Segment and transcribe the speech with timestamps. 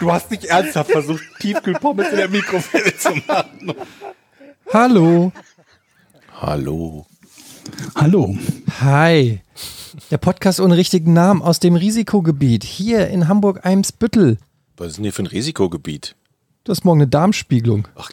[0.00, 3.74] Du hast nicht ernsthaft versucht, Tiefkühlpommes in der Mikrowelle zu machen.
[4.72, 5.32] Hallo.
[6.40, 7.06] Hallo.
[7.94, 8.36] Hallo.
[8.80, 9.40] Hi.
[10.10, 12.64] Der Podcast ohne richtigen Namen aus dem Risikogebiet.
[12.64, 14.38] Hier in Hamburg-Eimsbüttel.
[14.76, 16.16] Was ist denn hier für ein Risikogebiet?
[16.64, 17.86] Du hast morgen eine Darmspiegelung.
[17.94, 18.10] Ach,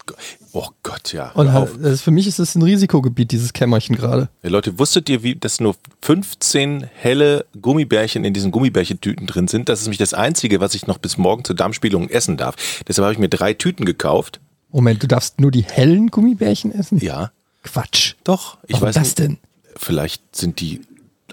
[0.51, 1.31] oh Gott, ja.
[1.31, 1.47] Und
[1.81, 4.27] das, für mich ist es ein Risikogebiet, dieses Kämmerchen gerade.
[4.43, 9.69] Ja, Leute, wusstet ihr, wie, dass nur 15 helle Gummibärchen in diesen Gummibärchentüten drin sind?
[9.69, 12.55] Das ist nämlich das Einzige, was ich noch bis morgen zur Darmspiegelung essen darf.
[12.85, 14.41] Deshalb habe ich mir drei Tüten gekauft.
[14.69, 16.99] Moment, du darfst nur die hellen Gummibärchen essen?
[16.99, 17.31] Ja,
[17.63, 18.15] Quatsch.
[18.25, 18.57] doch.
[18.67, 19.19] Ich Warum weiß das nicht.
[19.19, 19.37] denn?
[19.77, 20.81] Vielleicht sind die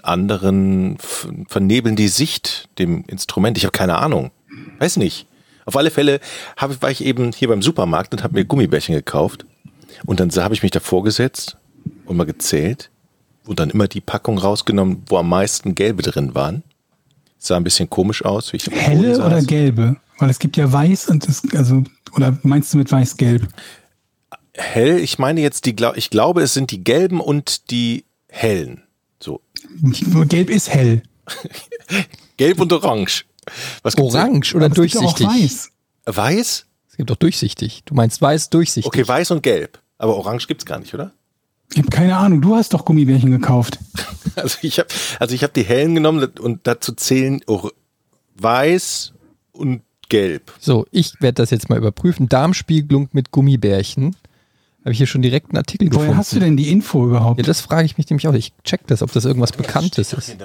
[0.03, 0.97] anderen,
[1.49, 3.57] vernebeln die Sicht dem Instrument.
[3.57, 4.31] Ich habe keine Ahnung.
[4.79, 5.25] Weiß nicht.
[5.69, 6.19] Auf alle Fälle
[6.57, 9.45] hab, war ich eben hier beim Supermarkt und habe mir Gummibärchen gekauft.
[10.03, 11.57] Und dann habe ich mich davor gesetzt
[12.05, 12.89] und mal gezählt
[13.45, 16.63] und dann immer die Packung rausgenommen, wo am meisten gelbe drin waren.
[17.37, 18.51] Sah ein bisschen komisch aus.
[18.51, 19.25] Helle saß.
[19.27, 19.97] oder gelbe?
[20.17, 21.83] Weil es gibt ja weiß und das, also,
[22.15, 23.47] oder meinst du mit weiß-gelb?
[24.55, 28.81] Hell, ich meine jetzt die, ich glaube, es sind die gelben und die hellen.
[29.19, 29.41] So.
[30.29, 31.03] Gelb ist hell.
[32.37, 33.25] Gelb und orange.
[33.83, 33.97] Was?
[33.97, 35.27] Orange oder es gibt auch durchsichtig?
[35.27, 35.71] weiß.
[36.05, 36.65] Weiß?
[36.89, 37.81] Es gibt doch durchsichtig.
[37.85, 38.85] Du meinst weiß durchsichtig.
[38.87, 39.79] Okay, weiß und gelb.
[39.97, 41.11] Aber orange gibt's gar nicht, oder?
[41.71, 42.41] Ich habe keine Ahnung.
[42.41, 43.79] Du hast doch Gummibärchen gekauft.
[44.35, 44.87] Also ich habe
[45.19, 47.71] also ich habe die hellen genommen und dazu zählen or-
[48.37, 49.11] weiß
[49.51, 50.53] und gelb.
[50.59, 52.29] So, ich werde das jetzt mal überprüfen.
[52.29, 54.15] Darmspiegelung mit Gummibärchen.
[54.81, 56.17] Habe ich hier schon direkt einen Artikel Woher gefunden.
[56.17, 57.39] hast du denn die Info überhaupt?
[57.39, 58.33] Ja, das frage ich mich nämlich auch.
[58.33, 60.37] Ich check das, ob das irgendwas Bekanntes ist.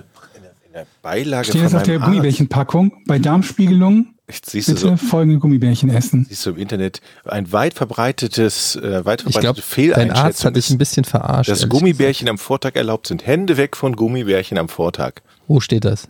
[0.75, 2.07] Der, Beilage Steht das von auf der Arzt.
[2.07, 2.93] Gummibärchenpackung?
[3.07, 6.27] Bei Darmspiegelung bitte so, folgende Gummibärchen essen.
[6.29, 10.47] siehst du im Internet ein weit verbreitetes, äh, weit Ich glaube, verbreitete dein Arzt Fehleinschätzung
[10.47, 11.51] hat dich ein bisschen verarscht.
[11.51, 13.27] dass Gummibärchen am Vortag erlaubt sind.
[13.27, 15.21] Hände weg von Gummibärchen am Vortag.
[15.47, 16.09] Wo steht das?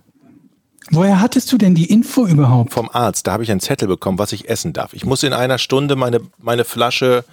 [0.91, 2.73] Woher hattest du denn die Info überhaupt?
[2.73, 4.95] Vom Arzt, da habe ich einen Zettel bekommen, was ich essen darf.
[4.95, 7.25] Ich muss in einer Stunde meine, meine Flasche,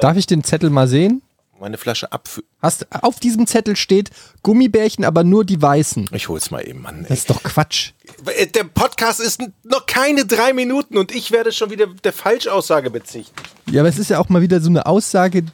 [0.00, 1.22] Darf ich den Zettel mal sehen?
[1.60, 2.48] Meine Flasche abfüllen.
[2.60, 4.10] Hast, auf diesem Zettel steht
[4.42, 6.10] Gummibärchen, aber nur die weißen.
[6.12, 7.06] Ich hol's mal eben, Mann.
[7.08, 7.92] Das ist doch Quatsch.
[8.36, 12.90] Äh, Der Podcast ist noch keine drei Minuten und ich werde schon wieder der Falschaussage
[12.90, 13.32] bezichtigt.
[13.70, 15.44] Ja, aber es ist ja auch mal wieder so eine Aussage,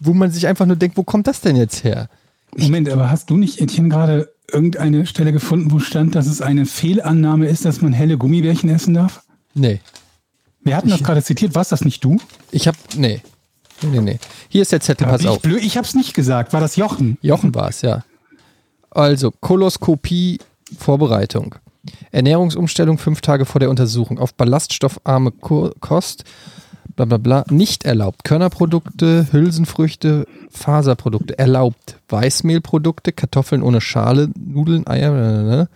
[0.00, 2.08] wo man sich einfach nur denkt, wo kommt das denn jetzt her?
[2.56, 6.66] Moment, aber hast du nicht, Etienne, gerade irgendeine Stelle gefunden, wo stand, dass es eine
[6.66, 9.22] Fehlannahme ist, dass man helle Gummibärchen essen darf?
[9.54, 9.80] Nee.
[10.62, 11.54] Wir hatten das gerade zitiert.
[11.54, 12.18] Warst das nicht du?
[12.50, 12.76] Ich hab.
[12.96, 13.22] Nee.
[13.82, 14.18] Nee, nee, nee.
[14.48, 15.40] Hier ist der Zettel, pass auf.
[15.42, 15.62] blöd.
[15.62, 16.52] Ich hab's nicht gesagt.
[16.52, 17.18] War das Jochen?
[17.22, 18.04] Jochen war es, ja.
[18.90, 20.38] Also, Koloskopie,
[20.78, 21.54] Vorbereitung.
[22.10, 24.18] Ernährungsumstellung fünf Tage vor der Untersuchung.
[24.18, 26.24] Auf ballaststoffarme Ko Kost,
[26.96, 28.24] bla bla bla, nicht erlaubt.
[28.24, 31.96] Körnerprodukte, Hülsenfrüchte, Faserprodukte erlaubt.
[32.08, 35.68] Weißmehlprodukte, Kartoffeln ohne Schale, Nudeln, Eier, blablabla.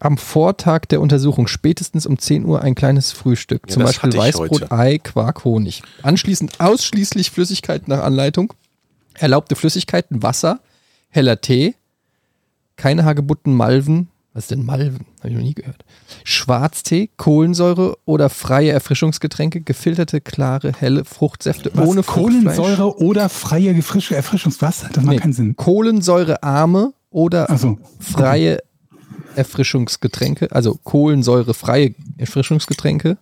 [0.00, 3.62] Am Vortag der Untersuchung, spätestens um 10 Uhr, ein kleines Frühstück.
[3.68, 4.72] Ja, Zum Beispiel Weißbrot, heute.
[4.72, 5.82] Ei, Quark, Honig.
[6.02, 8.52] Anschließend ausschließlich Flüssigkeiten nach Anleitung.
[9.14, 10.60] Erlaubte Flüssigkeiten, Wasser,
[11.08, 11.74] heller Tee,
[12.76, 14.08] keine Hagebutten, Malven.
[14.34, 15.04] Was ist denn Malven?
[15.18, 15.84] Habe ich noch nie gehört.
[16.22, 21.88] Schwarztee, Kohlensäure oder freie Erfrischungsgetränke, gefilterte, klare, helle Fruchtsäfte Was?
[21.88, 22.54] ohne Fruchtfleisch.
[22.56, 24.90] Kohlensäure oder freie Erfrischungswasser?
[24.92, 25.56] Das macht Nee, keinen Sinn.
[25.56, 27.78] Kohlensäurearme oder so.
[27.98, 28.58] freie
[29.38, 33.16] Erfrischungsgetränke, also kohlensäurefreie Erfrischungsgetränke.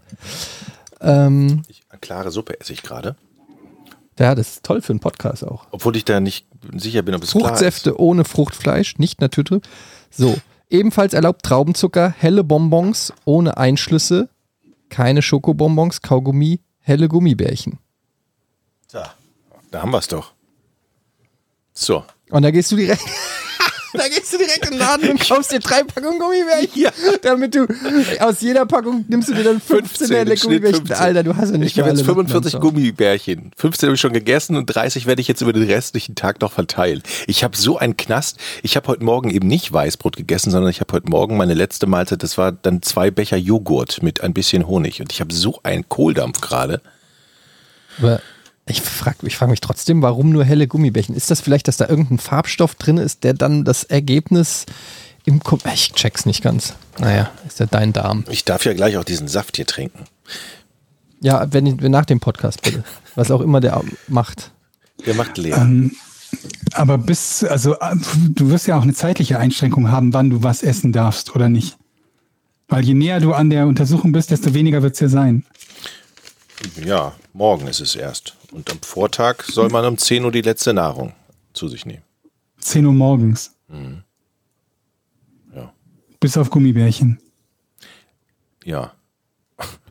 [1.00, 3.16] Ähm, Ich, klare Suppe esse ich gerade.
[4.18, 5.66] ja, das ist toll für einen Podcast auch.
[5.70, 7.48] Obwohl ich da nicht sicher bin, ob es klar ist.
[7.48, 9.66] Fruchtsäfte ohne Fruchtfleisch, nicht Naturtrüb.
[10.10, 10.36] So,
[10.70, 14.28] ebenfalls erlaubt Traubenzucker, helle Bonbons ohne Einschlüsse,
[14.88, 17.78] keine Schokobonbons, Kaugummi, helle Gummibärchen.
[18.88, 19.00] So,
[19.70, 20.32] da haben wir es doch.
[21.74, 22.04] So.
[22.30, 23.02] Und da gehst du direkt,
[23.92, 26.70] da gehst du direkt in den Laden und kaufst dir drei Packungen Gummibärchen.
[26.74, 26.90] Ja.
[27.22, 27.66] Damit du
[28.20, 30.86] aus jeder Packung nimmst du dir dann 15, 15, helle im Schnitt Gummibärchen.
[30.86, 31.06] 15.
[31.06, 33.50] Alter, du hast ja nicht Ich habe jetzt alle 45 Lappen am Gummibärchen.
[33.56, 36.52] 15 habe ich schon gegessen und 30 werde ich jetzt über den restlichen Tag noch
[36.52, 37.02] verteilen.
[37.26, 38.38] Ich habe so einen Knast.
[38.62, 41.86] Ich habe heute Morgen eben nicht Weißbrot gegessen, sondern ich habe heute Morgen meine letzte
[41.86, 45.00] Mahlzeit, das war dann zwei Becher Joghurt mit ein bisschen Honig.
[45.00, 46.80] Und ich habe so einen Kohldampf gerade.
[47.98, 48.20] Aber
[48.68, 51.14] ich frage ich frag mich trotzdem, warum nur helle Gummibärchen?
[51.14, 54.66] Ist das vielleicht, dass da irgendein Farbstoff drin ist, der dann das Ergebnis
[55.24, 56.74] im Ko Ich check's nicht ganz.
[56.98, 58.24] Naja, ist ja dein Darm.
[58.28, 60.04] Ich darf ja gleich auch diesen Saft hier trinken.
[61.20, 62.84] Ja, wenn, wenn nach dem Podcast bitte.
[63.14, 64.50] Was auch immer der macht.
[65.06, 65.56] Der macht leer.
[65.56, 65.92] Ähm,
[66.72, 67.96] aber bis, also äh,
[68.28, 71.76] du wirst ja auch eine zeitliche Einschränkung haben, wann du was essen darfst oder nicht.
[72.68, 75.44] Weil je näher du an der Untersuchung bist, desto weniger wird es ja sein.
[76.84, 78.36] Ja, morgen ist es erst.
[78.52, 81.12] Und am Vortag soll man um 10 Uhr die letzte Nahrung
[81.52, 82.02] zu sich nehmen.
[82.60, 83.54] 10 Uhr morgens.
[85.54, 85.72] Ja.
[86.20, 87.18] Bis auf Gummibärchen.
[88.64, 88.92] Ja.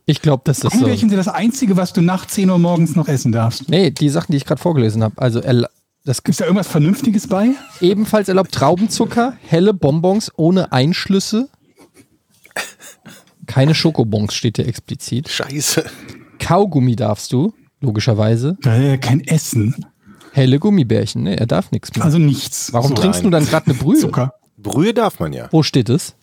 [0.06, 0.70] Ich glaube, das ist so.
[0.70, 3.70] Gummibärchen sind das Einzige, was du nach 10 Uhr morgens noch essen darfst.
[3.70, 5.20] Nee, die Sachen, die ich gerade vorgelesen habe.
[5.22, 5.42] Also
[6.04, 7.50] das Ist da irgendwas Vernünftiges bei?
[7.82, 11.50] ebenfalls erlaubt Traubenzucker, helle Bonbons ohne Einschlüsse.
[13.48, 15.30] Keine Schokobons steht hier explizit.
[15.30, 15.86] Scheiße.
[16.46, 18.58] Kaugummi darfst du, logischerweise.
[18.64, 19.86] Äh, kein Essen.
[20.32, 22.04] Helle Gummibärchen, ne, er darf nichts mehr.
[22.06, 22.72] Also nichts.
[22.74, 24.00] Warum so trinkst ein du dann gerade eine Brühe?
[24.00, 24.34] Zucker.
[24.58, 25.48] Brühe darf man ja.
[25.52, 26.16] Wo steht es?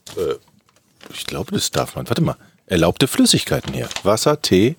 [1.15, 2.09] Ich glaube, das darf man.
[2.09, 2.37] Warte mal.
[2.67, 3.89] Erlaubte Flüssigkeiten hier.
[4.03, 4.77] Wasser, Tee,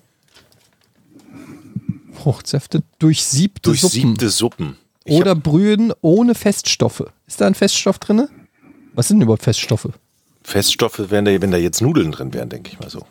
[2.12, 3.80] Fruchtsäfte, durchsiebte, Suppen.
[3.90, 4.76] durchsiebte Suppen.
[5.04, 7.04] Ich Oder Brühen ohne Feststoffe.
[7.26, 8.28] Ist da ein Feststoff drin?
[8.94, 9.88] Was sind denn überhaupt Feststoffe?
[10.42, 13.04] Feststoffe wären da, wenn da jetzt Nudeln drin wären, denke ich mal so.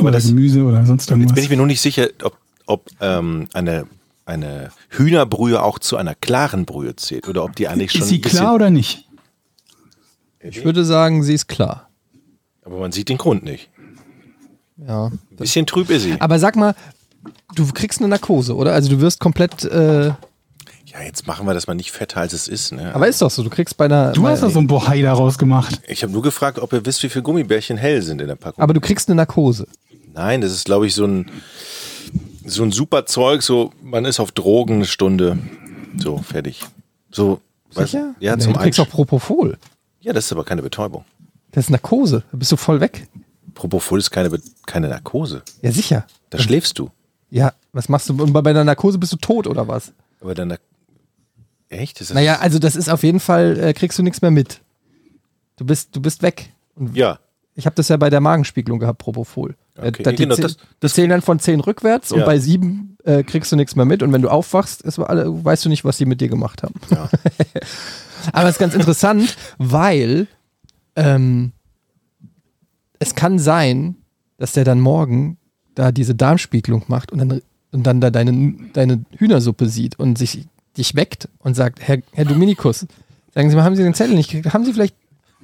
[0.00, 1.34] Oder das- Gemüse oder sonst Jetzt irgendwas.
[1.34, 2.36] bin ich mir nur nicht sicher, ob,
[2.66, 3.86] ob ähm, eine,
[4.24, 8.20] eine Hühnerbrühe auch zu einer klaren Brühe zählt oder ob die eigentlich schon Ist sie
[8.20, 9.08] klar oder nicht?
[10.40, 11.88] Ich würde sagen, sie ist klar.
[12.64, 13.70] aber man sieht den Grund nicht.
[14.76, 15.06] Ja.
[15.06, 16.20] Ein bisschen trüb ist sie.
[16.20, 16.74] Aber sag mal,
[17.54, 18.72] du kriegst eine Narkose, oder?
[18.72, 19.64] Also du wirst komplett.
[19.64, 20.12] Äh,
[20.92, 22.72] Ja, jetzt machen wir das mal nicht fetter, als es ist.
[22.72, 22.94] Ne?
[22.94, 24.12] aber ist doch so, du kriegst bei einer.
[24.12, 25.80] Du bei, hast doch so ein Bohai daraus gemacht.
[25.86, 28.62] ich habe nur gefragt, ob ihr wisst, wie viele Gummibärchen hell sind in der Packung.
[28.62, 29.66] aber du kriegst eine Narkose.
[30.12, 31.30] Nein, das ist, glaube ich, so ein,
[32.44, 33.42] so ein super Zeug.
[33.42, 35.38] So, man ist auf Drogen eine Stunde.
[35.96, 36.60] So, fertig.
[37.10, 37.40] So,
[37.72, 38.14] weißt Sicher?
[38.18, 38.24] du?
[38.24, 39.56] Ja, Nee, zum du kriegst auch Propofol.
[40.00, 41.04] Ja, das ist aber keine Betäubung.
[41.52, 42.22] Das ist Narkose.
[42.30, 43.08] Da bist du voll weg.
[43.54, 44.30] Propofol ist keine,
[44.66, 45.42] keine Narkose.
[45.62, 46.06] Ja, sicher.
[46.28, 46.90] Da schläfst du.
[47.30, 48.22] Ja, was machst du?
[48.22, 49.92] Und bei bei der Narkose bist du tot oder was?
[50.20, 50.56] Aber dann.
[51.72, 52.00] Echt?
[52.00, 54.60] Das Naja, also das ist auf jeden Fall, äh, kriegst du nichts mehr mit.
[55.56, 56.50] Du bist, du bist weg.
[56.74, 57.18] Und Ja.
[57.54, 59.56] ich habe das ja bei der Magenspiegelung gehabt, Propofol.
[59.76, 62.26] Äh, Okay, da- die, genau, zäh- das- die zählen dann von 10 rückwärts und Ja.
[62.26, 64.02] bei 7 äh, kriegst du nichts mehr mit.
[64.02, 66.74] Und wenn du aufwachst, ist weißt du nicht, was die mit dir gemacht haben.
[66.90, 67.08] Ja.
[68.32, 70.26] Aber es ist ganz interessant, weil
[70.94, 71.52] ähm,
[72.98, 73.96] es kann sein,
[74.36, 75.38] dass der dann morgen
[75.74, 77.42] da diese Darmspiegelung macht und dann,
[77.72, 80.46] und dann da deine, deine Hühnersuppe sieht und sich
[80.76, 82.86] dich weckt und sagt, Herr, Herr Dominikus,
[83.34, 84.54] sagen Sie mal, haben Sie den Zettel nicht gekriegt?
[84.54, 84.94] Haben Sie vielleicht,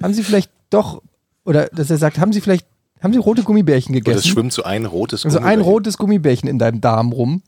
[0.01, 1.01] haben Sie vielleicht doch,
[1.45, 2.65] oder dass er sagt, haben Sie vielleicht,
[3.01, 4.27] haben Sie rote Gummibärchen Und es gegessen?
[4.27, 5.71] schwimmt so ein rotes Also ein Gummibärchen.
[5.71, 7.43] rotes Gummibärchen in deinem Darm rum.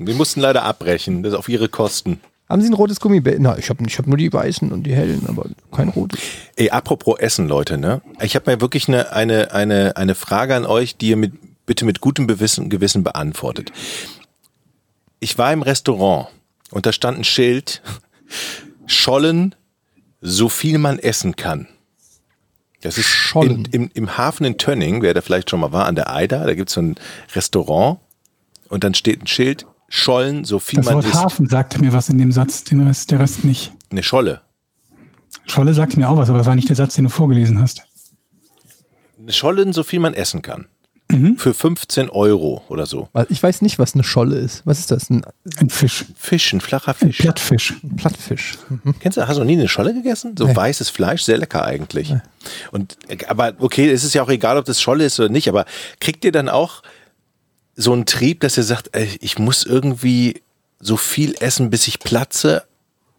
[0.00, 2.20] Wir mussten leider abbrechen, das auf ihre Kosten.
[2.48, 3.42] Haben Sie ein rotes Gummibärchen?
[3.42, 6.20] Na, ich habe ich hab nur die weißen und die hellen, aber kein rotes.
[6.56, 8.00] Ey, apropos Essen, Leute, ne?
[8.22, 11.32] Ich habe mal wirklich eine, eine, eine, eine Frage an euch, die ihr mit,
[11.66, 13.72] bitte mit gutem Gewissen, Gewissen beantwortet.
[15.20, 16.28] Ich war im Restaurant
[16.70, 17.82] und da stand ein Schild,
[18.86, 19.54] Schollen,
[20.20, 21.68] so viel man essen kann.
[22.80, 23.66] Das ist Schollen.
[23.72, 26.44] Im, im, im Hafen in Tönning, wer da vielleicht schon mal war, an der Eider,
[26.44, 26.94] da gibt's so ein
[27.34, 27.98] Restaurant
[28.68, 31.14] und dann steht ein Schild, Schollen, so viel Das man Wort isst.
[31.14, 33.72] Hafen sagte mir was in dem Satz, den Rest, der Rest nicht.
[33.90, 34.42] Eine Scholle.
[35.46, 37.82] Scholle sagte mir auch was, aber das war nicht der Satz, den du vorgelesen hast.
[39.18, 40.66] Eine Schollen, so viel man essen kann.
[41.38, 43.08] Für 15 Euro oder so.
[43.30, 44.60] Ich weiß nicht, was eine Scholle ist.
[44.66, 45.08] Was ist das?
[45.08, 45.24] Ein
[45.56, 46.04] Ein Fisch.
[46.14, 47.18] Fisch, ein flacher Ein Fisch.
[47.18, 47.74] Plattfisch.
[47.96, 48.58] Plattfisch.
[49.00, 50.34] Kennst du, hast du noch nie eine Scholle gegessen?
[50.38, 50.54] So Nee.
[50.54, 52.14] weißes Fleisch, sehr lecker eigentlich.
[52.72, 55.64] Und, aber okay, es ist ja auch egal, ob das Scholle ist oder nicht, aber
[55.98, 56.82] kriegt ihr dann auch
[57.74, 60.42] so einen Trieb, dass ihr sagt, ey, ich muss irgendwie
[60.78, 62.64] so viel essen, bis ich platze,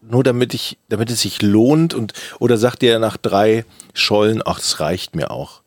[0.00, 3.64] nur damit ich, damit es sich lohnt und, oder sagt ihr nach drei
[3.94, 5.62] Schollen, ach, das reicht mir auch.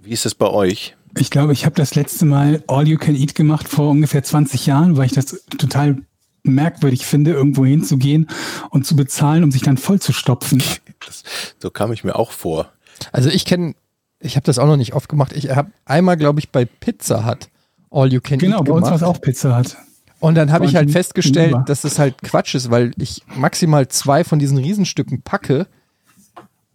[0.00, 0.94] Wie ist das bei euch?
[1.18, 4.66] Ich glaube, ich habe das letzte Mal All You Can Eat gemacht vor ungefähr 20
[4.66, 6.02] Jahren, weil ich das total
[6.42, 8.28] merkwürdig finde, irgendwo hinzugehen
[8.70, 10.62] und zu bezahlen, um sich dann voll zu stopfen.
[11.06, 11.22] Das,
[11.58, 12.72] so kam ich mir auch vor.
[13.12, 13.74] Also ich kenne,
[14.18, 15.32] ich habe das auch noch nicht oft gemacht.
[15.34, 17.50] Ich habe einmal, glaube ich, bei Pizza hat
[17.90, 19.02] All You Can Genau, Eat bei uns gemacht.
[19.02, 19.76] war es auch Pizza hat.
[20.18, 24.24] Und dann habe ich halt festgestellt, dass das halt Quatsch ist, weil ich maximal zwei
[24.24, 25.66] von diesen Riesenstücken packe.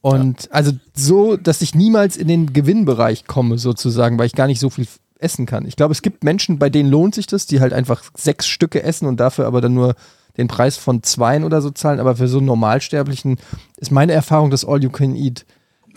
[0.01, 4.59] Und also so, dass ich niemals in den Gewinnbereich komme, sozusagen, weil ich gar nicht
[4.59, 4.87] so viel
[5.19, 5.67] essen kann.
[5.67, 8.81] Ich glaube, es gibt Menschen, bei denen lohnt sich das, die halt einfach sechs Stücke
[8.81, 9.95] essen und dafür aber dann nur
[10.37, 11.99] den Preis von zweien oder so zahlen.
[11.99, 13.37] Aber für so einen Normalsterblichen
[13.77, 15.45] ist meine Erfahrung, dass All You Can Eat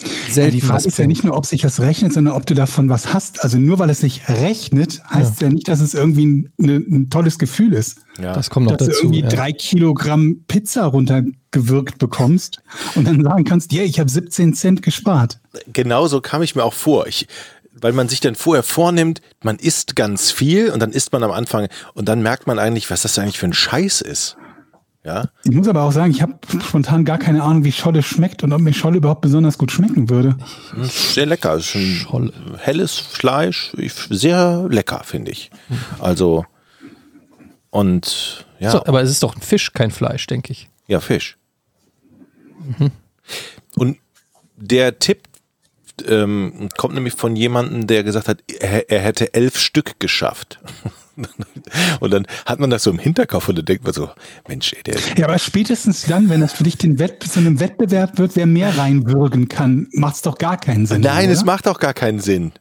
[0.05, 2.55] Ja, selten die Frage ist ja nicht nur, ob sich das rechnet, sondern ob du
[2.55, 3.43] davon was hast.
[3.43, 7.11] Also nur weil es sich rechnet, heißt ja, nicht, dass es irgendwie ein, eine, ein
[7.11, 7.99] tolles Gefühl ist.
[8.21, 8.33] Ja.
[8.33, 9.05] Das kommt noch dass du dazu.
[9.07, 9.29] irgendwie Ja.
[9.29, 12.63] drei Kilogramm Pizza runtergewirkt bekommst
[12.95, 15.41] und dann sagen kannst, yeah, ich habe 17 Cent gespart.
[15.73, 17.07] genauso kam ich mir auch vor.
[17.07, 17.27] Ich,
[17.81, 21.31] weil man sich dann vorher vornimmt, man isst ganz viel und dann isst man am
[21.33, 24.37] Anfang und dann merkt man eigentlich, was das eigentlich für ein Scheiß ist.
[25.05, 26.33] Ja, Ich muss aber auch sagen, ich habe
[26.67, 30.09] spontan gar keine Ahnung, wie Scholle schmeckt und ob mir Scholle überhaupt besonders gut schmecken
[30.09, 30.37] würde.
[30.83, 31.55] sehr lecker.
[31.55, 32.33] Es ist ein Scholle.
[32.59, 33.73] helles Fleisch,
[34.09, 35.51] sehr lecker, finde ich.
[35.99, 36.47] Also,
[37.69, 40.71] und ja, So, aber es ist doch ein Fisch, kein Fleisch, denke ich.
[40.87, 41.37] ja, Fisch.
[43.77, 43.99] Und
[44.57, 45.29] der Tipp
[46.09, 50.61] ähm, kommt nämlich von jemandem, der gesagt hat, er, er hätte elf Stück geschafft.
[52.01, 54.11] und dann hat man das so im Hinterkopf und dann denkt man so,
[54.49, 57.61] Mensch, ey, der, Ja, aber spätestens dann, wenn das für dich den Wett zu einem
[57.61, 61.01] Wettbewerb wird, wer mehr reinwürgen kann, macht es doch gar keinen Sinn.
[61.03, 61.33] Nein, oder?
[61.33, 62.53] es macht auch gar keinen Sinn.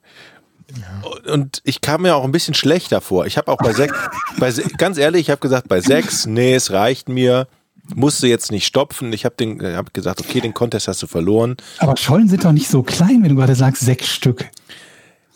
[1.32, 3.26] Und ich kam mir auch ein bisschen schlechter vor.
[3.26, 3.94] Ich habe auch bei sechs,
[4.40, 7.48] bei, ganz ehrlich, ich habe gesagt, bei sechs, nee, es reicht mir.
[7.94, 9.12] Musste jetzt nicht stopfen.
[9.12, 11.58] Ich habe den, habe gesagt, okay, den Contest hast du verloren.
[11.80, 14.50] Aber Schollen sind doch nicht so klein, wenn du gerade sagst, sechs Stück.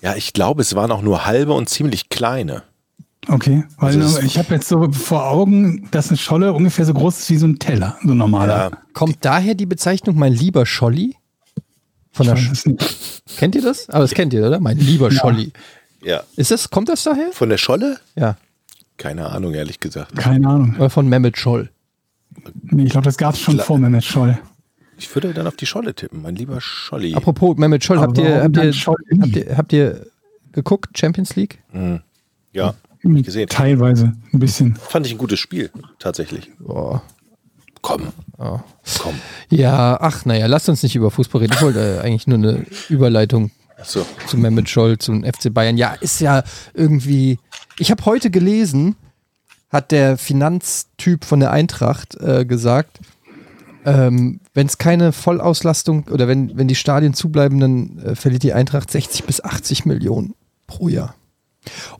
[0.02, 2.64] Ja, ich glaube, es waren auch nur halbe und ziemlich kleine.
[3.30, 7.20] Okay, weil Also ich habe jetzt so vor Augen, dass eine Scholle ungefähr so groß
[7.20, 8.72] ist wie so ein Teller, so ein normaler.
[8.72, 11.16] Ja, Kommt daher die Bezeichnung mein lieber Scholli?
[12.12, 12.64] Von der Sch
[13.38, 13.90] kennt ihr das?
[13.90, 14.60] Aber das kennt ihr, oder?
[14.60, 15.52] Mein lieber Scholli.
[16.04, 16.22] ja.
[16.36, 17.32] Ist das, kommt das daher?
[17.34, 18.00] Von der Scholle?
[18.16, 18.38] Ja.
[18.98, 20.16] Keine Ahnung, ehrlich gesagt.
[20.16, 20.76] Keine Ahnung.
[20.78, 21.70] Oder von Mehmet Scholl.
[22.64, 23.66] Nee, ich glaube, das gab es schon Klar.
[23.68, 24.40] vor Mehmet Scholl.
[24.98, 27.14] Ich würde dann auf die Scholle tippen, mein lieber Scholli.
[27.14, 28.96] Apropos Mehmet Scholl, habt ihr, habt, ihr, Scholl?
[29.22, 30.08] habt, ihr, habt ihr
[30.54, 31.60] geguckt, Champions League?
[32.54, 32.74] Ja,
[33.12, 33.48] hab ich gesehen.
[33.50, 34.76] Teilweise ein bisschen.
[34.76, 36.52] Fand ich ein gutes Spiel, tatsächlich.
[36.60, 37.02] Boah.
[37.82, 38.08] Komm.
[38.38, 39.16] Komm.
[39.50, 41.54] Ja, ach naja, lasst uns nicht über Fußball reden.
[41.54, 43.52] Ich wollte äh, eigentlich nur eine Überleitung
[43.84, 44.06] So.
[44.28, 45.78] zu Mehmet Scholl, zum FC Bayern.
[45.78, 47.40] Ja, ist ja irgendwie.
[47.80, 48.96] Ich habe heute gelesen,
[49.70, 53.00] hat der Finanztyp von der Eintracht äh, gesagt,
[53.86, 58.54] ähm, wenn es keine Vollauslastung oder wenn, wenn die Stadien zubleiben, dann äh, verliert die
[58.54, 60.34] Eintracht 60 bis 80 Millionen
[60.68, 61.16] pro Jahr.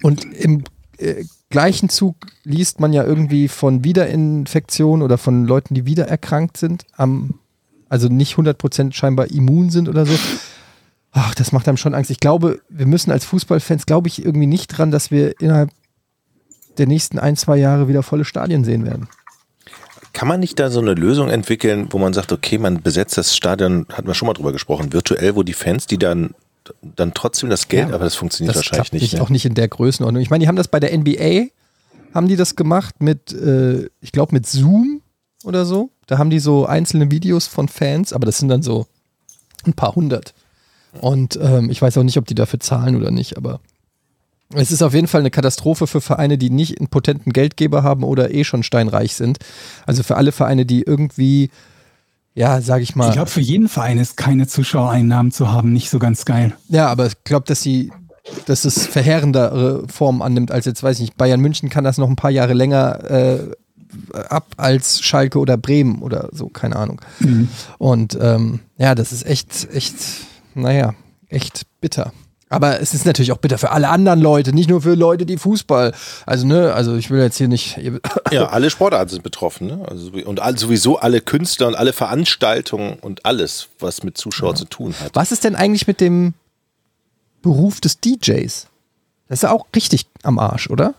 [0.02, 0.64] Und im
[0.98, 6.58] äh, gleichen Zug liest man ja irgendwie von Wiederinfektionen oder von Leuten, die wieder erkrankt
[6.58, 7.36] sind, am,
[7.90, 10.14] also nicht 100% scheinbar immun sind oder so.
[11.12, 12.12] Ach, das macht einem schon Angst.
[12.12, 15.72] Ich glaube, wir müssen als Fußballfans, glaube ich, irgendwie nicht dran, dass wir innerhalb
[16.78, 19.08] der nächsten ein, zwei Jahre wieder volle Stadien sehen werden.
[20.14, 23.36] Kann man nicht da so eine Lösung entwickeln, wo man sagt, okay, man besetzt das
[23.36, 26.32] Stadion, hatten wir schon mal drüber gesprochen, virtuell, wo die Fans, die dann,
[26.82, 29.14] dann trotzdem das Geld, Ja, aber das funktioniert das wahrscheinlich nicht.
[29.14, 29.22] ne?
[29.22, 30.22] Auch nicht in der Größenordnung.
[30.22, 31.48] Ich meine, die haben das bei der NBA,
[32.14, 35.02] haben die das gemacht mit, äh, ich glaube, mit Zoom
[35.44, 35.90] oder so.
[36.08, 38.88] Da haben die so einzelne Videos von Fans, aber das sind dann so
[39.66, 40.34] ein paar hundert.
[41.02, 43.60] Und ähm, ich weiß auch nicht, ob die dafür zahlen oder nicht, aber
[44.54, 48.04] es ist auf jeden Fall eine Katastrophe für Vereine, die nicht einen potenten Geldgeber haben
[48.04, 49.40] oder eh schon steinreich sind.
[49.86, 51.50] Also für alle Vereine, die irgendwie,
[52.38, 53.08] ja, sage ich mal.
[53.08, 56.54] Ich glaube, für jeden Verein ist keine Zuschauereinnahmen zu haben nicht so ganz geil.
[56.70, 57.92] Ja, aber ich glaube, dass sie,
[58.46, 62.08] dass es verheerendere Formen annimmt als jetzt, weiß ich nicht, Bayern München kann das noch
[62.08, 63.40] ein paar Jahre länger äh,
[64.30, 67.02] ab als Schalke oder Bremen oder so, keine Ahnung.
[67.80, 69.96] Und ähm, ja, das ist echt, echt,
[70.54, 70.94] naja,
[71.30, 72.14] echt bitter.
[72.50, 75.38] Aber es ist natürlich auch bitter für alle anderen Leute, nicht nur für Leute, die
[75.38, 75.94] Fußball.
[76.26, 77.78] Also, ne, also ich will jetzt hier nicht.
[78.32, 79.86] Ja, alle Sportarten sind betroffen, ne?
[79.90, 84.66] Also, und all, sowieso alle Künstler und alle Veranstaltungen und alles, was mit Zuschauern zu
[84.66, 85.12] tun hat.
[85.14, 86.34] Was ist denn eigentlich mit dem
[87.42, 88.68] Beruf des DJs?
[89.28, 90.94] Das ist ja auch richtig am Arsch, oder?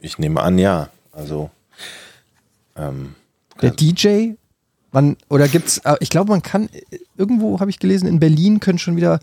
[0.00, 0.90] Ich nehme an, ja.
[1.12, 1.50] Also,
[2.76, 3.14] ähm,
[3.62, 4.32] Der DJ,
[4.92, 8.60] man, oder gibt's, äh, ich glaube, man kann, äh, irgendwo habe ich gelesen, in Berlin
[8.60, 9.20] können schon wieder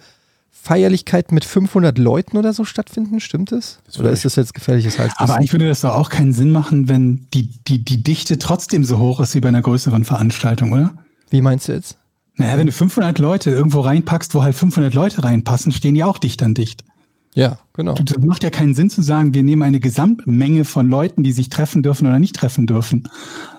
[0.66, 3.78] Feierlichkeiten mit 500 Leuten oder so stattfinden, stimmt das?
[4.00, 5.20] oder ist das jetzt gefährliches Halbwissen?
[5.24, 8.84] Aber eigentlich würde das doch auch keinen Sinn machen, wenn die, die, die Dichte trotzdem
[8.84, 10.94] so hoch ist wie bei einer größeren Veranstaltung, oder?
[11.30, 11.98] Wie meinst du jetzt?
[12.38, 16.18] Naja, wenn du 500 Leute irgendwo reinpackst, wo halt 500 Leute reinpassen, stehen die auch
[16.18, 16.84] dicht an dicht.
[17.36, 17.96] Ja, genau.
[17.96, 21.50] Das macht ja keinen Sinn zu sagen, wir nehmen eine Gesamtmenge von Leuten, die sich
[21.50, 23.10] treffen dürfen oder nicht treffen dürfen.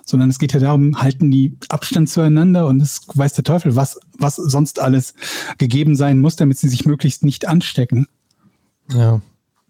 [0.06, 4.00] Sondern es geht ja darum, halten die Abstand zueinander und es weiß der Teufel, was,
[4.18, 5.12] was sonst alles
[5.59, 8.06] gegeben sein muss, damit sie sich möglichst nicht anstecken.
[8.90, 9.21] Ja.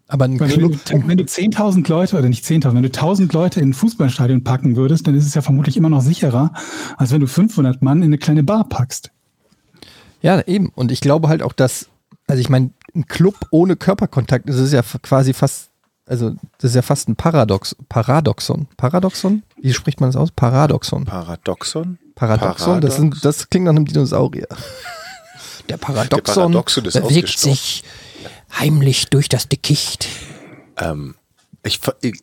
[0.07, 3.33] Aber ein Club, wenn du, wenn du 10.000 Leute oder nicht 10.000, wenn du 1.000
[3.33, 6.53] Leute in ein Fußballstadion packen würdest, dann ist es ja vermutlich immer noch sicherer,
[6.95, 9.11] als wenn du 500 Mann in eine kleine Bar packst.
[10.21, 10.69] ja, eben.
[10.69, 11.89] Und ich glaube halt auch, dass,
[12.27, 15.69] also ich meine, ein Club ohne Körperkontakt, das ist ja quasi fast,
[16.05, 18.67] also das ist ja fast ein Paradox, Paradoxon.
[18.77, 19.43] Paradoxon?
[19.61, 20.31] Wie spricht man das aus?
[20.31, 21.05] Paradoxon.
[21.05, 21.97] Paradoxon?
[22.15, 24.47] Paradoxon, das, sind, das klingt nach einem Dinosaurier.
[25.69, 27.83] Der Paradoxon, Paradoxon ist bewegt sich
[28.57, 30.07] heimlich durch das Dickicht.
[30.77, 31.15] Ähm,
[31.63, 32.21] ich, ver- ich,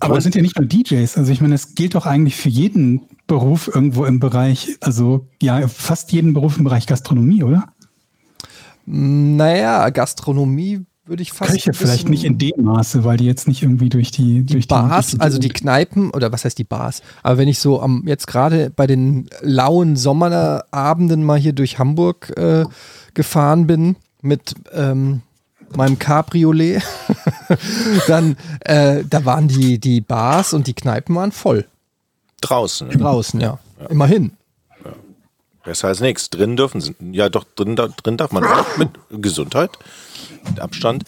[0.00, 1.18] Aber es sind ja nicht nur DJs.
[1.18, 5.68] Also ich meine, es gilt doch eigentlich für jeden Beruf irgendwo im Bereich, also ja,
[5.68, 7.64] fast jeden Beruf im Bereich Gastronomie, oder?
[8.92, 11.52] Naja, Gastronomie würde ich fast.
[11.52, 14.66] Köche vielleicht nicht in dem Maße, weil die jetzt nicht irgendwie durch die, die durch
[14.68, 17.00] Bars, die, durch also die Kneipen, oder was heißt die Bars?
[17.22, 22.36] Aber wenn ich so am jetzt gerade bei den lauen Sommerabenden mal hier durch Hamburg
[22.36, 22.64] äh,
[23.14, 25.22] gefahren bin mit ähm,
[25.76, 26.82] meinem Cabriolet,
[28.08, 31.66] dann äh, da waren die, die Bars und die Kneipen waren voll.
[32.40, 32.90] Draußen.
[32.90, 33.60] Draußen, ja.
[33.88, 34.32] Immerhin.
[35.64, 36.30] Besser als nichts.
[36.30, 36.94] Drin dürfen sie.
[37.12, 39.70] Ja, doch, drin, drin darf man auch mit Gesundheit,
[40.48, 41.04] mit Abstand.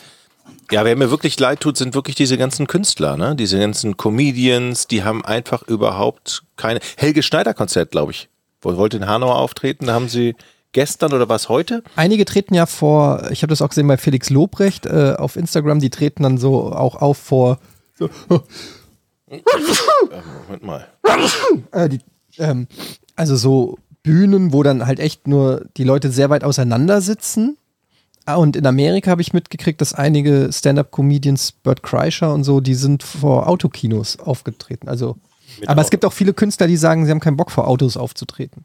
[0.71, 3.37] Ja, wer mir wirklich leid tut, sind wirklich diese ganzen Künstler, ne?
[3.37, 6.80] Diese ganzen Comedians, die haben einfach überhaupt keine.
[6.97, 8.28] Helge Schneider Konzert, glaube ich.
[8.61, 10.35] Wo- Wollte in Hanau auftreten, da haben sie
[10.73, 11.82] gestern oder was heute?
[11.97, 15.80] Einige treten ja vor, ich habe das auch gesehen bei Felix Lobrecht äh, auf Instagram,
[15.80, 17.59] die treten dann so auch auf vor
[17.94, 18.09] so,
[19.28, 20.87] Moment mal.
[21.73, 22.00] äh, die,
[22.38, 22.66] ähm,
[23.16, 27.56] also so Bühnen, wo dann halt echt nur die Leute sehr weit auseinander sitzen.
[28.25, 32.75] Ah, Und in Amerika habe ich mitgekriegt, dass einige Stand-up-Comedians, Bert Kreischer und so, die
[32.75, 34.88] sind vor Autokinos aufgetreten.
[34.88, 35.16] Also,
[35.61, 35.90] Mit aber es Auto.
[35.90, 38.64] gibt auch viele Künstler, die sagen, sie haben keinen Bock vor Autos aufzutreten.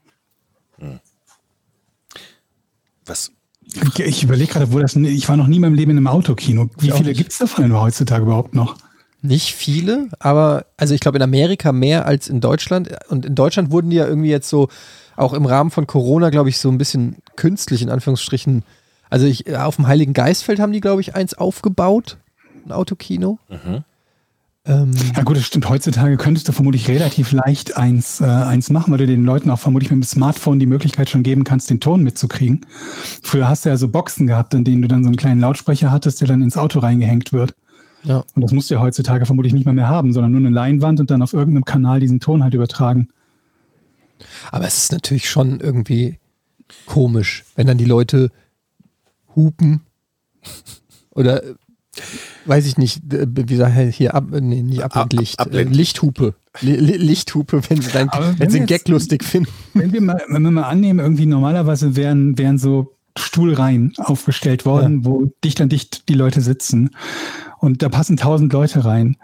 [3.06, 3.32] Was?
[3.64, 4.96] Ich, ich überlege gerade, wo das.
[4.96, 6.70] Ich war noch nie in meinem Leben in einem Autokino.
[6.80, 8.78] Wie Ich viele gibt es davon denn heutzutage überhaupt noch?
[9.22, 12.90] Nicht viele, aber also ich glaube in Amerika mehr als in Deutschland.
[13.10, 14.70] Und in Deutschland wurden die ja irgendwie jetzt so,
[15.18, 18.64] auch im Rahmen von Corona, glaube ich, so ein bisschen künstlich in Anführungsstrichen.
[19.10, 22.18] Also ich, auf dem Heiligen Geistfeld haben die, glaube ich, eins aufgebaut,
[22.66, 23.40] ein Autokino.
[24.66, 25.70] Ähm, Ja gut, das stimmt.
[25.70, 29.60] Heutzutage könntest du vermutlich relativ leicht eins, äh, eins machen, weil du den Leuten auch
[29.60, 32.66] vermutlich mit dem Smartphone die Möglichkeit schon geben kannst, den Ton mitzukriegen.
[33.24, 35.90] Früher hast du ja so Boxen gehabt, in denen du dann so einen kleinen Lautsprecher
[35.90, 37.56] hattest, der dann ins Auto reingehängt wird.
[38.04, 38.24] ja.
[38.36, 41.00] Und das musst du ja heutzutage vermutlich nicht mal mehr haben, sondern nur eine Leinwand
[41.00, 43.08] und dann auf irgendeinem Kanal diesen Ton halt übertragen.
[44.52, 46.20] Aber es ist natürlich schon irgendwie
[46.86, 48.32] komisch, wenn dann die Leute
[49.36, 49.82] hupen
[51.12, 51.54] oder äh,
[52.46, 55.76] weiß ich nicht, äh, wie sagt er hier ab, nee, nicht Abblendlicht, Ab- Abblend- äh,
[55.76, 56.36] Lichthupe.
[56.62, 59.52] Li Li- Lichthupe, wenn sie, dann, wenn wenn sie einen jetzt- Gag lustig finden.
[59.74, 65.06] Wenn wir mal, wenn wir mal annehmen, irgendwie normalerweise wären, wären so Stuhlreihen aufgestellt worden,
[65.06, 66.92] wo dicht an dicht die Leute sitzen.
[67.60, 69.18] Und da passen tausend Leute rein.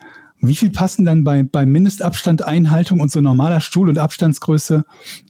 [0.45, 4.83] Wie viel passen dann bei, bei Mindestabstand, Einhaltung und so normaler Stuhl- und Abstandsgröße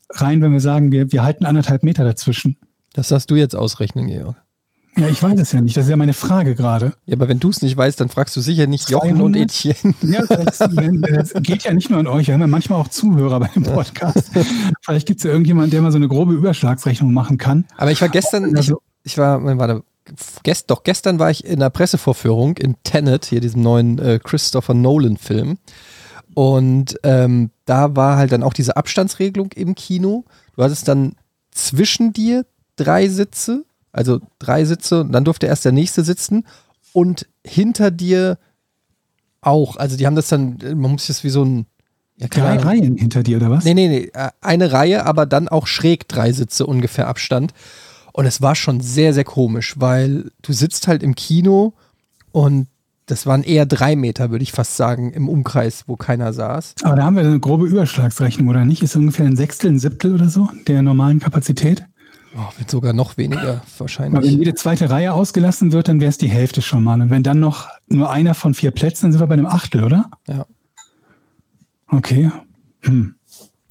[0.09, 2.57] rein, wenn wir sagen, wir, wir halten anderthalb Meter dazwischen?
[2.93, 4.35] Das darfst du jetzt ausrechnen, Georg.
[4.95, 5.75] Ja, ich weiß es ja nicht.
[5.75, 6.93] Das ist ja meine Frage gerade.
[7.05, 9.41] Ja, aber wenn du es nicht weißt, dann fragst du sicher nicht Jochen und 200?
[9.41, 9.95] Etienne.
[10.03, 12.27] Ja, das, das geht ja nicht nur an euch.
[12.27, 14.29] Wir haben ja manchmal auch Zuhörer bei dem Podcast.
[14.81, 17.65] Vielleicht gibt es ja irgendjemanden, der mal so eine grobe Überschlagsrechnung machen kann.
[17.77, 19.81] Aber ich war gestern, ich, Also- ich war, wann war da?
[20.43, 24.73] Gest, doch gestern war ich in einer Pressevorführung in Tenet, hier diesem neuen äh, Christopher
[24.73, 25.57] Nolan-Film.
[26.33, 30.25] Und ähm, da war halt dann auch diese Abstandsregelung im Kino.
[30.55, 31.15] Du hattest dann
[31.51, 36.45] zwischen dir drei Sitze, also drei Sitze, und dann durfte erst der nächste sitzen
[36.91, 38.37] und hinter dir
[39.41, 39.77] auch.
[39.77, 41.65] Also die haben das dann, man muss das wie so ein
[42.17, 42.57] ja, Drei.
[42.57, 43.65] Reihen hinter dir, oder was?
[43.65, 44.11] Nee, nee, nee.
[44.13, 47.53] äh, Eine Reihe, aber dann auch schräg drei Sitze ungefähr Abstand.
[48.13, 51.73] Und es war schon sehr, sehr komisch, weil du sitzt halt im Kino
[52.31, 52.67] und
[53.07, 56.75] das waren eher drei Meter, würde ich fast sagen, im Umkreis, wo keiner saß.
[56.83, 58.81] Aber da haben wir eine grobe Überschlagsrechnung, oder nicht?
[58.81, 61.85] Ist ungefähr ein Sechstel, ein Siebtel oder so der normalen Kapazität?
[62.35, 64.31] Oh, wird sogar noch weniger Weil wenn wahrscheinlich.
[64.31, 66.99] jede zweite Reihe ausgelassen wird, dann wäre es die Hälfte schon mal.
[67.01, 69.83] Und wenn dann noch nur einer von vier Plätzen, dann sind wir bei einem Achtel,
[69.83, 70.09] oder?
[70.27, 70.45] Ja.
[71.87, 72.31] Okay.
[72.81, 73.15] Hm.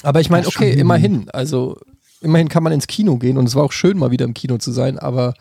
[0.02, 1.28] Aber ich meine, okay, immerhin.
[1.30, 1.78] Also
[2.22, 4.58] immerhin kann man ins Kino gehen und es war auch schön, mal wieder im Kino
[4.58, 5.34] zu sein, aber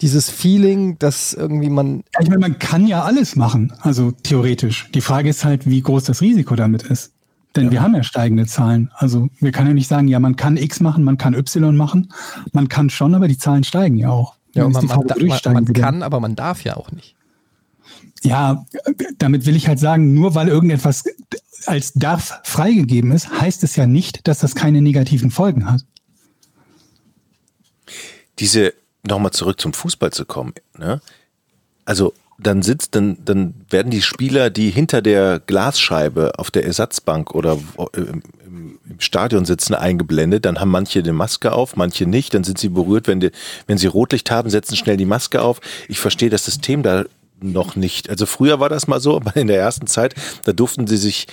[0.00, 4.90] dieses Feeling, dass irgendwie man Ja, Ich meine, man kann ja alles machen, also theoretisch.
[4.94, 7.12] Die Frage ist halt, wie groß das Risiko damit ist.
[7.56, 8.90] Denn wir haben ja steigende Zahlen.
[8.94, 12.12] Also wir können ja nicht sagen, ja, man kann X machen, man kann Y machen.
[12.52, 14.34] Man kann schon, aber die Zahlen steigen ja auch.
[14.54, 17.13] ja, man, man, man, man kann, aber man darf ja auch nicht.
[18.24, 18.64] Ja,
[19.18, 21.04] damit will ich halt sagen, nur weil irgendetwas
[21.66, 25.84] als darf freigegeben ist, heißt es ja nicht, dass das keine negativen Folgen hat.
[28.38, 28.74] diese,
[29.06, 31.00] nochmal zurück zum Fußball zu kommen, ne?
[31.84, 37.32] Also, dann sitzt, dann, dann werden die Spieler, die hinter der Glasscheibe auf der Ersatzbank
[37.32, 37.58] oder
[37.92, 40.44] im, im, im Stadion sitzen, eingeblendet.
[40.44, 42.34] Dann haben manche eine Maske auf, manche nicht.
[42.34, 43.30] Dann sind sie berührt, wenn, die,
[43.68, 45.60] wenn sie Rotlicht haben, setzen schnell die Maske auf.
[45.88, 47.04] Ich verstehe das System da
[47.52, 48.10] noch nicht.
[48.10, 51.26] Also früher war das mal so, aber in der ersten Zeit, da durften sie sich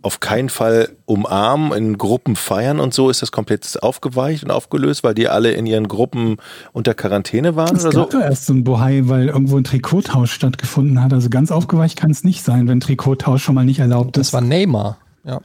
[0.00, 5.02] auf keinen Fall umarmen, in Gruppen feiern und so ist das komplett aufgeweicht und aufgelöst,
[5.02, 6.36] weil die alle in ihren Gruppen
[6.72, 8.00] unter Quarantäne waren Es oder so.
[8.02, 11.12] gab doch erst so ein Bohai, weil irgendwo ein Trikottausch stattgefunden hat.
[11.12, 14.32] Also ganz aufgeweicht kann es nicht sein, wenn Trikottausch schon mal nicht erlaubt Das ist.
[14.32, 14.98] war Neymar.
[15.24, 15.40] Ja.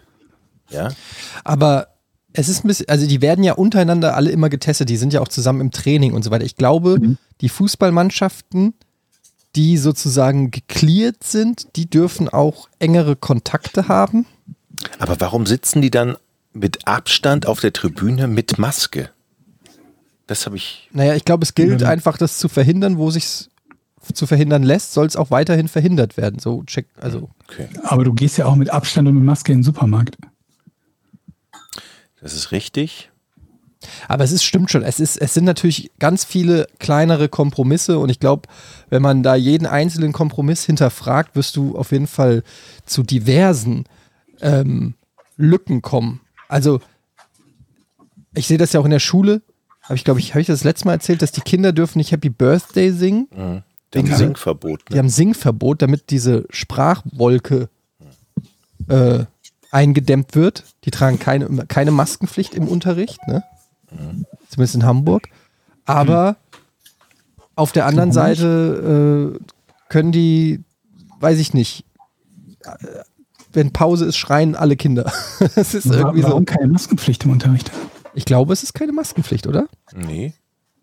[0.69, 0.89] Ja.
[1.43, 1.87] Aber
[2.35, 5.21] Es ist ein bisschen, also die werden ja untereinander alle immer getestet, die sind ja
[5.21, 6.45] auch zusammen im Training und so weiter.
[6.45, 7.17] Ich glaube, Mhm.
[7.41, 8.73] die Fußballmannschaften,
[9.55, 14.25] die sozusagen geklärt sind, die dürfen auch engere Kontakte haben.
[14.99, 16.17] Aber warum sitzen die dann
[16.53, 19.09] mit Abstand auf der Tribüne mit Maske?
[20.27, 20.89] Das habe ich.
[20.91, 23.49] Naja, ich glaube, es gilt einfach, das zu verhindern, wo sich
[24.13, 26.39] zu verhindern lässt, soll es auch weiterhin verhindert werden.
[26.39, 29.59] So check, also Okay, Aber du gehst ja auch mit Abstand und mit Maske in
[29.59, 30.17] den Supermarkt.
[32.21, 33.11] das ist richtig.
[34.07, 34.83] Aber es ist stimmt schon.
[34.83, 38.47] Es ist, es sind natürlich ganz viele kleinere Kompromisse und ich glaube,
[38.89, 42.43] wenn man da jeden einzelnen Kompromiss hinterfragt, wirst du auf jeden Fall
[42.85, 43.85] zu diversen
[44.41, 44.93] ähm,
[45.37, 46.21] Lücken kommen.
[46.47, 46.79] Also
[48.35, 49.41] ich sehe das ja auch in der Schule.
[49.83, 52.11] Habe ich glaube ich, habe ich das letzte Mal erzählt, dass die Kinder dürfen nicht
[52.11, 53.27] Happy Birthday singen.
[53.35, 53.63] Mhm.
[53.93, 54.15] Die haben.
[54.17, 54.81] Singverbot.
[54.89, 54.99] Die Ne?
[54.99, 57.69] haben Singverbot, damit diese Sprachwolke
[58.87, 59.25] äh,
[59.71, 60.63] eingedämmt wird.
[60.85, 63.43] Die tragen keine, keine Maskenpflicht im Unterricht, ne?
[64.49, 65.29] Zumindest in Hamburg.
[65.85, 66.37] Aber
[67.55, 69.43] auf der anderen Seite äh,
[69.89, 70.63] können die,
[71.19, 71.85] weiß ich nicht,
[72.63, 72.69] äh,
[73.51, 75.11] wenn Pause ist, schreien alle Kinder.
[75.55, 76.53] Das ist irgendwie Warum so.
[76.53, 77.71] keine Maskenpflicht im Unterricht?
[78.15, 79.67] Ich glaube, es ist keine Maskenpflicht, oder?
[79.95, 80.33] Nee.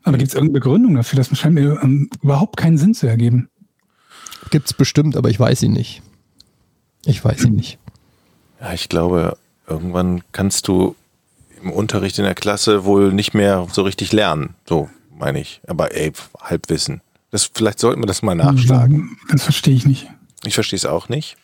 [0.03, 1.17] Aber gibt es irgendeine Begründung dafür?
[1.17, 3.49] Das scheint mir ähm, überhaupt keinen Sinn zu ergeben.
[4.51, 6.03] Gibt es bestimmt, aber ich weiß ihn nicht.
[7.05, 7.79] Ich weiß ihn nicht.
[8.61, 10.95] Ja, ich glaube, irgendwann kannst du
[11.63, 14.55] im Unterricht in der Klasse wohl nicht mehr so richtig lernen.
[14.69, 15.61] So meine ich.
[15.67, 17.01] Aber ey, Halbwissen.
[17.31, 19.17] Das, vielleicht sollten wir das mal nachschlagen.
[19.31, 20.09] Das verstehe ich nicht.
[20.45, 21.37] Ich verstehe es auch nicht.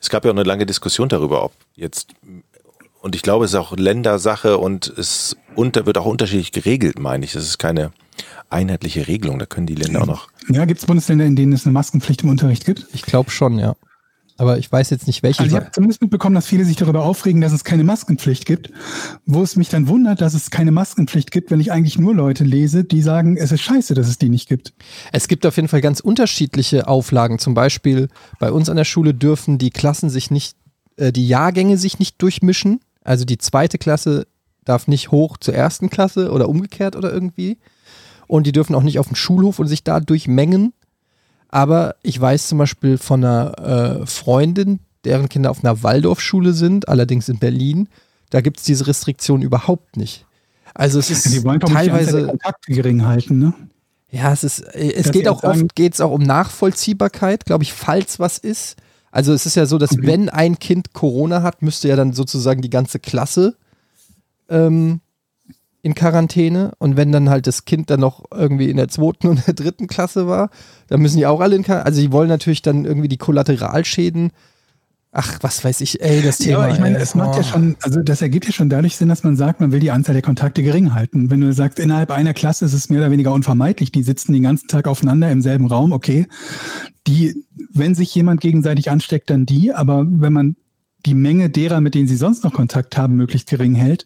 [0.00, 2.12] Es gab ja auch eine lange Diskussion darüber, ob jetzt,
[3.02, 7.24] und ich glaube, es ist auch Ländersache und es unter, wird auch unterschiedlich geregelt, meine
[7.24, 7.32] ich.
[7.32, 7.92] Das ist keine
[8.48, 9.38] einheitliche Regelung.
[9.38, 10.28] Da können die Länder auch noch.
[10.48, 12.86] Ja, gibt es Bundesländer, in denen es eine Maskenpflicht im Unterricht gibt?
[12.92, 13.76] Ich glaube schon, ja.
[14.40, 15.40] Aber ich weiß jetzt nicht, welche.
[15.40, 18.70] Also ich habe zumindest mitbekommen, dass viele sich darüber aufregen, dass es keine Maskenpflicht gibt.
[19.26, 22.44] Wo es mich dann wundert, dass es keine Maskenpflicht gibt, wenn ich eigentlich nur Leute
[22.44, 24.72] lese, die sagen, es ist scheiße, dass es die nicht gibt.
[25.12, 27.38] Es gibt auf jeden Fall ganz unterschiedliche Auflagen.
[27.38, 30.56] Zum Beispiel bei uns an der Schule dürfen die Klassen sich nicht,
[30.96, 32.80] äh, die Jahrgänge sich nicht durchmischen.
[33.04, 34.26] Also die zweite Klasse
[34.64, 37.58] darf nicht hoch zur ersten Klasse oder umgekehrt oder irgendwie.
[38.26, 40.72] Und die dürfen auch nicht auf den Schulhof und sich da durchmengen.
[41.50, 46.88] Aber ich weiß zum Beispiel von einer äh, Freundin, deren Kinder auf einer Waldorfschule sind,
[46.88, 47.88] allerdings in Berlin.
[48.30, 50.26] Da gibt es diese Restriktion überhaupt nicht.
[50.74, 52.26] Also es ist Die wollen doch teilweise.
[52.26, 53.54] Kontakte gering halten, ne?
[54.10, 57.64] Ja, es ist, äh, es Dass geht sie auch oft geht's auch um Nachvollziehbarkeit, glaube
[57.64, 58.76] ich, falls was ist.
[59.10, 60.06] Also es ist ja so, dass Mhm.
[60.06, 63.56] wenn ein Kind Corona hat, müsste ja dann sozusagen die ganze Klasse
[64.48, 65.00] ähm,
[65.82, 66.72] in Quarantäne.
[66.78, 69.86] Und wenn dann halt das Kind dann noch irgendwie in der zweiten und der dritten
[69.86, 70.50] Klasse war,
[70.88, 71.86] dann müssen die auch alle in Quarantäne.
[71.86, 74.32] Also die wollen natürlich dann irgendwie die Kollateralschäden.
[75.12, 76.58] Ach, was weiß ich, ey, das Ja, Thema.
[76.58, 77.38] aber ich meine, es macht oh.
[77.38, 79.90] ja schon, also das ergibt ja schon dadurch Sinn, dass man sagt, man will die
[79.90, 81.30] Anzahl der Kontakte gering halten.
[81.30, 84.44] Wenn du sagst, innerhalb einer Klasse ist es mehr oder weniger unvermeidlich, die sitzen den
[84.44, 86.26] ganzen Tag aufeinander im selben Raum, okay.
[87.08, 90.54] Die, wenn sich jemand gegenseitig ansteckt, dann die, aber wenn man
[91.06, 94.04] die Menge derer, mit denen sie sonst noch Kontakt haben, möglichst gering hält,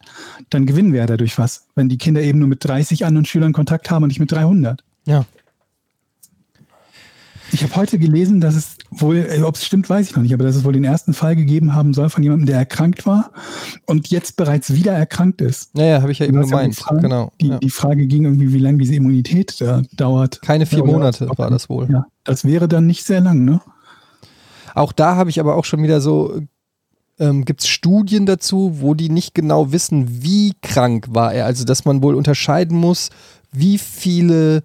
[0.50, 1.66] dann gewinnen wir ja dadurch was.
[1.74, 4.82] Wenn die Kinder eben nur mit 30 anderen Schülern Kontakt haben und nicht mit 300.
[5.06, 5.24] Ja.
[7.52, 10.34] Ich habe heute gelesen, dass es wohl, äh, ob es stimmt, weiß ich noch nicht,
[10.34, 13.30] aber dass es wohl den ersten Fall gegeben haben soll von jemandem, der erkrankt war
[13.86, 15.74] und jetzt bereits wieder erkrankt ist.
[15.74, 16.76] Naja, habe ich ja eben hast ja gemeint.
[16.76, 17.32] gefragt, genau.
[17.40, 17.58] Die, ja.
[17.58, 20.42] die Frage ging irgendwie, wie lange diese Immunität äh, dauert.
[20.42, 21.88] Keine vier Monate war das wohl.
[21.90, 23.60] Ja, das wäre dann nicht sehr lang, ne?
[24.74, 26.40] Auch da habe ich aber auch schon wieder so,
[27.18, 31.46] ähm, gibt es Studien dazu, wo die nicht genau wissen, wie krank war er.
[31.46, 33.10] Also, dass man wohl unterscheiden muss,
[33.52, 34.62] wie viele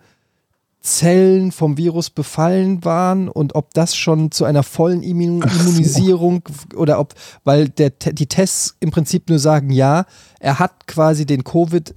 [0.81, 5.41] Zellen vom Virus befallen waren und ob das schon zu einer vollen Immun.
[5.43, 6.41] Immunisierung
[6.75, 10.05] oder ob, weil der, die Tests im Prinzip nur sagen, ja,
[10.39, 11.93] er hat quasi den Covid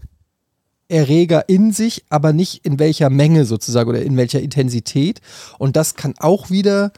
[0.88, 5.22] Erreger in sich, aber nicht in welcher Menge sozusagen oder in welcher Intensität.
[5.58, 6.92] Und das kann auch wieder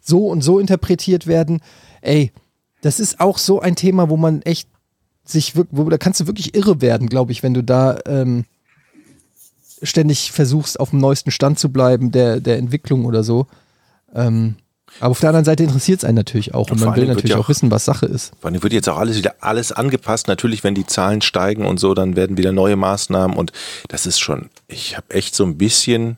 [0.00, 1.60] so und so interpretiert werden.
[2.00, 2.32] Ey,
[2.82, 4.68] das ist auch so ein Thema, wo man echt
[5.24, 8.44] sich wirklich, wo da kannst du wirklich irre werden, glaube ich, wenn du da ähm,
[9.82, 13.46] ständig versuchst, auf dem neuesten Stand zu bleiben, der, der Entwicklung oder so.
[14.14, 14.56] Ähm,
[15.00, 17.30] aber auf der anderen Seite interessiert es einen natürlich auch und vor man will natürlich
[17.30, 18.32] ja auch auch- wissen, was Sache ist.
[18.40, 20.28] Vor allem wird jetzt auch alles wieder alles angepasst.
[20.28, 23.52] Natürlich, wenn die Zahlen steigen und so, dann werden wieder neue Maßnahmen und
[23.88, 26.16] das ist schon, ich habe echt so ein bisschen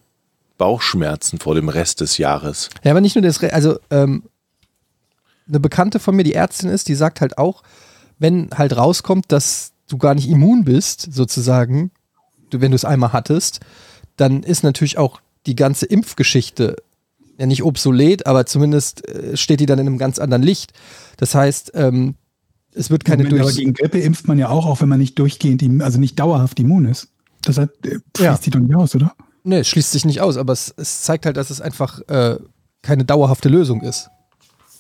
[0.59, 2.69] Bauchschmerzen vor dem Rest des Jahres.
[2.85, 4.25] Ja, aber nicht nur das, also ähm,
[5.49, 7.63] eine Bekannte von mir, die Ärztin ist, die sagt halt auch,
[8.19, 11.91] wenn halt rauskommt, dass du gar nicht immun bist, sozusagen,
[12.51, 13.61] du, wenn du es einmal hattest,
[14.17, 16.77] dann ist natürlich auch die ganze Impfgeschichte
[17.39, 20.73] ja nicht obsolet, aber zumindest äh, steht die dann in einem ganz anderen Licht.
[21.17, 22.17] Das heißt, ähm,
[22.75, 23.57] es wird keine Moment, aber durch.
[23.57, 26.85] gegen Grippe impft man ja auch, auch wenn man nicht durchgehend, also nicht dauerhaft immun
[26.85, 27.09] ist.
[27.43, 28.33] Das hat, äh, Ja.
[28.33, 29.15] schließt die doch nicht aus, oder?
[29.45, 32.37] Nee, es schließt sich nicht aus, aber es, es zeigt halt, dass es einfach äh,
[32.83, 34.11] keine dauerhafte Lösung ist.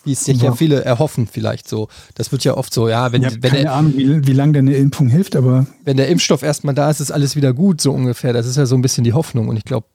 [0.09, 0.55] Wie es sich ja Ja.
[0.55, 1.88] viele erhoffen, vielleicht so.
[2.14, 4.33] Das wird ja oft so, ja, wenn, Ich habe wenn, keine der, Ahnung, wie, wie
[4.33, 7.83] lange deine Impfung hilft, aber wenn der Impfstoff erstmal da ist, ist alles wieder gut,
[7.83, 8.33] so ungefähr.
[8.33, 9.87] Das ist ja so ein bisschen die Hoffnung und ich glaube,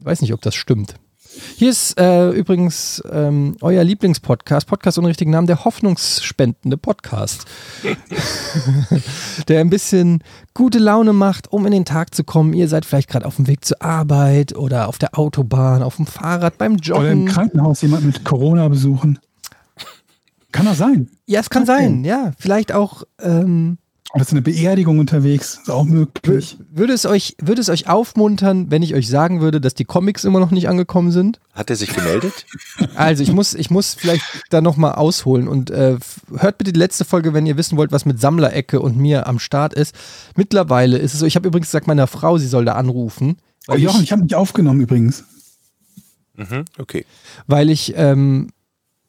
[0.00, 0.96] weiß nicht, ob das stimmt.
[1.56, 7.46] Hier ist äh, übrigens ähm, euer Lieblingspodcast, Podcast ohne richtigen Namen, der hoffnungsspendende Podcast.
[9.48, 10.22] der ein bisschen
[10.52, 12.52] gute Laune macht, um in den Tag zu kommen.
[12.52, 16.06] Ihr seid vielleicht gerade auf dem Weg zur Arbeit oder auf der Autobahn, auf dem
[16.06, 17.26] Fahrrad, beim oder im Joggen.
[17.26, 19.18] Krankenhaus jemand mit Corona besuchen.
[20.62, 21.10] Kann doch sein.
[21.26, 21.72] Ja, es kann Okay.
[21.72, 22.32] sein, ja.
[22.38, 23.78] Vielleicht auch, ähm,
[24.14, 25.58] Oder zu einer Beerdigung unterwegs.
[25.62, 26.58] Ist auch möglich.
[26.70, 30.24] würde es, euch, würde es euch aufmuntern, wenn ich euch sagen würde, dass die Comics
[30.24, 31.40] immer noch nicht angekommen sind?
[31.54, 32.44] Hat er sich gemeldet?
[32.94, 35.96] Also ich muss, ich muss vielleicht da nochmal ausholen und äh,
[36.36, 39.38] hört bitte die letzte Folge, wenn ihr wissen wollt, was mit Sammlerecke und mir am
[39.38, 39.94] Start ist.
[40.36, 43.36] Mittlerweile ist es so, ich habe übrigens gesagt meiner Frau, sie soll da anrufen,
[43.68, 45.24] Oh, Jochen, ich, ich habe mich aufgenommen übrigens.
[46.36, 47.04] Mhm, okay.
[47.46, 48.48] weil ich, ähm,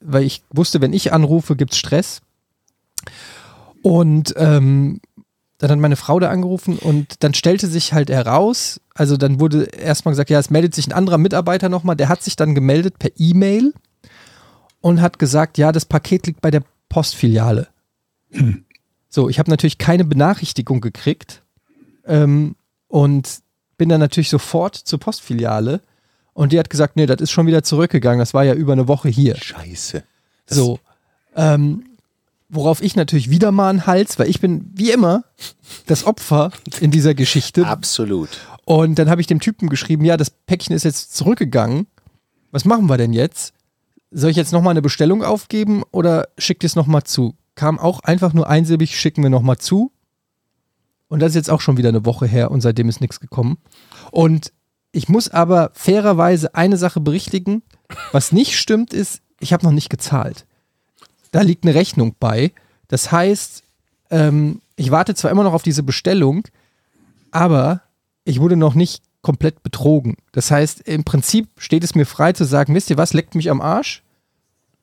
[0.04, 2.20] weil ich wusste, wenn ich anrufe, gibt's Stress.
[3.82, 5.00] Und ähm,
[5.58, 9.64] dann hat meine Frau da angerufen und dann stellte sich halt heraus, also dann wurde
[9.64, 12.98] erstmal gesagt, ja, es meldet sich ein anderer Mitarbeiter nochmal, der hat sich dann gemeldet
[12.98, 13.72] per E-Mail
[14.80, 17.68] und hat gesagt, ja, das Paket liegt bei der Postfiliale.
[19.08, 21.42] So, ich habe natürlich keine Benachrichtigung gekriegt
[22.04, 22.56] ähm,
[22.88, 23.38] und
[23.76, 25.82] bin dann natürlich sofort zur Postfiliale
[26.34, 28.86] und die hat gesagt, nee, das ist schon wieder zurückgegangen, das war ja über eine
[28.88, 29.36] Woche hier.
[29.36, 30.04] Scheiße.
[30.46, 30.78] Das- So.
[31.36, 31.84] Ähm,
[32.50, 35.24] worauf ich natürlich wieder mal einen Hals, weil ich bin wie immer
[35.86, 37.66] das Opfer in dieser Geschichte.
[37.66, 38.28] Absolut.
[38.64, 41.86] Und dann habe ich dem Typen geschrieben, ja, das Päckchen ist jetzt zurückgegangen.
[42.52, 43.52] Was machen wir denn jetzt?
[44.12, 47.34] Soll ich jetzt nochmal eine Bestellung aufgeben oder schickt ihr es nochmal zu?
[47.56, 49.90] Kam auch einfach nur einsilbig, schicken wir nochmal zu.
[51.08, 53.58] Und das ist jetzt auch schon wieder eine Woche her und seitdem ist nichts gekommen.
[54.12, 54.52] Und
[54.94, 57.62] ich muss aber fairerweise eine Sache berichtigen.
[58.12, 60.46] Was nicht stimmt, ist, ich habe noch nicht gezahlt.
[61.32, 62.52] Da liegt eine Rechnung bei.
[62.88, 63.64] Das heißt,
[64.10, 66.44] ähm, ich warte zwar immer noch auf diese Bestellung,
[67.32, 67.82] aber
[68.24, 70.16] ich wurde noch nicht komplett betrogen.
[70.32, 73.50] Das heißt, im Prinzip steht es mir frei zu sagen, wisst ihr was, leckt mich
[73.50, 74.02] am Arsch.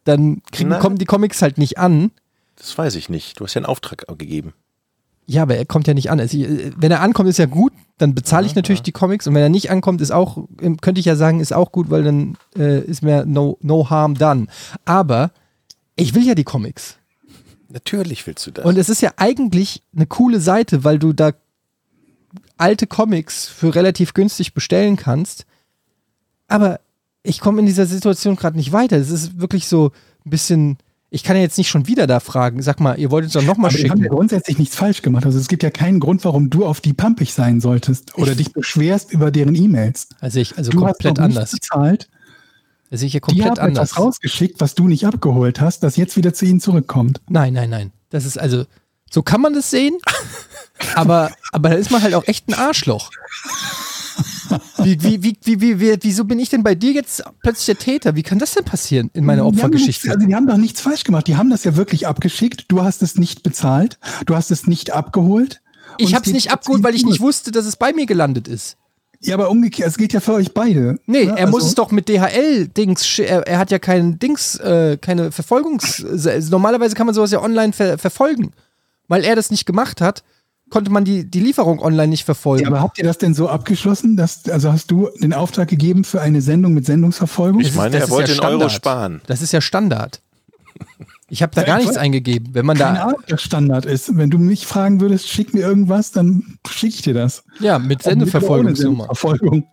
[0.03, 2.11] Dann kriegen, kommen die Comics halt nicht an.
[2.57, 3.39] Das weiß ich nicht.
[3.39, 4.53] Du hast ja einen Auftrag gegeben.
[5.27, 6.19] Ja, aber er kommt ja nicht an.
[6.19, 7.73] Also, wenn er ankommt, ist ja gut.
[7.97, 9.27] Dann bezahle ich natürlich die Comics.
[9.27, 10.47] Und wenn er nicht ankommt, ist auch,
[10.81, 14.15] könnte ich ja sagen, ist auch gut, weil dann äh, ist mir no, no harm
[14.15, 14.47] done.
[14.85, 15.31] Aber
[15.95, 16.97] ich will ja die Comics.
[17.69, 18.65] Natürlich willst du das.
[18.65, 21.31] Und es ist ja eigentlich eine coole Seite, weil du da
[22.57, 25.45] alte Comics für relativ günstig bestellen kannst.
[26.47, 26.79] Aber
[27.23, 28.97] ich komme in dieser Situation gerade nicht weiter.
[28.97, 29.91] Es ist wirklich so
[30.25, 30.77] ein bisschen.
[31.13, 32.61] Ich kann ja jetzt nicht schon wieder da fragen.
[32.61, 34.03] Sag mal, ihr wollt es doch nochmal Aber die haben schicken.
[34.05, 35.25] ja grundsätzlich nichts falsch gemacht.
[35.25, 38.37] Also es gibt ja keinen Grund, warum du auf die pampig sein solltest oder Ich-
[38.37, 40.07] dich beschwerst über deren E-Mails.
[40.21, 41.51] Also ich, also du komplett hast noch anders.
[41.51, 42.09] bezahlt.
[42.91, 43.91] Sehe ich ja Die komplett haben anders.
[43.91, 47.19] etwas rausgeschickt, was du nicht abgeholt hast, das jetzt wieder zu ihnen zurückkommt.
[47.29, 47.91] Nein, nein, nein.
[48.09, 48.63] Das ist also,
[49.09, 49.97] so kann man das sehen,
[50.95, 53.09] aber, aber da ist man halt auch echt ein Arschloch.
[54.77, 57.77] Wie, wie, wie, wie, wie, wie, wieso bin ich denn bei dir jetzt plötzlich der
[57.77, 58.15] Täter?
[58.15, 60.11] Wie kann das denn passieren in meiner Die haben nichts, Opfergeschichte?
[60.11, 61.27] also die haben doch nichts falsch gemacht.
[61.27, 62.65] Die haben das ja wirklich abgeschickt.
[62.67, 63.97] Du hast es nicht bezahlt.
[64.25, 65.61] Du hast es nicht abgeholt.
[65.97, 68.77] Ich habe es nicht abgeholt, weil ich nicht wusste, dass es bei mir gelandet ist.
[69.23, 70.97] Ja, aber umgekehrt, es geht ja für euch beide.
[71.05, 74.55] Nee, Ja, er muss also- es doch mit DHL-Dings, er, er hat ja keinen Dings,
[74.55, 76.03] äh, keine Verfolgungs...
[76.49, 78.51] Normalerweise kann man sowas ja online ver verfolgen.
[79.07, 80.23] Weil er das nicht gemacht hat,
[80.71, 82.63] konnte man die, die Lieferung online nicht verfolgen.
[82.63, 84.17] Ja, aber habt ihr das denn so abgeschlossen?
[84.17, 87.61] Dass, also hast du den Auftrag gegeben für eine Sendung mit Sendungsverfolgung?
[87.61, 88.71] Ich meine, das er ist wollte ja den Euro Standard.
[88.71, 89.21] sparen.
[89.27, 90.21] Das ist ja Standard.
[91.29, 92.49] Ich habe da Ja, gar ich nichts eingegeben.
[92.53, 94.17] Wenn man Keine da, Ahnung, was Standard ist.
[94.17, 97.43] Wenn du mich fragen würdest, schick mir irgendwas, dann schicke ich dir das.
[97.59, 99.03] ja, mit Sendeverfolgungsnummer.
[99.03, 99.67] Sendeverfolgung.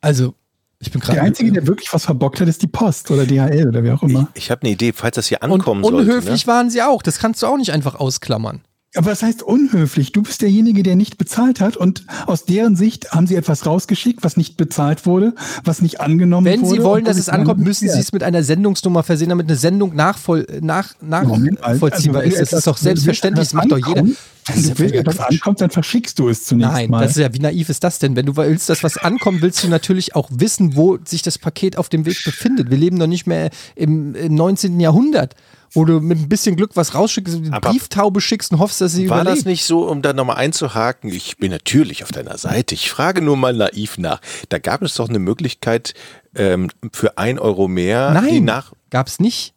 [0.00, 0.34] Also,
[0.78, 1.14] ich bin gerade.
[1.14, 4.02] Der Einzige, der wirklich was verbockt hat, ist die Post oder DHL oder wie auch
[4.02, 4.28] immer.
[4.34, 5.98] Ich habe eine Idee, falls das hier und ankommen sollte.
[5.98, 6.52] unhöflich Ne?
[6.52, 7.02] waren sie auch.
[7.02, 8.62] Das kannst du auch nicht einfach ausklammern.
[8.94, 10.12] Aber was heißt unhöflich?
[10.12, 14.22] Du bist derjenige, der nicht bezahlt hat und aus deren Sicht haben sie etwas rausgeschickt,
[14.22, 16.76] was nicht bezahlt wurde, was nicht angenommen Wenn wurde.
[16.76, 19.94] sie wollen, dass es ankommt, müssen sie es mit einer Sendungsnummer versehen, damit eine Sendung
[19.94, 21.72] nachvoll, nach, Moment mal.
[21.72, 22.52] nachvollziehbar Also, wenn ist.
[22.52, 23.48] Das ist doch wenn selbstverständlich.
[23.48, 24.02] Das dass macht doch jeder.
[24.46, 25.30] Das Wenn du willst, Quatsch.
[25.30, 27.02] ankommt, dann verschickst du es zunächst Nein, mal.
[27.02, 28.16] das ist ja, wie naiv ist das denn?
[28.16, 31.78] Wenn du willst, dass was ankommt, willst du natürlich auch wissen, wo sich das Paket
[31.78, 32.68] auf dem Weg befindet.
[32.68, 34.80] Wir leben doch nicht mehr im, im 19.
[34.80, 35.34] Jahrhundert,
[35.72, 39.08] wo du mit ein bisschen Glück was rausschickst, eine Brieftaube schickst und hoffst, dass sie
[39.08, 39.46] War das überlebt.
[39.46, 41.10] nicht so, um da nochmal einzuhaken?
[41.10, 42.74] Ich bin natürlich auf deiner Seite.
[42.74, 44.20] Ich frage nur mal naiv nach.
[44.50, 45.94] Da gab es doch eine Möglichkeit,
[46.34, 48.72] ähm, für ein Euro mehr die Nein, nach.
[48.90, 49.54] gab's nicht.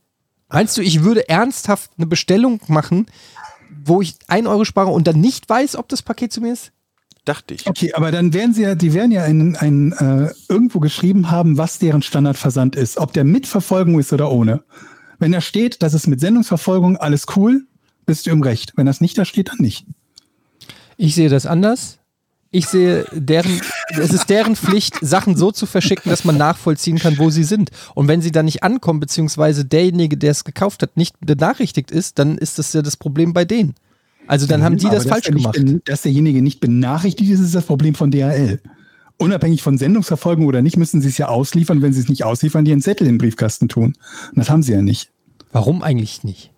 [0.49, 3.07] Meinst du, ich würde ernsthaft eine Bestellung machen,
[3.83, 6.71] wo ich 1 Euro spare und dann nicht weiß, ob das Paket zu mir ist?
[7.25, 7.65] Dachte ich.
[7.67, 11.57] Okay, aber dann werden sie ja, die werden ja ein, ein, äh, irgendwo geschrieben haben,
[11.57, 12.97] was deren Standardversand ist.
[12.97, 14.63] Ob der mit Verfolgung ist oder ohne.
[15.19, 17.65] Wenn da steht, das ist mit Sendungsverfolgung alles cool,
[18.05, 18.73] bist du im Recht.
[18.75, 19.85] Wenn das nicht da steht, dann nicht.
[20.97, 21.99] Ich sehe das anders.
[22.51, 27.17] Ich sehe deren, es ist deren Pflicht, Sachen so zu verschicken, dass man nachvollziehen kann,
[27.17, 27.69] wo sie sind.
[27.95, 32.17] Und wenn sie dann nicht ankommen, beziehungsweise derjenige, der es gekauft hat, nicht benachrichtigt ist,
[32.17, 33.75] dann ist das ja das Problem bei denen.
[34.27, 35.59] Also dann haben die das falsch der gemacht.
[35.85, 38.61] dass derjenige nicht benachrichtigt ist, ist das Problem von DHL.
[39.17, 41.81] Unabhängig von Sendungsverfolgung oder nicht, müssen sie es ja ausliefern.
[41.81, 43.93] Wenn sie es nicht ausliefern, die einen Zettel in den Briefkasten tun.
[44.29, 45.09] Und das haben sie ja nicht.
[45.51, 46.51] Warum eigentlich nicht?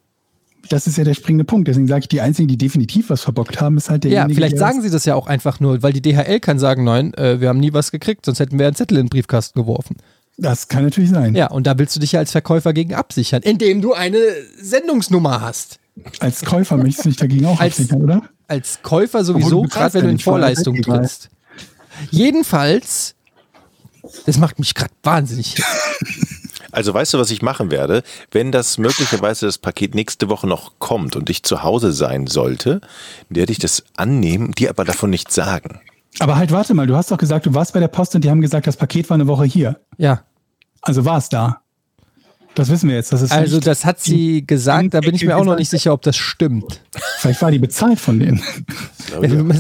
[0.70, 1.68] Das ist ja der springende Punkt.
[1.68, 4.36] Deswegen sage ich, die einzigen, die definitiv was verbockt haben, ist halt Ja, derjenige.
[4.36, 7.14] vielleicht der sagen sie das ja auch einfach nur, weil die DHL kann sagen, nein,
[7.14, 9.98] äh, wir haben nie was gekriegt, sonst hätten wir einen Zettel in den Briefkasten geworfen.
[10.38, 11.36] Das kann natürlich sein.
[11.36, 14.20] Ja, und da willst du dich ja als Verkäufer gegen absichern, indem du eine
[14.62, 15.80] Sendungsnummer hast.
[16.20, 18.24] Als Käufer möchtest du dich dagegen auch Als- absichern, oder?
[18.48, 21.30] Als Käufer sowieso, gerade wenn ja du in Vorleistung trittst.
[22.12, 23.16] Jedenfalls,
[24.26, 25.62] das macht mich gerade wahnsinnig.
[26.72, 28.04] Also weißt du, was ich machen werde?
[28.30, 32.82] Wenn das möglicherweise das Paket nächste Woche noch kommt und ich zu Hause sein sollte,
[33.30, 35.80] werde ich das annehmen, dir aber davon nicht sagen.
[36.20, 38.30] Aber halt, warte mal, du hast doch gesagt, du warst bei der Post und die
[38.30, 39.80] haben gesagt, das Paket war eine Woche hier.
[39.98, 40.24] Ja,
[40.82, 41.62] Also war es da.
[42.56, 43.14] Das wissen wir jetzt.
[43.14, 45.94] Das ist also das hat sie gesagt, da bin ich mir auch noch nicht sicher,
[45.94, 46.82] ob das stimmt.
[47.20, 48.42] vielleicht war die bezahlt von denen.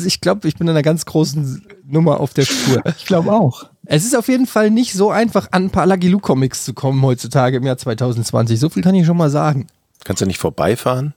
[0.06, 2.84] Ich glaube, ich bin in einer ganz großen Nummer auf der Spur.
[2.97, 3.69] Ich glaube auch.
[3.86, 6.73] Es ist auf jeden Fall nicht so einfach, an ein paar Lucky Luke Comics zu
[6.73, 8.60] kommen heutzutage im Jahr 2020.
[8.60, 9.67] So viel kann ich schon mal sagen.
[10.04, 11.13] Kannst du nicht vorbeifahren?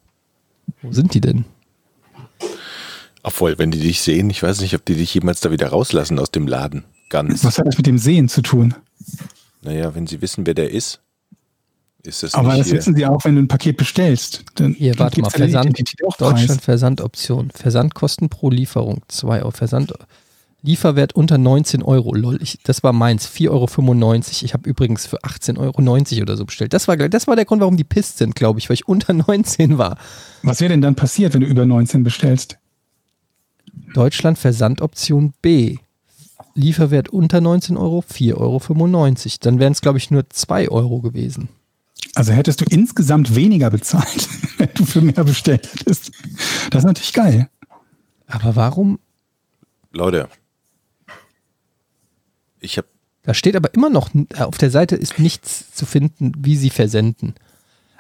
[0.82, 1.44] Wo sind die denn?
[3.22, 6.18] Obwohl, wenn die dich sehen, ich weiß nicht, ob die dich jemals da wieder rauslassen
[6.18, 6.84] aus dem Laden.
[7.08, 7.44] Ganz.
[7.44, 8.74] Was hat das mit dem Sehen zu tun?
[9.62, 11.00] Naja, wenn sie wissen, wer der ist,
[12.02, 12.76] ist das Aber nicht das hier.
[12.78, 14.44] wissen sie auch, wenn du ein Paket bestellst.
[14.54, 15.78] Dann Hier, dann warte mal, Versand.
[16.18, 17.50] Deutschland Versandoption.
[17.54, 19.50] Versandkosten pro Lieferung 2 Euro.
[19.50, 19.92] Versand,
[20.62, 22.14] Lieferwert unter 19 Euro.
[22.14, 24.14] Lol, ich, das war meins, 4,95 Euro.
[24.44, 26.72] Ich habe übrigens für 18,90 Euro oder so bestellt.
[26.74, 29.12] Das war, das war der Grund, warum die pisst sind, glaube ich, weil ich unter
[29.14, 29.96] 19 war.
[30.42, 32.58] Was wäre denn dann passiert, wenn du über 19 bestellst?
[33.94, 35.78] Deutschland Versandoption B.
[36.54, 38.60] Lieferwert unter 19 Euro, 4,95 Euro.
[39.40, 41.48] Dann wären es, glaube ich, nur 2 Euro gewesen.
[42.20, 44.28] Also hättest du insgesamt weniger bezahlt,
[44.58, 46.12] wenn du für mehr bestellt hättest.
[46.68, 47.48] Das ist natürlich geil.
[48.26, 48.98] Aber warum?
[49.90, 50.28] Leute,
[52.58, 52.88] ich habe
[53.22, 56.68] Da steht aber immer noch, äh, auf der Seite ist nichts zu finden, wie sie
[56.68, 57.36] versenden.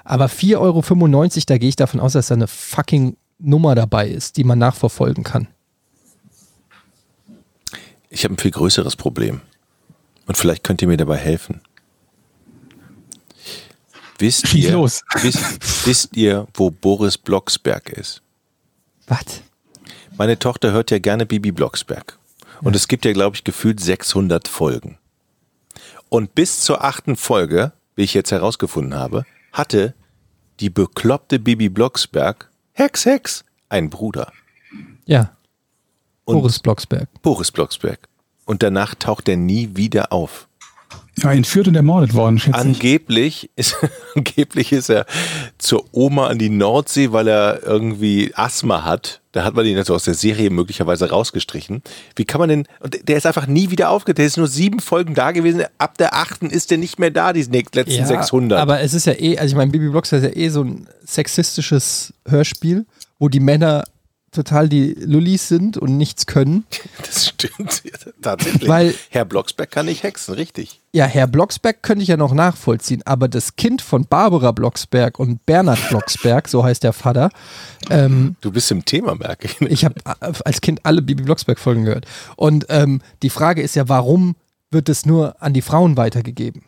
[0.04, 0.82] Aber 4,95 Euro,
[1.46, 5.24] da gehe ich davon aus, dass da eine fucking Nummer dabei ist, die man nachverfolgen
[5.24, 5.48] kann.
[8.10, 9.40] ich habe ein viel größeres Problem.
[10.26, 11.62] Und vielleicht könnt ihr mir dabei helfen.
[14.20, 15.02] Wisst ihr, los.
[15.22, 18.22] wisst, wisst ihr, wo Boris Blocksberg ist?
[19.06, 19.42] Was?
[20.16, 22.18] Meine Tochter hört ja gerne Bibi Blocksberg.
[22.62, 24.98] Und es gibt ja, glaube ich, gefühlt 600 Folgen.
[26.10, 29.94] Und bis zur achten Folge, wie ich jetzt herausgefunden habe, hatte
[30.60, 34.32] die bekloppte Bibi Blocksberg, Hex, Hex, einen Bruder.
[35.06, 35.34] Ja,
[36.24, 37.08] Und Boris Blocksberg.
[37.22, 38.00] Boris Blocksberg.
[38.44, 40.48] Und danach taucht er nie wieder auf.
[41.22, 42.64] Ja, entführt und ermordet worden, schätze ich.
[42.64, 43.76] Angeblich ist,
[44.14, 45.06] angeblich ist er
[45.58, 49.20] zur Oma an die Nordsee, weil er irgendwie Asthma hat.
[49.32, 51.82] Da hat man ihn also aus der Serie möglicherweise rausgestrichen.
[52.16, 54.18] Wie kann man denn, und der ist einfach nie wieder aufgetaucht.
[54.18, 55.64] Der ist nur sieben Folgen da gewesen.
[55.78, 58.58] Ab der achten ist der nicht mehr da, die letzten 600.
[58.58, 60.88] Aber es ist ja eh, also ich meine, Bibi Blocksberg ist ja eh so ein
[61.04, 62.86] sexistisches Hörspiel,
[63.18, 63.84] wo die Männer
[64.32, 66.64] total die Lullis sind und nichts können.
[67.04, 67.82] das stimmt
[68.22, 68.68] tatsächlich.
[68.68, 70.80] Weil- Herr Blocksberg kann nicht hexen, richtig.
[70.92, 75.44] Ja, Herr Blocksberg könnte ich ja noch nachvollziehen, aber das Kind von Barbara Blocksberg und
[75.46, 77.30] Bernhard Blocksberg, so heißt der Vater,
[77.90, 79.60] ähm, Du bist im Thema, merke ich.
[79.70, 79.94] ich habe
[80.44, 82.06] als Kind alle Bibi Blocksberg-Folgen gehört.
[82.36, 84.36] Und ähm, die Frage ist ja, warum
[84.70, 86.62] wird es nur an die Frauen weitergegeben?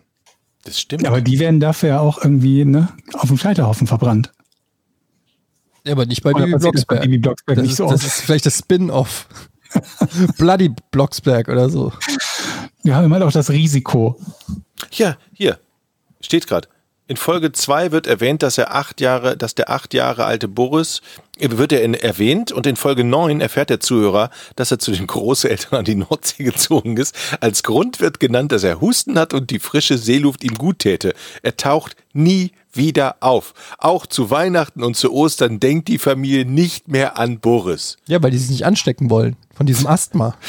[0.65, 1.03] Das stimmt.
[1.03, 4.33] Ja, aber die werden dafür ja auch irgendwie ne, auf dem Scheiterhaufen verbrannt.
[5.85, 7.03] Ja, aber nicht bei Bibi bei Blocksberg.
[7.03, 9.27] Bibi Blocksberg Das nicht ist, so das ist vielleicht das Spin-off.
[10.39, 11.93] Bloody Blocksberg oder so.
[12.83, 14.19] Wir haben immer auch das Risiko.
[14.93, 15.59] Ja, hier.
[16.21, 16.69] Steht gerade.
[17.09, 21.03] In Folge 2 wird erwähnt, dass er acht Jahre, dass der acht Jahre alte Boris,
[21.39, 24.93] äh, wird er in, erwähnt und in Folge 9 erfährt der Zuhörer, dass er zu
[24.93, 27.15] den Großeltern an die Nordsee gezogen ist.
[27.41, 31.13] Als Grund wird genannt, dass er Husten hat und die frische Seeluft ihm gut täte.
[31.43, 33.55] Er taucht nie wieder auf.
[33.79, 37.97] Auch zu Weihnachten und zu Ostern denkt die Familie nicht mehr an Boris.
[38.07, 40.35] Ja, weil die sich nicht anstecken wollen von diesem Asthma.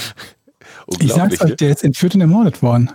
[0.99, 1.41] Ich sag's Unglaublich.
[1.41, 1.55] euch, ne?
[1.55, 2.91] der ist entführt und ermordet worden.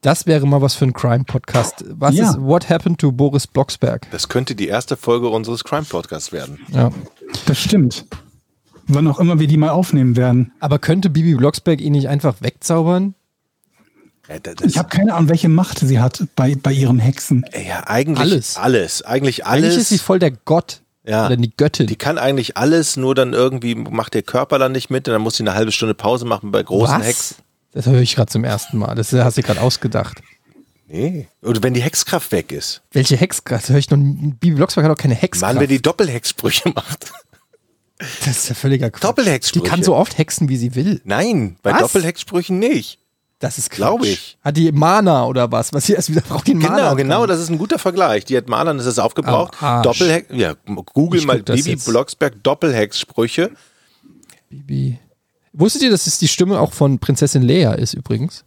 [0.00, 1.84] Das wäre mal was für ein Crime-Podcast.
[1.88, 2.30] Was Ja.
[2.30, 4.08] ist What Happened to Boris Blocksberg?
[4.12, 6.60] Das könnte die erste Folge unseres Crime-Podcasts werden.
[6.72, 6.90] Ja.
[7.46, 8.04] Das stimmt.
[8.86, 10.52] Wann auch immer wir die mal aufnehmen werden.
[10.60, 13.14] Aber könnte Bibi Blocksberg ihn nicht einfach wegzaubern?
[14.28, 17.44] Ja, das, Ich habe keine Ahnung, welche Macht sie hat bei, bei ihren Hexen.
[17.66, 18.56] ja, eigentlich Alles.
[18.56, 19.02] alles.
[19.02, 19.64] Eigentlich alles.
[19.64, 20.80] Eigentlich ist sie voll der Gott.
[21.04, 21.26] Ja.
[21.26, 21.88] Oder die Göttin.
[21.88, 25.22] Die kann eigentlich alles, nur dann irgendwie macht der Körper dann nicht mit und dann
[25.22, 27.06] muss sie eine halbe Stunde Pause machen bei großen Was?
[27.06, 27.36] Hexen.
[27.72, 28.94] Das höre ich gerade zum ersten Mal.
[28.94, 30.18] Das hast du gerade ausgedacht.
[30.86, 31.26] Nee.
[31.42, 32.82] Oder wenn die Hexkraft weg ist.
[32.92, 33.64] Welche Hexkraft?
[33.64, 33.96] Das höre ich noch.
[33.98, 35.54] Bibi Blocksberg hat auch keine Hexkraft.
[35.54, 37.10] Mann, wenn die Doppelhexsprüche macht.
[37.98, 39.02] das ist ja völliger Quatsch.
[39.02, 39.64] Doppelhexsprüche.
[39.64, 41.00] Die kann so oft hexen, wie sie will.
[41.04, 41.80] Nein, bei Was?
[41.80, 42.98] Doppelhexsprüchen nicht.
[43.42, 43.76] Das ist Quatsch.
[43.76, 44.38] Glaub ich.
[44.44, 45.72] Hat die Mana oder was?
[45.72, 46.76] Was sie erst wieder braucht, die Mana.
[46.76, 48.24] Genau, genau, das ist ein guter Vergleich.
[48.24, 49.60] Die hat mal dann ist es aufgebraucht.
[49.60, 49.82] Arsch.
[49.82, 50.54] Doppelhex, ja,
[50.94, 51.86] Google Ich mal das Bibi jetzt.
[51.86, 53.50] Blocksberg Doppelhexsprüche.
[54.48, 55.00] Bibi.
[55.52, 58.44] Wusstet ihr, dass es die Stimme auch von Prinzessin Leia ist übrigens?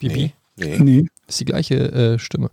[0.00, 0.32] Bibi.
[0.56, 0.78] Nee.
[0.80, 1.06] Nee.
[1.26, 2.50] Das ist die gleiche äh, Stimme.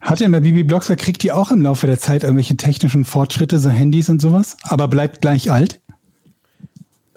[0.00, 3.58] Hat denn bei Bibi Blocksberg, kriegt die auch im Laufe der Zeit irgendwelche technischen Fortschritte,
[3.58, 5.80] so Handys und sowas, aber bleibt gleich alt?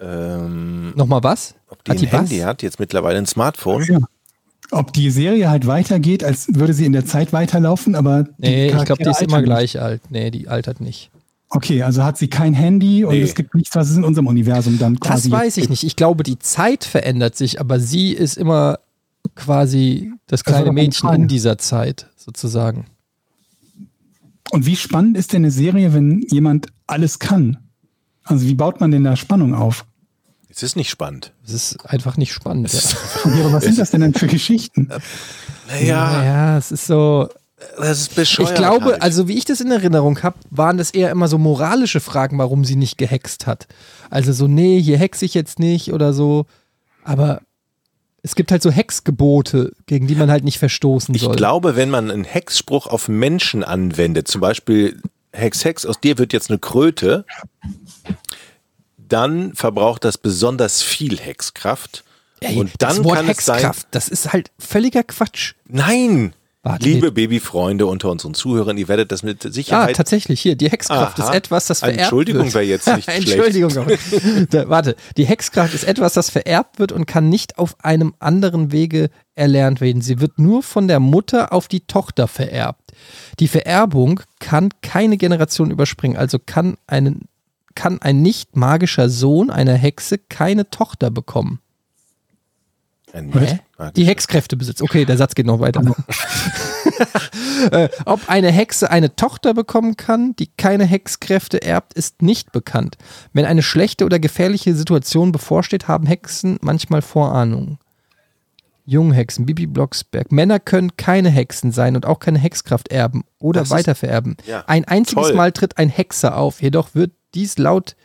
[0.00, 1.54] Ähm, Nochmal was?
[1.68, 2.20] ob die Hat ein die was?
[2.20, 3.84] Handy hat, jetzt mittlerweile ein Smartphone.
[3.84, 3.98] Ja.
[4.72, 8.24] Ob die Serie halt weitergeht, als würde sie in der Zeit weiterlaufen, aber.
[8.24, 10.02] die Nee, ich glaube, die ist immer gleich alt.
[10.10, 10.86] Nee, die altert nicht.
[10.86, 11.10] nicht.
[11.48, 13.22] Okay, also hat sie kein Handy und Nee.
[13.22, 15.30] es gibt nichts, was es in unserem Universum dann Das quasi.
[15.30, 15.84] weiß ich nicht.
[15.84, 18.80] Ich glaube, die Zeit verändert sich, aber sie ist immer
[19.36, 22.86] quasi das Das war kleine meine Mädchen in dieser Zeit, sozusagen.
[24.50, 27.58] Und wie spannend ist denn eine Serie, wenn jemand alles kann?
[28.26, 29.84] Also wie baut man denn da Spannung auf?
[30.48, 31.32] Es ist nicht spannend.
[31.44, 32.72] Das ist einfach nicht spannend.
[32.72, 33.30] Ja.
[33.30, 34.88] Ja, aber was sind das denn dann für Geschichten?
[35.68, 37.28] Naja, Naja, es ist so.
[37.76, 38.50] das ist bescheuert.
[38.50, 39.02] Ich glaube, halt.
[39.02, 42.64] also wie ich das in Erinnerung habe, waren das eher immer so moralische Fragen, warum
[42.64, 43.66] sie nicht gehext hat.
[44.08, 46.46] Also so, nee, hier hexe ich jetzt nicht oder so.
[47.02, 47.40] Aber
[48.22, 51.34] es gibt halt so Hexgebote, gegen die man halt nicht verstoßen Ich soll.
[51.34, 55.00] glaube, wenn man einen Hexspruch auf Menschen anwendet, zum Beispiel
[55.36, 57.24] Hex, Hex, aus dir wird jetzt eine Kröte,
[58.98, 62.04] dann verbraucht das besonders viel Hexkraft.
[62.40, 65.54] Ey, und das dann Wort kann es sein, Hexkraft, das ist halt völliger Quatsch.
[65.66, 67.12] nein, Warte, liebe nee.
[67.12, 69.94] Babyfreunde unter unseren Zuhörern, ihr werdet das mit Ah, Sicherheit.
[69.96, 71.28] tatsächlich, hier, die Hexkraft Aha.
[71.28, 72.54] ist etwas, das vererbt Entschuldigung wird.
[72.54, 73.92] wäre jetzt nicht Entschuldigung, aber,
[74.50, 78.72] da, warte, die Hexkraft ist etwas, das vererbt wird und kann nicht auf einem anderen
[78.72, 80.02] Wege erlernt werden.
[80.02, 82.85] Sie wird nur von der Mutter auf die Tochter vererbt.
[83.38, 87.28] Die Vererbung kann keine Generation überspringen, also kann, einen,
[87.74, 91.60] kann ein nicht magischer Sohn einer Hexe keine Tochter bekommen.
[93.96, 94.82] Die Hexkräfte besitzt.
[94.82, 95.80] Okay, der Satz geht noch weiter.
[97.70, 102.98] äh, ob eine Hexe eine Tochter bekommen kann, die keine Hexkräfte erbt, ist nicht bekannt.
[103.32, 107.78] Wenn eine schlechte oder gefährliche Situation bevorsteht, haben Hexen manchmal Vorahnungen.
[108.86, 110.30] Junghexen, Bibi Blocksberg.
[110.32, 114.36] Männer können keine Hexen sein und auch keine Hexkraft erben oder Das ist- weitervererben.
[114.46, 115.34] Ja, Ein einziges toll.
[115.34, 117.96] Mal tritt ein Hexer auf, jedoch wird dies laut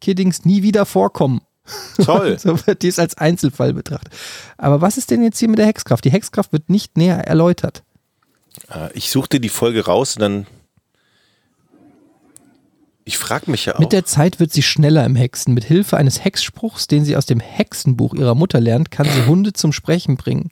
[0.00, 1.40] Kiddings nie wieder vorkommen.
[2.04, 2.38] Toll.
[2.40, 4.12] So wird dies als Einzelfall betrachtet.
[4.58, 6.04] Aber was ist denn jetzt hier mit der Hexkraft?
[6.04, 7.82] Die Hexkraft wird nicht näher erläutert.
[8.70, 10.46] Äh, Ich suchte die Folge raus und dann.
[13.08, 13.78] Ich frage mich ja auch.
[13.78, 15.54] Mit der Zeit wird sie schneller im Hexen.
[15.54, 19.52] Mit Hilfe eines Hexspruchs, den sie aus dem Hexenbuch ihrer Mutter lernt, kann sie Hunde
[19.52, 20.50] zum Sprechen bringen.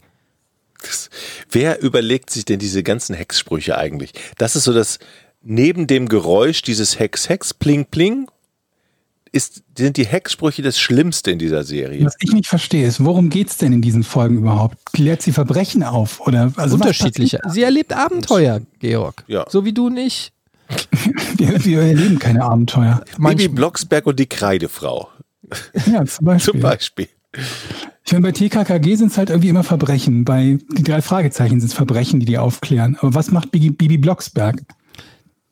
[1.50, 4.12] Wer überlegt sich denn diese ganzen Hexsprüche eigentlich?
[4.38, 5.00] Das ist so das,
[5.42, 8.28] neben dem Geräusch dieses Hex, Hex, Pling, Pling,
[9.32, 12.04] ist, sind die Hexsprüche das Schlimmste in dieser Serie.
[12.04, 14.78] Was ich nicht verstehe, ist, worum geht's denn in diesen Folgen überhaupt?
[14.92, 16.20] Klärt sie Verbrechen auf?
[16.20, 17.40] Oder also was Unterschiedliche.
[17.48, 19.24] Sie erlebt Abenteuer, Georg.
[19.26, 19.44] Ja.
[19.48, 20.30] So wie du und ich.
[21.36, 23.04] Wir, wir erleben keine Abenteuer.
[23.18, 23.48] Bibi.
[23.48, 25.08] Blocksberg und die Kreidefrau
[25.86, 26.52] Ja, zum Beispiel.
[26.52, 27.08] zum Beispiel.
[28.06, 30.24] Ich meine, bei TKKG sind es halt irgendwie immer Verbrechen.
[30.24, 32.96] Bei die drei Fragezeichen sind es Verbrechen, die die aufklären.
[33.00, 34.62] Aber was macht Bibi, Bibi Blocksberg?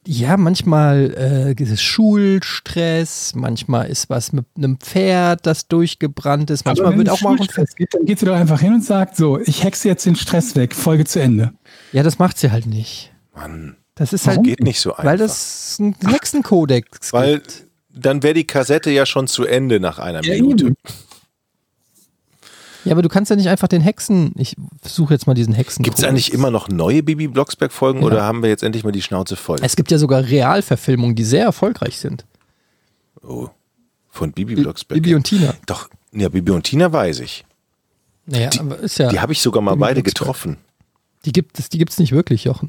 [0.07, 1.15] Ja, manchmal
[1.57, 6.99] äh, ist es Schulstress, manchmal ist was mit einem Pferd, das durchgebrannt ist, manchmal Aber
[6.99, 9.17] wenn wird es auch mal ein gibt, dann geht sie doch einfach hin und sagt
[9.17, 11.53] so, ich hexe jetzt den Stress weg, Folge zu Ende.
[11.93, 13.13] Ja, das macht sie halt nicht.
[13.33, 14.38] Mann, Das ist Warum?
[14.38, 15.05] halt, geht nicht so einfach.
[15.05, 17.64] weil das einen Hexenkodex Weil gibt.
[17.90, 20.66] dann wäre die Kassette ja schon zu Ende nach einer Ja, Minute.
[20.66, 20.76] eben.
[22.84, 24.32] Ja, aber du kannst ja nicht einfach den Hexen.
[24.36, 25.84] Ich suche jetzt mal diesen Hexen.
[25.84, 29.03] Gibt es eigentlich immer noch neue Bibi Blocksberg-Folgen oder haben wir jetzt endlich mal die
[29.03, 29.59] Schnauze voll?
[29.62, 32.24] Es gibt ja sogar Realverfilmungen, die sehr erfolgreich sind.
[33.22, 33.49] Oh,
[34.09, 34.97] von Bibi Blocksberg.
[35.01, 35.55] Bibi und Tina.
[35.66, 37.45] Doch, ja, Bibi und Tina weiß ich.
[38.26, 39.11] Naja, Die- aber ist ja.
[39.11, 40.26] Die habe ich sogar mal Bibi beide Blocksberg.
[40.26, 40.57] getroffen.
[41.24, 42.68] Die gibt es, die gibt's nicht wirklich, Jochen.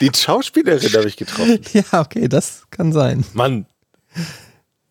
[0.00, 1.58] Die Schauspielerin habe ich getroffen.
[1.72, 3.24] Ja, okay, das kann sein.
[3.34, 3.66] Mann,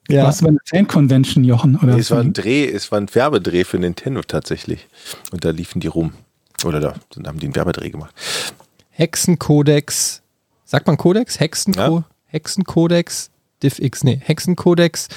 [0.10, 0.30] Ja.
[0.32, 1.76] Du bei einer Fan-Convention, Jochen?
[1.78, 4.88] Oder Nee, es war ein Dreh, es war ein Werbedreh für Nintendo tatsächlich.
[5.32, 6.14] Und da liefen die rum.
[6.66, 8.14] Oder da, da haben die einen Werbedreh gemacht.
[8.90, 10.22] Hexenkodex.
[10.66, 11.40] Sagt man Kodex?
[11.40, 12.04] Hexenko Ja.
[12.28, 13.30] Hexenkodex?
[13.64, 15.08] DivX, nee, Hexenkodex.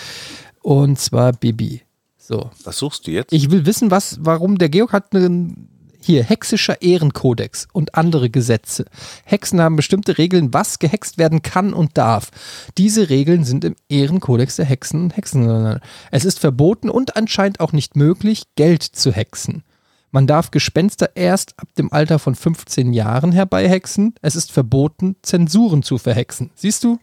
[0.62, 1.82] Und zwar Bibi.
[2.18, 2.50] So.
[2.64, 3.32] Was suchst du jetzt?
[3.32, 5.68] Ich will wissen, was, warum der Georg hat einen
[6.00, 8.86] hier hexischer Ehrenkodex und andere Gesetze.
[9.24, 12.30] Hexen haben bestimmte Regeln, was gehext werden kann und darf.
[12.78, 15.80] Diese Regeln sind im Ehrenkodex der Hexen und Hexen.
[16.10, 19.62] Es ist verboten und anscheinend auch nicht möglich, Geld zu hexen.
[20.10, 24.14] Man darf Gespenster erst ab dem Alter von 15 Jahren herbeihexen.
[24.22, 26.50] Es ist verboten, Zensuren zu verhexen.
[26.56, 26.98] Siehst du?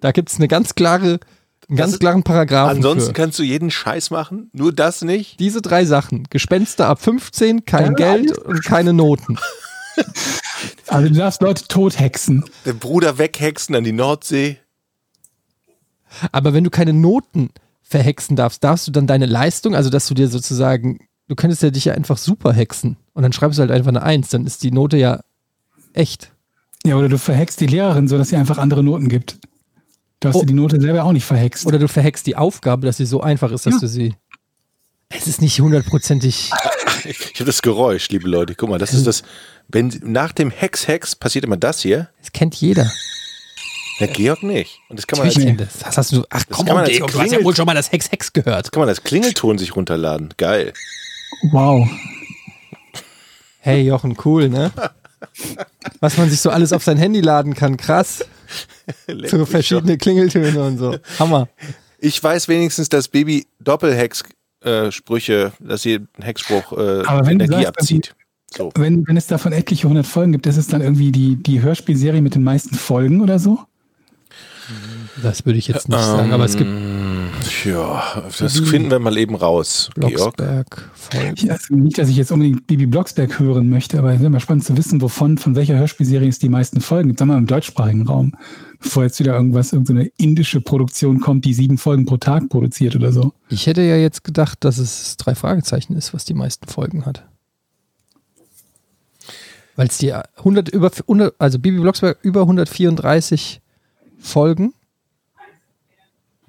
[0.00, 1.20] Da gibt es eine ganz klare,
[1.72, 2.76] einen ganz ist- klaren Paragraphen.
[2.76, 3.12] Ansonsten für.
[3.14, 5.40] kannst du jeden Scheiß machen, nur das nicht.
[5.40, 6.24] Diese drei Sachen.
[6.30, 9.38] Gespenster ab 15, kein Ja, Geld und keine Noten.
[10.86, 12.44] Also du darfst Leute tothexen.
[12.64, 14.58] Den Bruder weghexen an die Nordsee.
[16.30, 17.50] Aber wenn du keine Noten
[17.82, 21.70] verhexen darfst, darfst du dann deine Leistung, also dass du dir sozusagen, du könntest ja
[21.70, 24.62] dich ja einfach super hexen und dann schreibst du halt einfach eine Eins, dann ist
[24.62, 25.20] die Note ja
[25.94, 26.32] echt.
[26.84, 29.38] Ja, oder du verhext die Lehrerin, so dass sie einfach andere Noten gibt.
[30.22, 30.40] Du hast Oh.
[30.40, 31.66] dir die Note selber auch nicht verhext.
[31.66, 33.80] Oder du verhexst die Aufgabe, dass sie so einfach ist, dass Ja.
[33.80, 34.14] du sie.
[35.10, 36.50] Es ist nicht hundertprozentig.
[37.04, 38.54] Ich habe das Geräusch, liebe Leute.
[38.54, 39.24] Guck mal, das ist das.
[39.68, 42.08] Wenn nach dem Hex-Hex passiert immer das hier.
[42.20, 42.90] Das kennt jeder.
[44.00, 44.78] Der Georg nicht.
[44.88, 45.78] Und das kann man, Natürlich als, das.
[45.80, 46.24] Das hast du.
[46.30, 48.70] Ach komm, man Georg, du hast ja wohl schon mal das Hex-Hex gehört.
[48.72, 50.32] kann man als Klingelton sich runterladen.
[50.38, 50.72] Geil.
[51.50, 51.88] Wow.
[53.58, 54.70] Hey Jochen, cool, ne?
[56.00, 58.24] Was man sich so alles auf sein Handy laden kann, krass.
[59.26, 60.96] So verschiedene Klingeltöne und so.
[61.18, 61.48] Hammer.
[61.98, 67.64] Ich weiß wenigstens, dass Baby Doppelhex-Sprüche, dass sie einen Hexspruch äh, Aber wenn du Energie
[67.64, 68.14] sagst, abzieht.
[68.56, 68.70] So.
[68.74, 72.20] Wenn, wenn es davon etliche hundert Folgen gibt, ist es dann irgendwie die, die Hörspielserie
[72.20, 73.60] mit den meisten Folgen oder so?
[75.22, 76.70] Das würde ich jetzt nicht sagen, aber es gibt
[77.64, 80.36] Ja, das finden wir mal eben raus, Georg.
[80.36, 81.34] Blocksberg, Folgen.
[81.36, 84.40] Ich, also nicht, dass ich jetzt unbedingt Bibi Blocksberg hören möchte, aber es wäre mal
[84.40, 87.18] spannend zu wissen, wovon, von welcher Hörspielserie es die meisten Folgen gibt.
[87.18, 88.34] Sagen wir mal im deutschsprachigen Raum.
[88.80, 93.12] Bevor jetzt wieder irgendwas, irgendeine indische Produktion kommt, die sieben Folgen pro Tag produziert oder
[93.12, 93.32] so.
[93.48, 97.24] Ich hätte ja jetzt gedacht, dass es drei Fragezeichen ist, was die meisten Folgen hat.
[99.76, 103.60] Weil es die 100 über 100, also Bibi Blocksberg über 134
[104.18, 104.74] Folgen.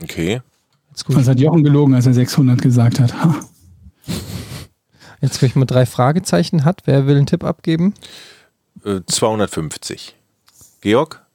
[0.02, 0.41] Okay.
[0.94, 3.14] Jetzt ich, hat Jochen gelogen, als er 600 gesagt hat.
[3.24, 3.36] Ha.
[5.22, 6.84] jetzt guck ich mal drei Fragezeichen hat.
[6.86, 7.96] Wer will einen Tipp abgeben?
[8.86, 10.16] Äh, 250.
[10.82, 11.26] Georg?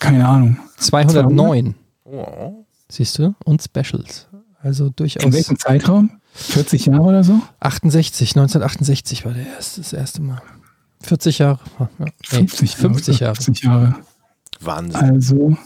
[0.00, 0.58] Keine Ahnung.
[0.78, 1.76] 209.
[2.04, 2.64] Oh.
[2.88, 3.34] Siehst du?
[3.44, 4.26] Und Specials.
[4.62, 5.32] Also In durchaus.
[5.32, 6.20] welchem Zeitraum?
[6.34, 7.40] 40 Jahre oder so?
[7.60, 10.42] 68, 1968 war der erste, das erste Mal.
[11.02, 11.60] 40 Jahre.
[11.78, 12.94] Ja, nee, 50 Jahre.
[12.94, 13.34] 50 Jahre.
[13.36, 13.94] 50 Jahre.
[14.60, 15.00] Wahnsinn.
[15.00, 15.56] Also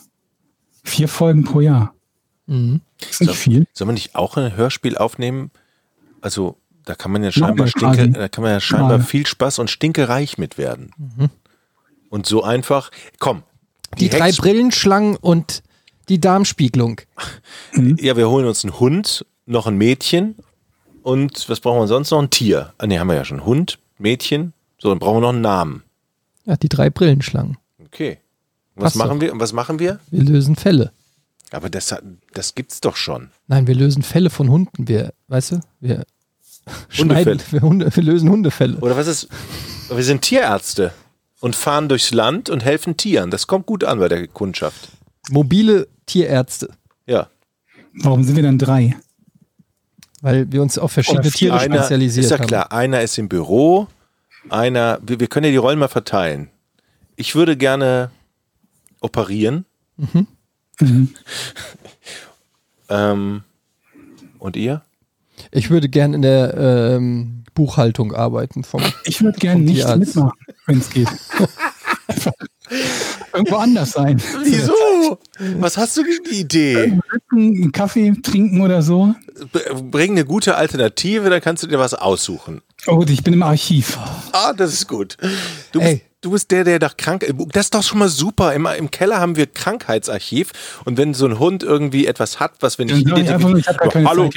[0.85, 1.95] vier Folgen pro Jahr.
[2.51, 2.81] Mhm.
[3.09, 3.35] Ist nicht So.
[3.35, 3.67] viel.
[3.73, 5.51] Soll man nicht auch ein Hörspiel aufnehmen?
[6.21, 9.71] Also, da kann man ja scheinbar, stinke, da kann man ja scheinbar viel Spaß und
[9.71, 10.91] stinkereich mit werden.
[10.99, 11.31] Mhm.
[12.09, 12.91] Und so einfach,
[13.21, 13.43] komm.
[13.99, 15.63] Die, drei Hex- Brillenschlangen und
[16.09, 17.01] die Darmspiegelung.
[17.77, 20.35] Ja, wir holen uns einen Hund, noch ein Mädchen
[21.03, 22.21] und was brauchen wir sonst noch?
[22.21, 22.73] Ein Tier.
[22.79, 23.45] Ah, ne, haben wir ja schon.
[23.45, 24.53] Hund, Mädchen.
[24.79, 25.83] So, dann brauchen wir noch einen Namen.
[26.47, 27.59] Ja, die drei Brillenschlangen.
[27.85, 28.19] Okay.
[28.75, 29.27] Was Passt machen doch.
[29.27, 29.33] wir?
[29.33, 30.01] Und was machen wir?
[30.11, 30.93] Wir lösen Fälle.
[31.53, 33.31] Aber das, hat- das gibt's doch schon.
[33.49, 34.87] Nein, wir lösen Fälle von Hunden.
[34.89, 36.05] Wir, weißt du, wir
[36.99, 37.39] Hundefälle.
[37.41, 38.79] schneiden, wir, Hunde, wir lösen Hundefälle.
[38.79, 39.29] Oder was ist?
[39.93, 40.93] Wir sind Tierärzte
[41.41, 43.31] und fahren durchs Land und helfen Tieren.
[43.31, 44.89] Das kommt gut an bei der Kundschaft.
[45.31, 46.71] Mobile Tierärzte.
[47.07, 47.29] Ja.
[47.95, 48.97] Warum sind wir dann drei?
[50.21, 51.31] Weil wir uns auf verschiedene.
[51.31, 52.47] Tiere Einer, spezialisiert ist ja haben.
[52.47, 53.89] klar, einer ist im Büro,
[54.51, 56.51] einer, wir, wir können ja die Rollen mal verteilen.
[57.17, 58.11] Ich würde gerne
[59.01, 59.65] operieren.
[59.97, 60.27] Mhm.
[62.89, 63.43] Ähm,
[64.39, 64.83] und ihr?
[65.53, 66.55] Ich würde gern in der
[66.97, 68.65] ähm, Buchhaltung arbeiten.
[68.65, 69.99] Vom, Ich würde die nicht Arzt.
[69.99, 71.09] mitmachen, wenn es geht.
[73.33, 74.21] Irgendwo anders sein.
[74.43, 75.19] Wieso?
[75.59, 76.99] Was hast du gegen die Idee?
[77.33, 79.15] Einen Kaffee trinken oder so.
[79.91, 82.61] Bring eine gute Alternative, dann kannst du dir was aussuchen.
[82.87, 83.99] Oh gut, ich bin im Archiv.
[84.33, 85.17] Ah, das ist gut.
[85.73, 86.03] Du bist, Ey.
[86.21, 87.27] Du bist der, der nach krank.
[87.53, 88.55] Das ist doch schon mal super.
[88.55, 90.53] Im, Im Keller haben wir Krankheitsarchiv
[90.85, 93.89] und wenn so ein Hund irgendwie etwas hat, was wir nicht ich ich habe gar
[93.89, 94.31] keine hallo.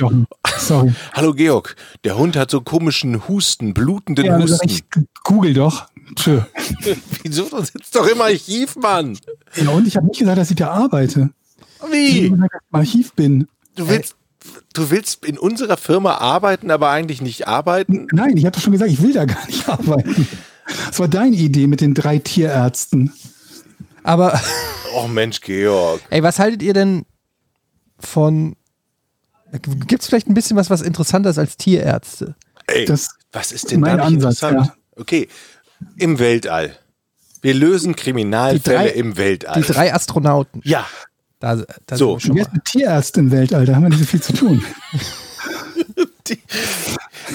[0.57, 0.93] Sorry.
[1.13, 4.67] hallo Georg, der Hund hat so komischen Husten, blutenden Ja, Husten.
[4.69, 4.83] ich,
[5.23, 5.87] google doch.
[6.15, 6.41] Tschö.
[7.23, 7.45] Wieso?
[7.49, 9.17] Du sitzt doch im Archiv, Mann.
[9.55, 11.29] Ja, und ich habe nicht gesagt, dass ich da arbeite.
[11.85, 12.29] Ich Wie?
[12.29, 13.47] gesagt, dass ich im Archiv bin.
[13.75, 14.15] Du willst,
[14.73, 18.07] du willst in unserer Firma arbeiten, aber eigentlich nicht arbeiten?
[18.11, 20.27] Nein, ich habe doch schon gesagt, ich will da gar nicht arbeiten.
[20.87, 23.11] Das war deine Idee mit den drei Tierärzten.
[24.03, 24.39] aber,
[24.95, 26.01] Oh Mensch, Georg.
[26.09, 27.05] ey, was haltet ihr denn
[27.99, 28.55] von.
[29.87, 32.35] Gibt es vielleicht ein bisschen was, was interessanter ist als Tierärzte?
[32.67, 34.67] Ey, Das was ist denn mein da Ansatz, interessant?
[34.67, 34.73] ja.
[35.01, 35.27] Okay,
[35.97, 36.77] im Weltall.
[37.41, 39.61] Wir lösen Kriminalfälle drei- im Weltall.
[39.61, 40.61] Die drei Astronauten.
[40.63, 40.85] ja,
[41.39, 41.57] Da,
[41.87, 42.11] da So.
[42.11, 42.53] sind wir schon Jetzt mal.
[42.53, 44.63] mit Tierärzt im Weltall, da haben wir nicht so viel zu tun.
[46.27, 46.39] die,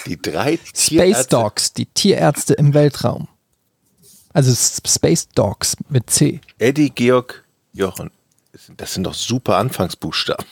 [0.07, 3.29] die drei Space Tierärzte- Dogs, die Tierärzte im Weltraum.
[4.33, 6.41] Also Space Dogs mit C.
[6.59, 8.11] Eddie, Georg, Jochen.
[8.77, 10.45] Das sind doch super Anfangsbuchstaben.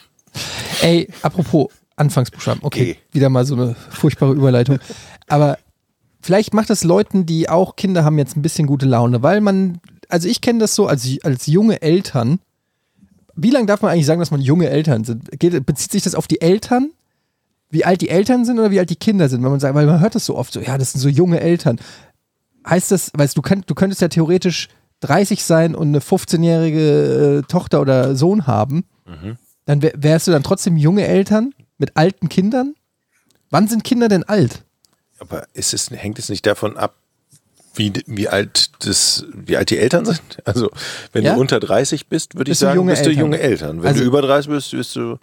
[0.81, 2.61] Ey, apropos Anfangsbuchstaben.
[2.63, 2.97] Okay, Okay.
[3.11, 4.79] wieder mal so eine furchtbare Überleitung.
[5.27, 5.57] Aber
[6.21, 9.79] vielleicht macht es Leuten, die auch Kinder haben, jetzt ein bisschen gute Laune, weil man,
[10.09, 12.39] also ich kenne das so als, als junge Eltern.
[13.35, 15.29] Wie lange darf man eigentlich sagen, dass man junge Eltern sind?
[15.39, 16.91] Geht, bezieht sich das auf die Eltern?
[17.69, 19.43] Wie alt die Eltern sind oder wie alt die Kinder sind?
[19.43, 21.39] Wenn man sagt, weil man hört das so oft so, ja, das sind so junge
[21.39, 21.79] Eltern.
[22.67, 24.69] Heißt das, weißt du, du, könnt, du könntest ja theoretisch
[25.01, 28.85] 30 sein und eine 15-jährige äh, Tochter oder Sohn haben.
[29.65, 32.73] Dann wär, wärst du dann trotzdem junge Eltern mit alten Kindern?
[33.49, 34.63] Wann sind Kinder denn alt?
[35.19, 36.95] Aber es, hängt es nicht davon ab,
[37.77, 40.21] wie, wie, alt das, wie alt die Eltern sind?
[40.45, 40.69] Also,
[41.13, 41.35] wenn Ja?
[41.35, 43.21] du unter 30 bist, würde ich sagen, bist du Eltern.
[43.23, 43.81] junge Eltern.
[43.81, 45.17] Wenn Also- du über 30 bist, bist du.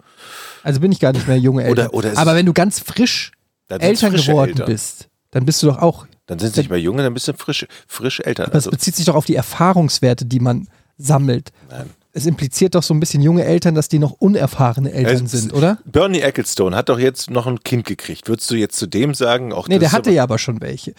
[0.63, 1.87] Also bin ich gar nicht mehr junge Eltern.
[1.87, 3.31] Oder- oder es- Aber wenn du ganz frisch
[3.69, 4.65] Eltern geworden Eltern.
[4.67, 6.07] bist, dann bist du doch auch.
[6.27, 8.45] Dann sind sie nicht mehr junge, dann bist du frisch, frisch Eltern.
[8.47, 11.51] Das Also, bezieht sich doch auf die Erfahrungswerte, die man sammelt.
[11.69, 11.89] Nein.
[12.13, 15.53] Es impliziert doch so ein bisschen junge Eltern, dass die noch unerfahrene Eltern Es- sind,
[15.53, 15.79] oder?
[15.83, 18.29] Bernie Ecclestone hat doch jetzt noch ein Kind gekriegt.
[18.29, 20.93] Würdest du jetzt zu dem sagen, auch Nee, der hatte aber- ja aber schon welche.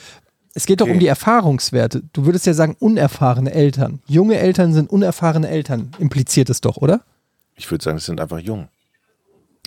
[0.57, 0.95] Es geht doch Okay.
[0.95, 2.03] um die Erfahrungswerte.
[2.15, 4.01] Du würdest ja sagen, unerfahrene Eltern.
[4.07, 5.91] Junge Eltern sind unerfahrene Eltern.
[5.99, 7.03] Impliziert es doch, oder?
[7.57, 8.69] Ich würde sagen, es sind einfach jung.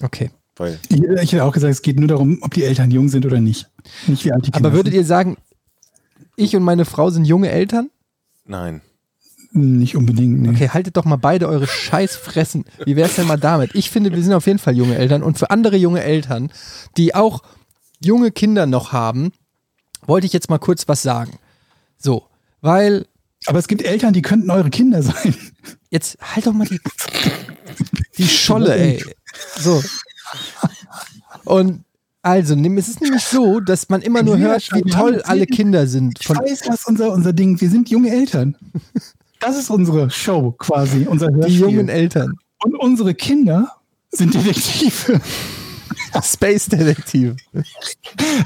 [0.02, 0.32] Okay.
[0.56, 3.24] Weil Ich, ich hätte auch gesagt, es geht nur darum, ob die Eltern jung sind
[3.28, 3.70] oder nicht.
[4.08, 5.38] Nicht wie alt die Kinder Aber würdet ihr sagen,
[6.36, 7.92] ich und meine Frau sind junge Eltern?
[8.46, 8.82] Nein.
[9.52, 9.78] sind.
[9.78, 10.50] Nicht unbedingt, nee.
[10.50, 12.66] Okay, haltet doch mal beide eure Scheißfressen.
[12.84, 13.76] Wie wär's denn mal damit?
[13.76, 16.52] Ich finde, wir sind auf jeden Fall junge Eltern und für andere junge Eltern,
[16.98, 17.44] die auch
[18.04, 19.32] junge Kinder noch haben,
[20.06, 21.38] wollte ich jetzt mal kurz was sagen.
[21.98, 22.24] So,
[22.62, 23.06] weil
[23.46, 25.36] Aber es gibt Eltern, die könnten eure Kinder sein.
[25.90, 26.80] jetzt halt doch mal die,
[28.18, 29.04] die Scholle, ey.
[29.58, 29.82] So.
[31.46, 31.84] Und
[32.22, 36.20] also, es ist nämlich so, dass man immer nur hört, wie toll alle Kinder sind.
[36.20, 38.56] Ich weiß, was unser, unser Ding, wir sind junge Eltern.
[39.40, 41.60] Das ist unsere Show quasi, unser die Hörspiel.
[41.62, 42.34] jungen Eltern.
[42.62, 43.74] Und unsere Kinder
[44.12, 45.22] sind Detektive.
[46.24, 47.36] Space Detektive.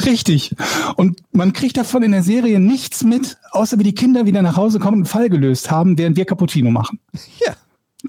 [0.05, 0.55] Richtig.
[0.95, 4.57] Und man kriegt davon in der Serie nichts mit, außer wie die Kinder wieder nach
[4.57, 6.99] Hause kommen und einen Fall gelöst haben, während wir Cappuccino machen.
[7.45, 7.55] Ja.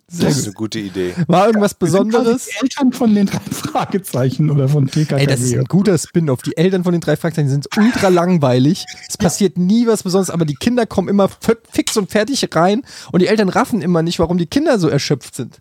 [0.08, 0.46] Sehr Das ist gut.
[0.46, 1.14] eine gute Idee.
[1.28, 2.46] War irgendwas Besonderes?
[2.46, 5.20] die Eltern von den drei Fragezeichen oder von TKKG.
[5.20, 6.42] Ey, das ist ein guter Spin-off.
[6.42, 8.84] Die Eltern von den drei Fragezeichen sind ultra langweilig.
[9.08, 11.30] Es passiert nie was Besonderes, aber die Kinder kommen immer
[11.70, 12.82] fix und fertig rein
[13.12, 15.60] und die Eltern raffen immer nicht, warum die Kinder so erschöpft sind.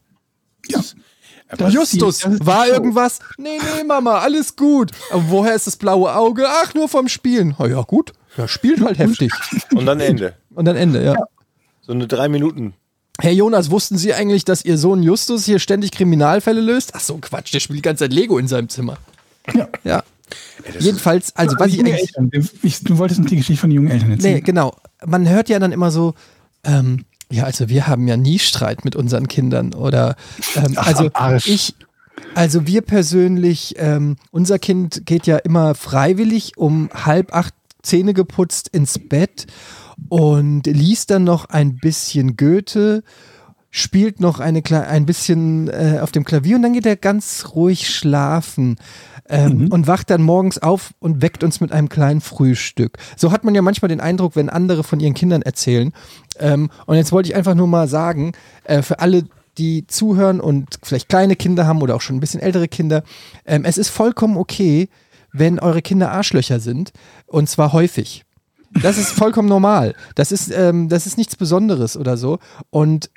[0.68, 0.82] ja.
[1.50, 3.20] Aber Justus, die war irgendwas?
[3.38, 4.92] Nee, nee, Mama, alles gut.
[5.12, 6.46] Aber woher ist das blaue Auge?
[6.48, 7.56] Ach, nur vom Spielen.
[7.60, 8.14] Oh, ja, gut.
[8.38, 9.32] Ja, spielt halt heftig.
[9.76, 10.34] Und dann Ende.
[10.56, 11.16] Und dann Ende, ja.
[11.82, 12.74] So eine drei Minuten.
[13.20, 16.94] Herr Jonas, wussten Sie eigentlich, dass Ihr Sohn Justus hier ständig Kriminalfälle löst?
[16.96, 18.98] Ach so, Quatsch, der spielt die ganze Zeit Lego in seinem Zimmer.
[19.54, 19.68] Ja.
[19.84, 20.04] Ja.
[20.64, 22.18] Ey, Jedenfalls, also was ich eigentlich.
[22.18, 22.32] Eltern.
[22.64, 24.36] Ich, du wolltest uns die Geschichte von den jungen Eltern erzählen.
[24.36, 24.76] Nee, genau.
[25.06, 26.16] Man hört ja dann immer so,
[26.64, 30.16] ähm, ja, also wir haben ja nie Streit mit unseren Kindern oder
[30.56, 31.10] ähm, Ach, also
[31.46, 31.74] ich,
[32.36, 38.70] also wir persönlich, ähm, unser Kind geht ja immer freiwillig um halb acht Zähne geputzt
[38.70, 39.48] ins Bett
[40.10, 43.04] und liest dann noch ein bisschen Goethe,
[43.72, 47.90] spielt noch eine, ein bisschen äh, auf dem Klavier und dann geht er ganz ruhig
[47.90, 48.78] schlafen
[49.30, 52.98] ähm, und wacht dann morgens auf und weckt uns mit einem kleinen Frühstück.
[53.16, 55.94] So hat man ja manchmal den Eindruck, wenn andere von ihren Kindern erzählen.
[56.40, 59.24] Ähm, und jetzt wollte ich einfach nur mal sagen, äh, für alle,
[59.58, 63.04] die zuhören und vielleicht kleine Kinder haben oder auch schon ein bisschen ältere Kinder,
[63.46, 64.90] ähm, es ist vollkommen okay,
[65.32, 66.92] wenn eure Kinder Arschlöcher sind
[67.28, 68.26] und zwar häufig.
[68.82, 69.94] Das ist vollkommen normal.
[70.16, 72.40] Das ist, ähm, das ist nichts Besonderes oder so.
[72.72, 73.12] Und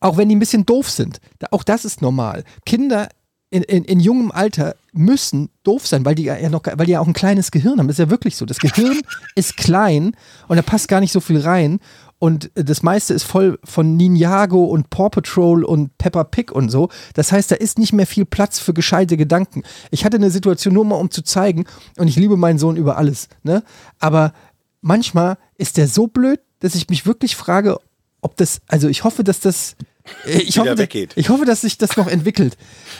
[0.00, 1.20] auch wenn die ein bisschen doof sind,
[1.50, 2.44] auch das ist normal.
[2.64, 3.08] Kinder
[3.50, 7.00] in, in, in jungem Alter müssen doof sein, weil die ja noch, weil die ja
[7.00, 7.88] auch ein kleines Gehirn haben.
[7.88, 8.44] Das ist ja wirklich so.
[8.44, 9.00] Das Gehirn
[9.34, 10.12] ist klein
[10.48, 11.80] und da passt gar nicht so viel rein.
[12.20, 16.88] Und das meiste ist voll von Ninjago und Paw Patrol und Peppa Pig und so.
[17.14, 19.62] Das heißt, da ist nicht mehr viel Platz für gescheite Gedanken.
[19.92, 21.64] Ich hatte eine Situation nur mal, um zu zeigen,
[21.96, 23.62] und ich liebe meinen Sohn über alles, ne?
[24.00, 24.32] Aber
[24.80, 27.78] manchmal ist der so blöd, dass ich mich wirklich frage,
[28.20, 31.12] ob das, also ich hoffe, dass das, äh, ich hoffe, weggeht.
[31.16, 32.56] ich hoffe, dass sich das noch entwickelt.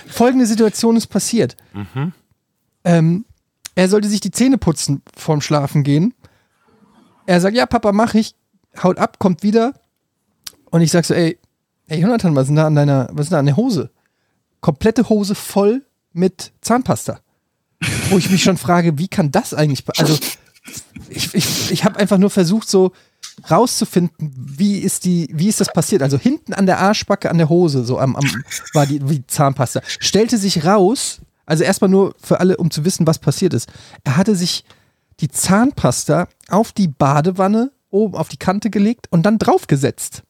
[0.06, 1.56] Folgende Situation ist passiert.
[2.84, 3.24] Ähm,
[3.74, 6.14] er sollte sich die Zähne putzen vorm Schlafen gehen.
[7.26, 8.34] Er sagt, ja, Papa, mach ich.
[8.82, 9.74] Haut ab, kommt wieder.
[10.70, 11.38] Und ich sag so, ey,
[11.88, 13.90] ey, Jonathan, was ist denn da an deiner, was ist denn da an der Hose?
[14.60, 17.20] komplette Hose voll mit Zahnpasta.
[18.10, 20.18] Wo ich mich schon frage, wie kann das eigentlich, also
[21.08, 22.92] ich, ich, ich habe einfach nur versucht, so
[23.50, 26.02] rauszufinden, wie ist die, wie ist das passiert?
[26.02, 28.24] Also hinten an der Arschbacke, an der Hose, so am, am
[28.74, 29.80] war die, die Zahnpasta.
[29.86, 33.68] Stellte sich raus, also erstmal nur für alle, um zu wissen, was passiert ist.
[34.04, 34.64] Er hatte sich
[35.20, 40.22] die Zahnpasta auf die Badewanne oben auf die Kante gelegt und dann draufgesetzt.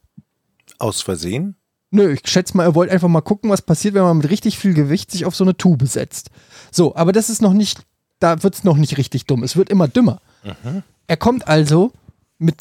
[0.78, 1.56] Aus Versehen?
[1.90, 4.58] Nö, ich schätze mal, er wollte einfach mal gucken, was passiert, wenn man mit richtig
[4.58, 6.30] viel Gewicht sich auf so eine Tube setzt.
[6.70, 7.80] So, aber das ist noch nicht,
[8.20, 9.42] da wird es noch nicht richtig dumm.
[9.42, 10.20] Es wird immer dümmer.
[11.06, 11.92] Er kommt also
[12.38, 12.56] mit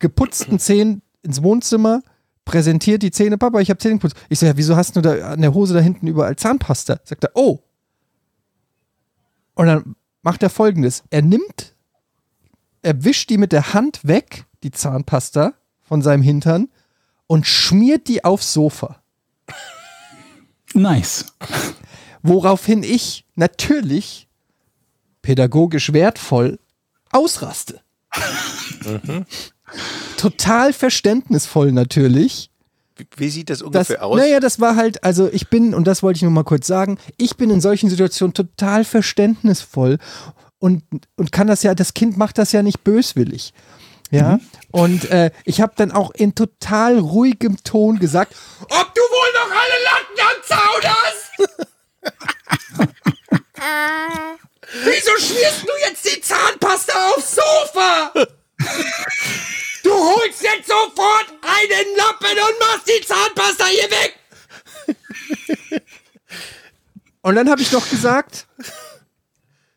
[0.00, 2.02] geputzten Zähnen ins Wohnzimmer,
[2.44, 4.16] präsentiert die Zähne, Papa, ich habe Zähne geputzt.
[4.28, 7.00] Ich sage, ja, wieso hast du da an der Hose da hinten überall Zahnpasta?
[7.04, 7.60] Sagt er, oh.
[9.54, 11.04] Und dann macht er folgendes.
[11.10, 11.76] Er nimmt,
[12.82, 16.68] er wischt die mit der Hand weg, die Zahnpasta von seinem Hintern
[17.26, 19.00] und schmiert die aufs Sofa.
[20.74, 21.26] Nice.
[22.22, 24.28] Woraufhin ich natürlich
[25.22, 26.58] pädagogisch wertvoll
[27.10, 27.80] ausraste.
[30.16, 32.50] Total verständnisvoll natürlich.
[32.96, 34.18] Wie, wie sieht das Das, ungefähr aus?
[34.18, 36.98] naja, das war halt, also ich bin, und das wollte ich nur mal kurz sagen,
[37.16, 39.98] ich bin in solchen Situationen total verständnisvoll
[40.58, 40.82] und,
[41.16, 43.54] und kann das ja, das Kind macht das ja nicht böswillig.
[44.12, 44.40] Ja, Mhm.
[44.72, 49.50] und äh, ich habe dann auch in total ruhigem Ton gesagt, Ob du wohl noch
[49.56, 51.30] alle Latten am Zaun hast?
[54.84, 58.12] Wieso schmierst du jetzt die Zahnpasta aufs Sofa?
[60.00, 64.16] Du holst jetzt sofort einen Lappen und machst die Zahnpasta hier weg.
[67.20, 68.46] und dann habe ich noch gesagt,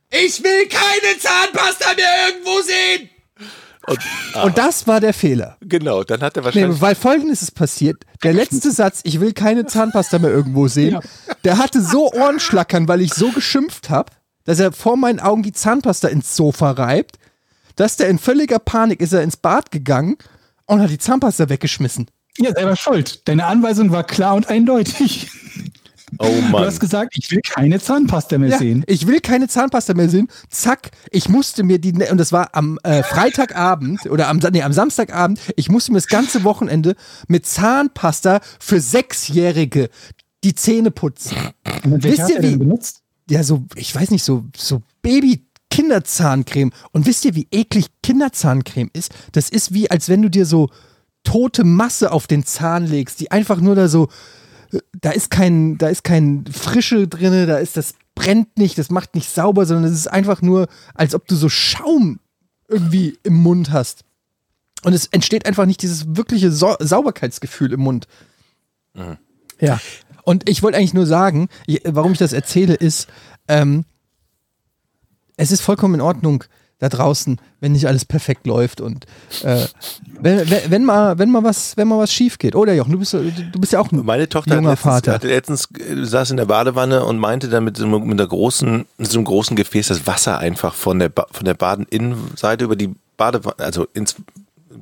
[0.09, 3.09] Ich will keine Zahnpasta mehr irgendwo sehen.
[4.45, 5.57] und das war der Fehler.
[5.59, 6.79] Genau, dann hat er Nee, wahrscheinlich.
[6.81, 8.03] weil folgendes ist passiert.
[8.23, 10.99] Der letzte Satz, ich will keine Zahnpasta mehr irgendwo sehen,
[11.43, 14.09] der hatte so Ohrenschlackern, weil ich so geschimpft habe,
[14.45, 17.17] dass er vor meinen Augen die Zahnpasta ins Sofa reibt,
[17.75, 20.17] dass der in völliger Panik ist er ins Bad gegangen
[20.65, 22.07] und hat die Zahnpasta weggeschmissen.
[22.37, 23.27] Ja, selber schuld.
[23.27, 25.29] Deine Anweisung war klar und eindeutig.
[26.19, 26.65] oh Du Mann.
[26.65, 28.83] hast gesagt, ich will keine Zahnpasta mehr Ja, sehen.
[28.87, 30.27] ich will keine Zahnpasta mehr sehen.
[30.49, 34.73] Zack, ich musste mir die, und das war am äh, Freitagabend oder am, nee, am
[34.73, 36.95] Samstagabend, ich musste mir das ganze Wochenende
[37.27, 39.89] mit Zahnpasta für Sechsjährige
[40.43, 41.37] die Zähne putzen.
[41.83, 43.01] Und wisst ihr, denn wie- benutzt?
[43.29, 44.81] ja, so, ich weiß nicht, so, so
[45.73, 46.71] Baby-Kinderzahncreme.
[46.91, 49.11] Und wisst ihr, wie eklig Kinderzahncreme ist?
[49.31, 50.69] Das ist wie, als wenn du dir so
[51.23, 54.09] tote Masse auf den Zahn legst, die einfach nur da so,
[54.99, 59.15] da ist kein, da ist kein Frische drinne, da ist das brennt nicht, das macht
[59.15, 62.19] nicht sauber, sondern es ist einfach nur, als ob du so Schaum
[62.67, 64.03] irgendwie im Mund hast.
[64.83, 68.07] Und es entsteht einfach nicht dieses wirkliche Sau Sauberkeitsgefühl im Mund.
[69.59, 69.79] Ja.
[70.23, 71.47] Und ich wollte eigentlich nur sagen,
[71.85, 73.07] warum ich das erzähle, ist,
[73.47, 73.85] ähm,
[75.37, 76.43] es ist vollkommen in Ordnung
[76.79, 79.05] da draußen, wenn nicht alles perfekt läuft und
[79.43, 79.65] äh,
[80.19, 82.55] wenn, wenn, wenn mal, wenn mal was, wenn mal was schief geht.
[82.55, 85.13] Oder Jochen, du bist, du bist ja auch ein Meine Tochter hat junger letztens, Vater.
[85.13, 88.27] hatte letztens äh, saß in der Badewanne und meinte dann mit so, einem- mit, einer
[88.27, 92.65] großen, mit so einem großen Gefäß das Wasser einfach von der, ba von der Badeninnenseite
[92.65, 94.15] über die Badewanne, also ins,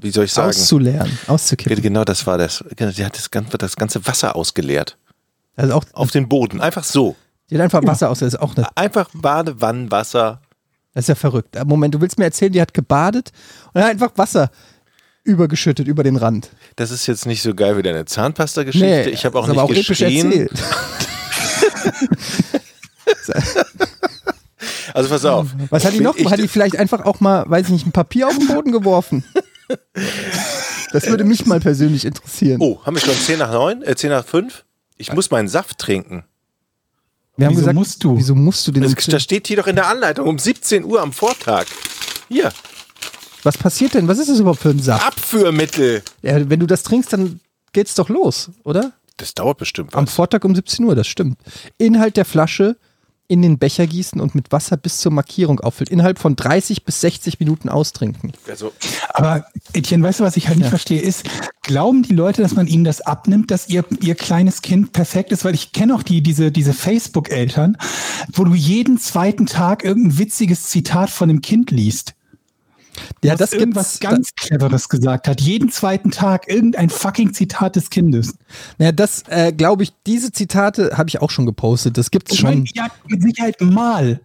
[0.02, 0.50] wie soll ich sagen?
[0.50, 1.84] auszulernen, auszukippen.
[1.84, 2.64] Genau, das war das.
[2.78, 4.98] Genau, Sie hat das ganze, das ganze Wasser ausgeleert.
[5.56, 6.62] Also auch, Auf den Boden.
[6.62, 7.16] Einfach so.
[7.52, 10.42] Die hat einfach Wasser aus, das ist auch eine, Einfach Badewannenwasser.
[10.94, 11.56] das ist ja verrückt.
[11.56, 13.32] Äh, Moment, du willst mir erzählen, die hat gebadet
[13.74, 14.50] und hat einfach Wasser
[15.24, 16.50] übergeschüttet über den Rand.
[16.78, 19.10] Das ist jetzt nicht so geil wie deine Zahnpasta-Geschichte.
[19.12, 20.50] ich habe auch nicht aber auch geschrien.
[24.94, 25.48] Also pass auf.
[25.70, 26.18] Was hat die noch?
[26.18, 29.24] Hat die vielleicht einfach auch mal, weiß ich nicht, ein Papier auf den Boden geworfen?
[30.92, 32.58] Das würde mich mal persönlich interessieren.
[32.60, 33.84] Oh, haben wir schon 10 nach 9?
[33.84, 34.66] Äh, 10 nach 5?
[34.98, 36.26] Ich muss meinen Saft trinken.
[37.38, 38.18] Wir haben Wieso gesagt, musst du?
[38.18, 38.84] Wieso musst du denn?
[38.84, 41.66] Das, um das steht hier doch in der Anleitung um 17 Uhr am Vortag.
[42.28, 42.52] Hier,
[43.44, 44.08] Was passiert denn?
[44.08, 45.06] Was ist das überhaupt für ein Saft?
[45.06, 46.04] Abführmittel.
[46.22, 47.40] Ja, wenn du das trinkst, dann
[47.74, 48.92] geht's doch los, oder?
[49.18, 50.14] Das dauert bestimmt Am was.
[50.14, 51.38] Vortag um 17 Uhr, das stimmt.
[51.78, 52.78] Inhalt der Flasche
[53.32, 55.90] in den Becher gießen und mit Wasser bis zur Markierung auffüllen.
[55.90, 58.34] Innerhalb von 30 bis 60 Minuten austrinken.
[58.50, 58.74] Also,
[59.14, 61.24] Aber Etienne, weißt du, was ich halt nicht verstehe, ist,
[61.62, 65.46] glauben die Leute, dass man ihnen das abnimmt, dass ihr, ihr kleines Kind perfekt ist?
[65.46, 67.78] Weil ich kenne auch die, diese, diese Facebook-Eltern,
[68.34, 72.16] wo du jeden zweiten Tag irgendein witziges Zitat von dem Kind liest.
[73.24, 74.16] Ja, was das irgendwas gibt's.
[74.16, 75.42] ganz Cleveres gesagt hat.
[75.42, 78.36] Jeden zweiten Tag irgendein fucking Zitat des Kindes.
[78.78, 81.98] naja, das äh, glaube ich, diese Zitate habe ich auch schon gepostet.
[81.98, 82.76] Das gibt's Ich meine, schon.
[82.76, 84.20] ja, mit Sicherheit mal.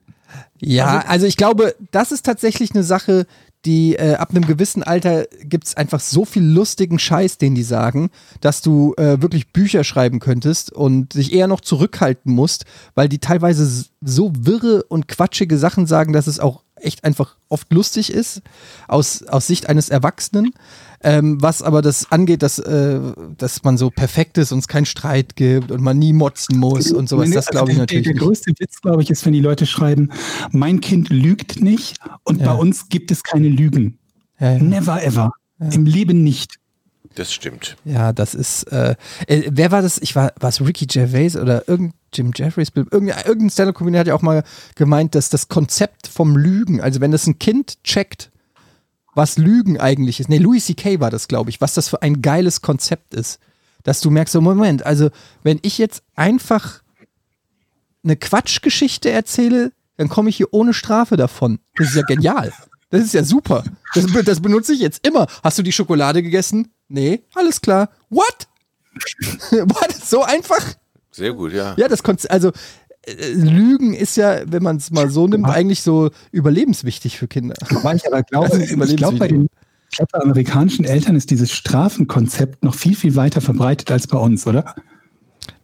[0.59, 3.27] Ja, also ich glaube, das ist tatsächlich eine Sache,
[3.65, 8.11] die äh, ab einem gewissen Alter gibt's einfach so viel lustigen Scheiß, den die sagen,
[8.41, 12.65] dass du äh, wirklich Bücher schreiben könntest und dich eher noch zurückhalten musst,
[12.95, 17.73] weil die teilweise so wirre und quatschige Sachen sagen, dass es auch echt einfach oft
[17.73, 18.43] lustig ist,
[18.89, 20.53] aus, aus Sicht eines Erwachsenen.
[21.03, 22.99] Ähm, was aber das angeht, dass, äh,
[23.37, 26.91] dass man so perfekt ist und es keinen Streit gibt und man nie motzen muss
[26.91, 29.25] und sowas, das also glaube ich der, natürlich Der, der größte Witz, glaube ich, ist,
[29.27, 30.11] wenn die Leute schreiben,
[30.53, 32.53] mein Kind lügt nicht und Ja.
[32.53, 33.99] bei uns gibt es keine Lügen.
[34.41, 34.59] Ja, ja.
[34.63, 35.33] Never ever.
[35.59, 36.57] Im Leben nicht.
[37.17, 37.77] Das stimmt.
[37.87, 38.65] Ja, das ist.
[38.65, 38.95] Äh,
[39.27, 39.97] äh, wer war das?
[39.99, 42.69] Ich war, war es Ricky Gervais oder irgend Jim Jeffries?
[42.75, 44.45] Irgendein, irgendein Stand-up-Comedian hat ja auch mal
[44.75, 48.31] gemeint, dass das Konzept vom Lügen, also wenn das ein Kind checkt,
[49.15, 50.29] was Lügen eigentlich ist.
[50.29, 51.01] Nee, Louis C.K.
[51.01, 53.41] war das, glaube ich, was das für ein geiles Konzept ist.
[53.83, 55.09] Dass du merkst, so Moment, also
[55.43, 56.83] wenn ich jetzt einfach
[58.05, 61.61] eine Quatschgeschichte erzähle, dann komme ich hier ohne Strafe davon.
[61.77, 62.53] Das ist ja genial.
[62.91, 63.65] Das ist ja super.
[63.95, 65.27] Das, das benutze ich jetzt immer.
[65.43, 66.69] Hast du die Schokolade gegessen?
[66.89, 67.91] Nee, alles klar.
[68.11, 68.47] What?
[69.51, 69.93] What?
[70.05, 70.65] So einfach?
[71.11, 71.75] Sehr gut, ja.
[71.77, 72.53] Ja, das Konzept, also
[73.03, 77.55] äh, Lügen ist ja, wenn man es mal so nimmt, eigentlich so überlebenswichtig für Kinder.
[77.71, 79.49] Wobei ich aber glaube, ist ich glaube, bei den
[79.91, 84.19] ich glaube, bei amerikanischen Eltern ist dieses Strafenkonzept noch viel, viel weiter verbreitet als bei
[84.19, 84.75] uns, oder?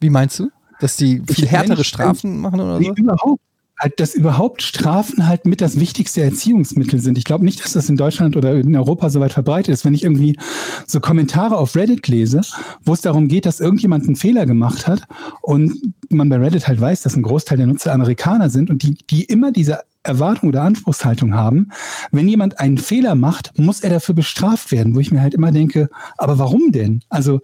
[0.00, 0.48] Wie meinst du?
[0.80, 2.94] Dass die viel Ich- härtere Strafen machen oder Nee, so?
[2.94, 3.42] überhaupt.
[3.83, 7.18] Halt, dass überhaupt Strafen halt mit das wichtigste Erziehungsmittel sind.
[7.18, 9.85] Ich glaube nicht, dass das in Deutschland oder in Europa so weit verbreitet ist.
[9.85, 10.39] Wenn ich irgendwie
[10.87, 12.43] so Kommentare auf Reddit lese,
[12.85, 15.03] wo es darum geht, dass irgendjemand einen Fehler gemacht hat
[15.41, 18.95] und man bei Reddit halt weiß, dass ein Großteil der Nutzer Amerikaner sind und die,
[19.11, 21.70] die immer diese Erwartung oder Anspruchshaltung haben,
[22.11, 25.53] wenn jemand einen Fehler macht, muss er dafür bestraft werden, wo ich mir halt immer
[25.53, 25.88] denke,
[26.18, 27.03] aber warum denn?
[27.09, 27.40] Also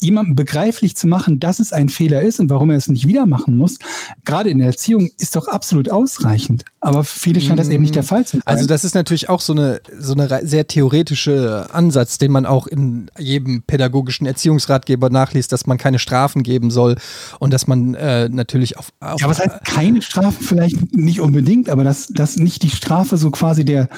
[0.00, 3.26] jemandem begreiflich zu machen, dass es ein Fehler ist und warum er es nicht wieder
[3.26, 3.78] machen muss,
[4.24, 6.64] gerade in der Erziehung ist doch absolut ausreichend.
[6.84, 8.42] Aber für viele scheint das eben nicht der Fall zu sein.
[8.44, 12.66] Also das ist natürlich auch so eine, so eine sehr theoretische Ansatz, den man auch
[12.66, 16.96] in jedem pädagogischen Erziehungsratgeber nachliest, dass man keine Strafen geben soll
[17.38, 21.70] und dass man äh, natürlich auf, auf ja, was heißt keine Strafen vielleicht nicht unbedingt,
[21.70, 23.88] aber dass, dass nicht die Strafe so quasi der,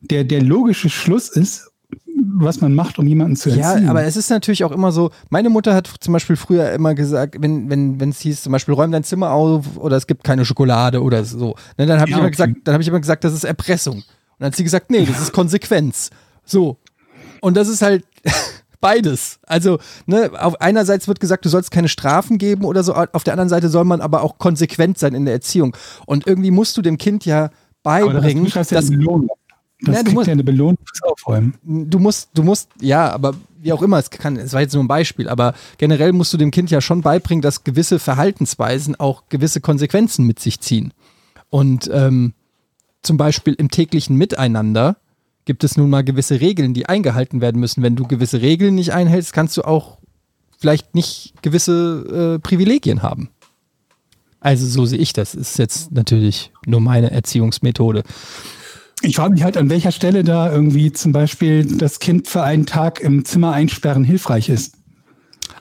[0.00, 1.69] der, der logische Schluss ist,
[2.38, 3.88] was man macht, um jemanden zu Ja, erziehen.
[3.88, 7.36] aber es ist natürlich auch immer so, meine Mutter hat zum Beispiel früher immer gesagt,
[7.40, 10.44] wenn wenn wenn es hieß, zum Beispiel räum dein Zimmer auf oder es gibt keine
[10.44, 12.36] Schokolade oder so, ne, dann habe ich Ja, immer okay.
[12.36, 13.96] gesagt, dann habe ich immer gesagt, das ist Erpressung.
[13.96, 14.04] Und
[14.38, 16.10] dann hat sie gesagt, nee, das ist Konsequenz.
[16.44, 16.78] So.
[17.40, 18.04] Und das ist halt
[18.80, 19.38] beides.
[19.46, 23.34] Also, ne, auf einerseits wird gesagt, du sollst keine Strafen geben oder so, auf der
[23.34, 25.76] anderen Seite soll man aber auch konsequent sein in der Erziehung.
[26.06, 27.52] Und irgendwie musst du dem Kind ja das,
[27.82, 29.28] beibringen, schreibst ja dass Belohnung.
[29.82, 31.54] Das Ja, du kriegt musst- ja eine Belohnung fürs Aufräumen.
[31.64, 34.82] du musst, du musst, ja, aber wie auch immer, es kann, es war jetzt nur
[34.84, 39.24] ein Beispiel, aber generell musst du dem Kind ja schon beibringen, dass gewisse Verhaltensweisen auch
[39.28, 40.92] gewisse Konsequenzen mit sich ziehen.
[41.48, 42.34] Und ähm,
[43.02, 44.96] zum Beispiel im täglichen Miteinander
[45.46, 47.82] gibt es nun mal gewisse Regeln, die eingehalten werden müssen.
[47.82, 49.98] Wenn du gewisse Regeln nicht einhältst, kannst du auch
[50.58, 53.30] vielleicht nicht gewisse äh, Privilegien haben.
[54.40, 55.34] Also so sehe ich das.
[55.34, 58.04] Ist jetzt natürlich nur meine Erziehungsmethode.
[59.02, 62.66] Ich frage mich halt, an welcher Stelle da irgendwie zum Beispiel das Kind für einen
[62.66, 64.74] Tag im Zimmer einsperren hilfreich ist.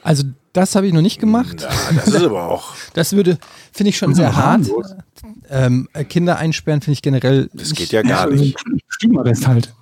[0.04, 0.24] Also
[0.54, 1.62] das habe ich noch nicht gemacht.
[1.62, 2.74] Ja, das ist aber auch.
[2.94, 3.38] Das würde,
[3.72, 4.68] finde ich schon sehr hart.
[5.50, 7.50] Ähm, äh, Kinder einsperren finde ich generell.
[7.54, 8.58] Das geht ja gar nicht.
[8.88, 9.74] Stubenarrest halt.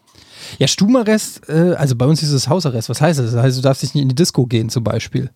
[0.60, 2.89] Ja, Stubenarrest, äh, also bei uns ist es Hausarrest.
[2.89, 3.32] Was heißt das?
[3.32, 5.30] Das heißt, du darfst nicht in die Disco gehen zum Beispiel.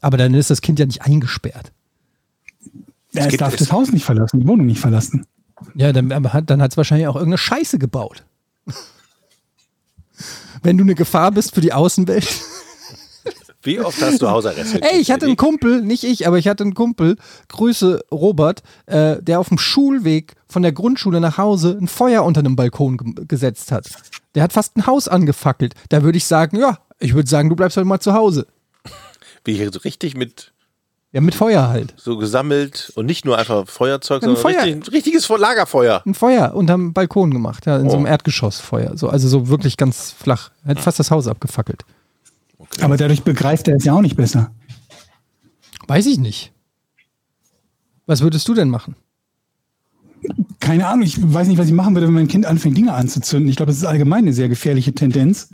[0.00, 1.72] Aber dann ist das Kind ja nicht eingesperrt.
[3.12, 5.26] Ja, es geht- darf es- das Haus nicht verlassen, die Wohnung nicht verlassen.
[5.74, 8.24] Ja, dann, dann hat es wahrscheinlich auch irgendeine Scheiße gebaut.
[10.62, 12.28] Wenn du eine Gefahr bist für die Außenwelt.
[13.62, 14.80] Wie oft hast du Hausarrest?
[14.80, 17.16] Ey, ich hatte einen Kumpel, nicht ich, aber ich hatte einen Kumpel,
[17.48, 22.40] Grüße Robert, äh, der auf dem Schulweg von der Grundschule nach Hause ein Feuer unter
[22.40, 23.90] einem Balkon ge gesetzt hat.
[24.34, 25.74] Der hat fast ein Haus angefackelt.
[25.90, 28.46] Da würde ich sagen, ja, ich würde sagen, du bleibst halt mal zu Hause.
[29.44, 30.52] Wie hier so richtig mit
[31.12, 31.92] Ja, mit Feuer halt.
[31.96, 34.62] so gesammelt und nicht nur einfach Feuerzeug, Ein sondern Feuer.
[34.64, 36.02] richtig, ein richtiges Lagerfeuer.
[36.06, 38.08] Ein Feuer unterm Balkon gemacht, ja, in so einem Oh.
[38.08, 38.96] Erdgeschossfeuer.
[38.96, 40.50] So, also so wirklich ganz flach.
[40.64, 41.84] Er hat fast das Haus abgefackelt.
[42.80, 44.52] Aber dadurch begreift er es ja auch nicht besser.
[45.88, 46.52] Weiß ich nicht.
[48.06, 48.94] Was würdest du denn machen?
[50.60, 53.48] Keine Ahnung, ich weiß nicht, was ich machen würde, wenn mein Kind anfängt, Dinge anzuzünden.
[53.50, 55.48] Ich glaube, das ist allgemein eine sehr gefährliche Tendenz,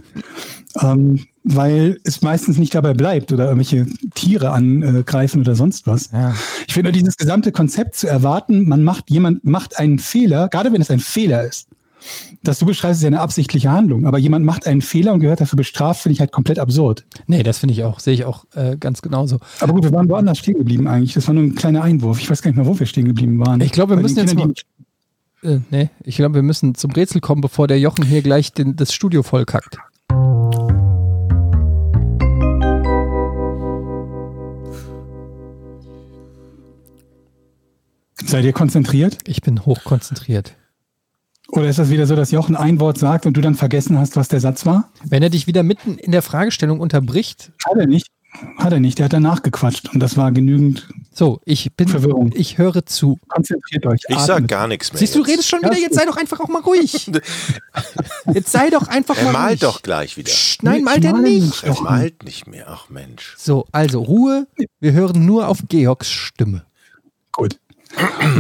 [0.82, 6.10] ähm, weil es meistens nicht dabei bleibt oder irgendwelche Tiere angreifen oder sonst was.
[6.12, 6.34] Ja.
[6.66, 10.80] Ich finde dieses gesamte Konzept zu erwarten, man macht, jemand macht einen Fehler, gerade wenn
[10.80, 11.68] es ein Fehler ist.
[12.42, 15.40] Das du beschreibst, ist ja eine absichtliche Handlung, aber jemand macht einen Fehler und gehört
[15.40, 17.04] dafür bestraft, finde ich halt komplett absurd.
[17.26, 19.38] Nee, das finde ich auch, sehe ich auch äh, ganz genauso.
[19.60, 21.14] Aber gut, wir waren woanders stehen geblieben eigentlich.
[21.14, 22.20] Das war nur ein kleiner Einwurf.
[22.20, 23.60] Ich weiß gar nicht mehr, wo wir stehen geblieben waren.
[23.60, 24.52] Ich glaube, wir Bei müssen jetzt Kindern,
[25.42, 28.52] mal- Äh, nee, ich glaube, wir müssen zum Rätsel kommen, bevor der Jochen hier gleich
[28.52, 29.78] den, das Studio vollkackt.
[38.24, 39.18] Seid ihr konzentriert?
[39.26, 40.54] Ich bin hochkonzentriert.
[41.48, 44.16] Oder ist das wieder so, dass Jochen ein Wort sagt und du dann vergessen hast,
[44.16, 44.90] was der Satz war?
[45.04, 48.08] Wenn er dich wieder mitten in der Fragestellung unterbricht, Hat er nicht.
[48.58, 48.98] Hat er nicht.
[48.98, 50.88] Der hat danach gequatscht und das war genügend.
[51.12, 52.32] so, ich bin, Verwirrung.
[52.34, 53.18] ich höre zu.
[53.28, 54.00] Konzentriert euch.
[54.08, 54.98] Ich sag gar nichts mehr.
[54.98, 55.28] Siehst du, jetzt.
[55.28, 57.10] redest schon wieder, jetzt sei doch einfach auch mal ruhig.
[58.34, 59.60] Jetzt sei doch einfach Er mal malt ruhig.
[59.60, 60.30] doch gleich wieder.
[60.32, 61.62] Psst, nein, Nee, malt ich er nicht.
[61.62, 62.66] Er malt nicht mehr.
[62.68, 63.34] Ach Mensch.
[63.38, 64.48] So, also Ruhe.
[64.80, 66.66] Wir hören nur auf Georgs Stimme.
[67.32, 67.58] Gut.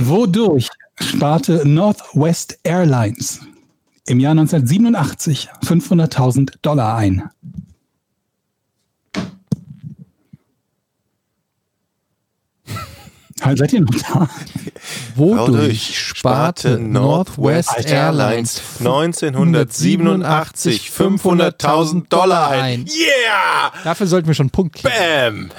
[0.00, 0.68] Wodurch
[1.00, 3.40] sparte Northwest Airlines
[4.06, 7.30] im Jahr 1987 500.000 Dollar ein?
[13.42, 14.28] Halt, seid ihr noch da?
[15.14, 22.86] Wodurch sparte Northwest Airlines 1987 500.000 Dollar ein.
[22.86, 23.72] Yeah!
[23.84, 24.94] Dafür sollten wir schon einen Punkt kriegen.
[24.94, 25.50] Bam!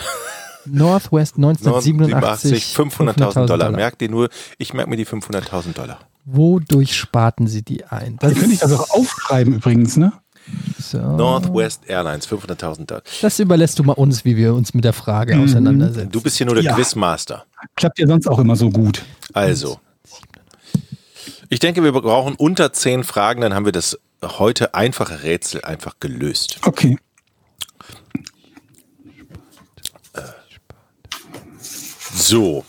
[0.72, 3.72] Northwest 1987 500.000 Dollar.
[3.72, 6.00] Merkt ihr nur, ich merke mir die 500.000 Dollar.
[6.26, 8.20] Wodurch sparten sie die ein?
[8.22, 10.14] Ihr könnt ich das auch aufschreiben übrigens, ne?
[10.80, 10.98] so.
[10.98, 13.04] Northwest Airlines 500.000 Dollar.
[13.22, 16.12] Das überlässt du mal uns, wie wir uns mit der Frage auseinandersetzen.
[16.12, 16.76] Du bist hier nur der Ja.
[16.76, 17.46] Quizmaster.
[17.76, 19.04] Klappt ja sonst auch immer so gut.
[19.34, 19.80] Also.
[21.50, 25.96] Ich denke, wir brauchen unter 10 Fragen, dann haben wir das heute einfache Rätsel einfach
[26.00, 26.60] gelöst.
[26.66, 26.98] Okay.
[32.28, 32.66] So.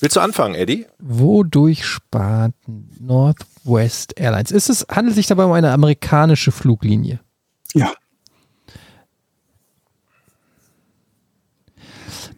[0.00, 0.84] Willst du anfangen, Eddie?
[0.98, 4.50] Wodurch sparten Northwest Airlines?
[4.50, 7.20] Ist es, handelt sich dabei um eine amerikanische Fluglinie?
[7.72, 7.94] Ja.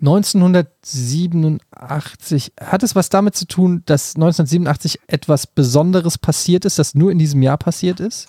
[0.01, 7.11] 1987, hat es was damit zu tun, dass 1987 etwas Besonderes passiert ist, das nur
[7.11, 8.29] in diesem Jahr passiert ist?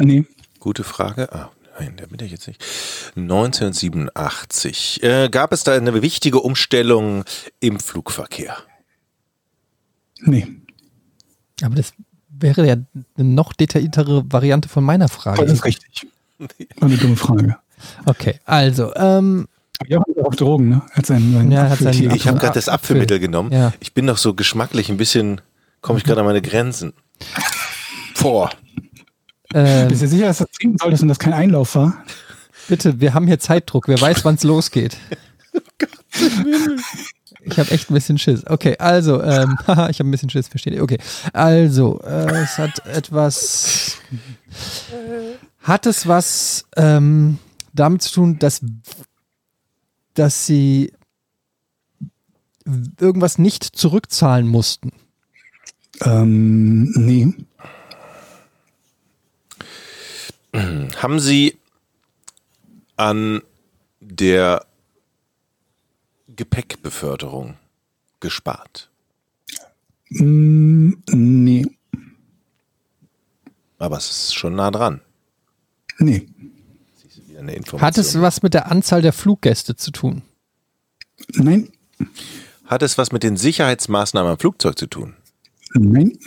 [0.00, 0.26] Nee.
[0.58, 1.32] Gute Frage.
[1.32, 2.62] Ah, nein, der bin ich jetzt nicht.
[3.16, 5.02] 1987.
[5.02, 7.24] Äh, gab es da eine wichtige Umstellung
[7.60, 8.56] im Flugverkehr?
[10.20, 10.46] Nee.
[11.62, 11.92] Aber das
[12.28, 15.44] wäre ja eine noch detailliertere Variante von meiner Frage.
[15.44, 16.06] Das ist richtig.
[16.38, 16.48] War
[16.88, 17.56] eine dumme Frage.
[18.06, 19.48] Okay, also, ähm,
[19.84, 20.82] ist auf Drogen, ne?
[20.92, 22.74] Hat sein, sein Ja, hat sein- Apfeltee Ich habe gerade das Apfel.
[22.96, 23.52] Apfelmittel genommen.
[23.52, 23.72] Ja.
[23.80, 25.40] Ich bin doch so geschmacklich ein bisschen,
[25.80, 26.92] komme ich gerade an meine Grenzen.
[28.20, 28.50] Boah.
[29.54, 32.04] Äh, Bist du sicher, dass du das trinken solltest und das kein Einlauf war?
[32.68, 33.88] bitte, wir haben hier Zeitdruck.
[33.88, 34.96] Wer weiß, wann es losgeht.
[37.44, 38.46] Ich habe echt ein bisschen Schiss.
[38.46, 40.82] Okay, also, ähm, haha, ich habe ein bisschen Schiss, versteht ihr?
[40.82, 40.98] Okay,
[41.32, 43.98] also, äh, es hat etwas.
[45.60, 47.38] Hat es was ähm,
[47.72, 48.60] damit zu tun, dass,
[50.14, 50.92] dass sie
[53.00, 54.92] irgendwas nicht zurückzahlen mussten?
[56.04, 57.34] Ähm, nee.
[60.52, 61.56] Haben Sie
[62.96, 63.42] an
[64.00, 64.66] der
[66.28, 67.56] Gepäckbeförderung
[68.20, 68.90] gespart?
[70.10, 71.66] Mm, nee.
[73.78, 75.00] Aber es ist schon nah dran.
[75.98, 76.28] Nee.
[77.78, 80.22] Hat es was mit der Anzahl der Fluggäste zu tun?
[81.34, 81.72] Nein.
[82.66, 85.16] Hat es was mit den Sicherheitsmaßnahmen am Flugzeug zu tun?
[85.74, 86.18] Nein.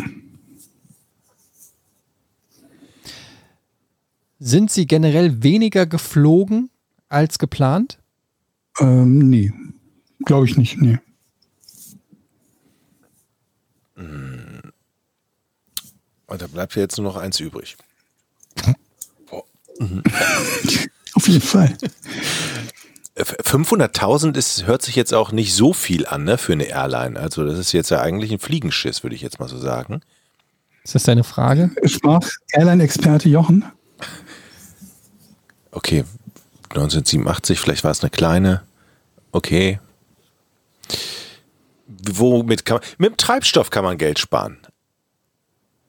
[4.48, 6.70] Sind sie generell weniger geflogen
[7.10, 7.98] als geplant?
[8.80, 9.52] Ähm, nee.
[10.24, 10.80] Glaube ich nicht.
[10.80, 11.00] Nee.
[16.28, 17.76] Und da bleibt ja jetzt nur noch eins übrig.
[21.16, 21.76] Auf jeden Fall.
[23.16, 27.20] Äh, 500.000 ist, hört sich jetzt auch nicht so viel an, ne, für eine Airline.
[27.20, 30.02] Also das ist jetzt ja eigentlich ein Fliegenschiss, würde ich jetzt mal so sagen.
[30.84, 31.72] Ist das deine Frage?
[31.86, 33.66] Sprach Airline-Experte Jochen.
[35.76, 36.06] Okay,
[36.70, 38.62] 1987, vielleicht war es eine kleine.
[39.32, 39.80] Okay.
[41.88, 44.58] Womit kann man, mit dem Treibstoff kann man Geld sparen.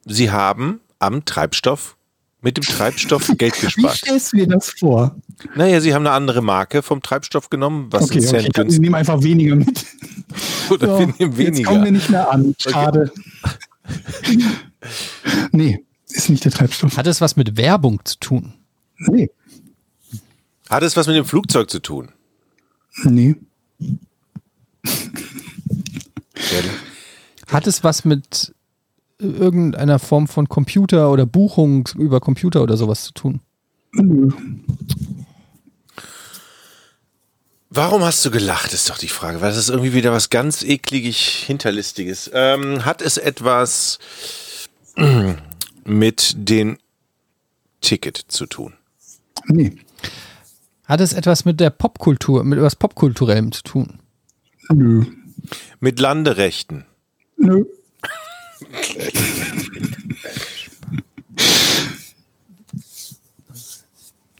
[0.04, 1.96] Sie haben am Treibstoff,
[2.42, 3.96] mit dem Treibstoff Geld Wie gespart.
[3.96, 5.14] stellst du dir das vor?
[5.54, 8.48] Naja, Sie haben eine andere Marke vom Treibstoff genommen, was Okay, okay.
[8.52, 9.84] Dachte, Sie nehmen einfach weniger mit.
[10.70, 11.90] oder So, wir nehmen Jetzt kommen wir weniger.
[11.92, 12.54] nicht mehr an.
[12.58, 13.12] Schade.
[15.52, 16.96] nee, ist nicht der Treibstoff.
[16.96, 18.52] Hat es was mit Werbung zu tun?
[18.98, 19.30] Nee.
[20.68, 22.10] Hat es was mit dem Flugzeug zu tun?
[23.04, 23.36] Nee.
[27.48, 28.54] Hat es was mit
[29.18, 33.40] irgendeiner Form von Computer oder Buchung über Computer oder sowas zu tun?
[33.92, 34.30] Nö.
[37.70, 40.62] Warum hast du gelacht, ist doch die Frage, weil das ist irgendwie wieder was ganz
[40.62, 42.30] ekligig Hinterlistiges.
[42.32, 43.98] Ähm, hat es etwas
[45.84, 46.78] mit dem
[47.80, 48.74] Ticket zu tun?
[49.46, 49.76] Nee.
[50.86, 53.98] Hat es etwas mit der Popkultur, mit etwas Popkulturellem zu tun?
[54.72, 55.04] Nö.
[55.80, 56.86] Mit Landerechten?
[57.36, 57.64] Nö.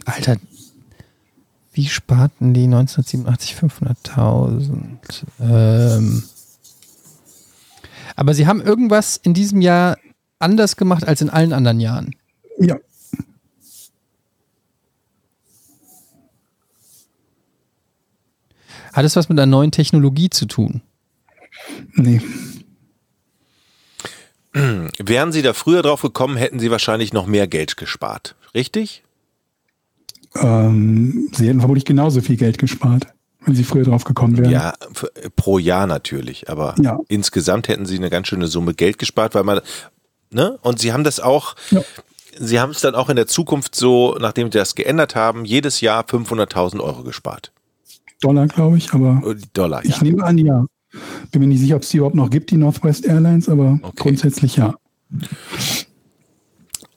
[0.04, 0.36] Alter,
[1.72, 5.24] wie sparten die 1987 500.000?
[5.40, 6.22] Ähm,
[8.14, 9.98] aber sie haben irgendwas in diesem Jahr
[10.38, 12.14] anders gemacht als in allen anderen Jahren.
[12.58, 12.78] Ja.
[18.96, 20.80] Hat es was mit einer neuen Technologie zu tun?
[21.94, 22.20] Nee.
[24.52, 28.36] Wären Sie da früher drauf gekommen, hätten Sie wahrscheinlich noch mehr Geld gespart.
[28.54, 29.02] Richtig?
[30.34, 33.06] Ähm, sie hätten vermutlich genauso viel Geld gespart,
[33.44, 34.50] wenn sie früher drauf gekommen wären.
[34.50, 36.98] Ja, f- pro Jahr natürlich, aber Ja.
[37.08, 39.60] insgesamt hätten Sie eine ganz schöne Summe Geld gespart, weil man,
[40.30, 40.58] ne?
[40.62, 41.82] Und Sie haben das auch, Ja.
[42.38, 45.80] Sie haben es dann auch in der Zukunft so, nachdem Sie das geändert haben, jedes
[45.80, 47.50] Jahr 500.000 Euro gespart.
[48.20, 49.90] Dollar, glaube ich, aber Äh, Dollar, ja.
[49.90, 50.64] ich nehme an, ja.
[51.30, 53.92] Bin mir nicht sicher, ob es die überhaupt noch gibt, die Northwest Airlines, aber Okay.
[53.96, 54.74] grundsätzlich ja.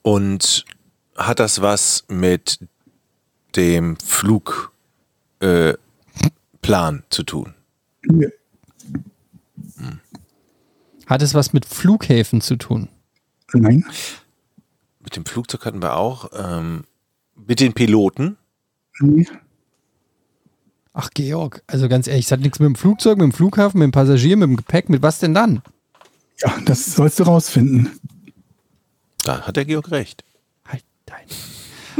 [0.01, 0.65] Und
[1.17, 2.59] hat das was mit
[3.55, 4.69] dem Flugplan
[5.41, 5.73] äh,
[7.09, 7.53] zu tun?
[8.07, 8.29] Nee.
[11.05, 12.87] Hat es was mit Flughäfen zu tun?
[13.53, 13.83] Nein.
[14.99, 16.29] Mit dem Flugzeug hatten wir auch.
[16.33, 16.83] Ähm,
[17.35, 18.37] mit den Piloten?
[18.99, 19.25] Nee.
[20.93, 23.87] Ach, Georg, also ganz ehrlich, es hat nichts mit dem Flugzeug, mit dem Flughafen, mit
[23.87, 25.61] dem Passagier, mit dem Gepäck, mit was denn dann?
[26.39, 27.91] Ja, das sollst du rausfinden.
[29.23, 30.23] Da hat der Georg recht.
[30.65, 31.25] Halt dein.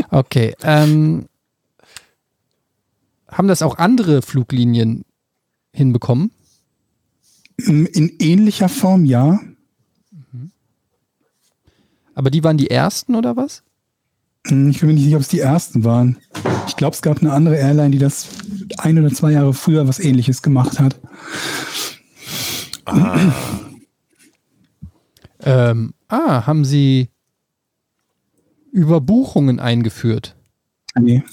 [0.10, 1.28] Okay, ähm,
[3.28, 5.06] haben das auch andere Fluglinien
[5.74, 6.32] hinbekommen?
[7.58, 9.40] In, in ähnlicher Form ja.
[12.16, 13.64] Aber die waren die ersten oder was?
[14.48, 16.18] Hm, Ich bin mir nicht sicher, ob es die ersten waren.
[16.68, 18.28] Ich glaube, es gab eine andere Airline, die das
[18.78, 21.00] ein oder zwei Jahre früher was ähnliches gemacht hat.
[25.42, 27.10] Ähm, ah, haben sie
[28.72, 30.36] Überbuchungen eingeführt?
[31.00, 31.24] Nee.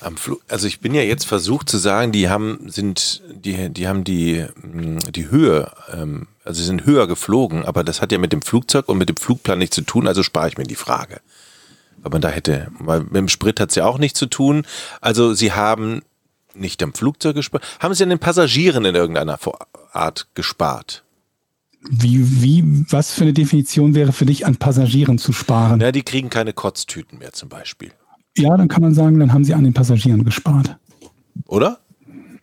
[0.00, 3.86] Am Flug, also ich bin ja jetzt versucht zu sagen, die haben sind die die
[3.86, 8.18] haben die mh, die Höhe, ähm, also sie sind höher geflogen, aber das hat ja
[8.18, 10.74] mit dem Flugzeug und mit dem Flugplan nichts zu tun, also spare ich mir die
[10.74, 11.20] Frage.
[12.02, 14.66] Weil man da hätte, weil mit dem Sprit hat es ja auch nichts zu tun.
[15.00, 16.02] Also sie haben
[16.54, 19.38] nicht am Flugzeug gespart, haben sie an den Passagieren in irgendeiner
[19.92, 21.04] Art gespart.
[21.90, 25.80] Wie, wie, was für eine Definition wäre für dich, an Passagieren zu sparen?
[25.80, 27.90] Ja, die kriegen keine Kotztüten mehr zum Beispiel,
[28.36, 30.76] Ja, dann kann man sagen, dann haben sie an den Passagieren gespart.
[31.46, 31.78] oder?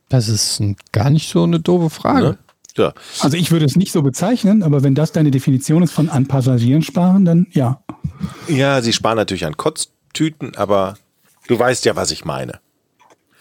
[0.09, 2.21] Das ist ein, gar nicht so eine doofe Frage.
[2.21, 2.37] Ne?
[2.77, 2.93] Ja.
[3.19, 6.27] Also ich würde es nicht so bezeichnen, aber wenn das deine Definition ist von an
[6.27, 7.81] Passagieren sparen, dann ja.
[8.47, 10.97] Ja, sie sparen natürlich an Kotztüten, aber
[11.47, 12.59] du weißt ja, was ich meine.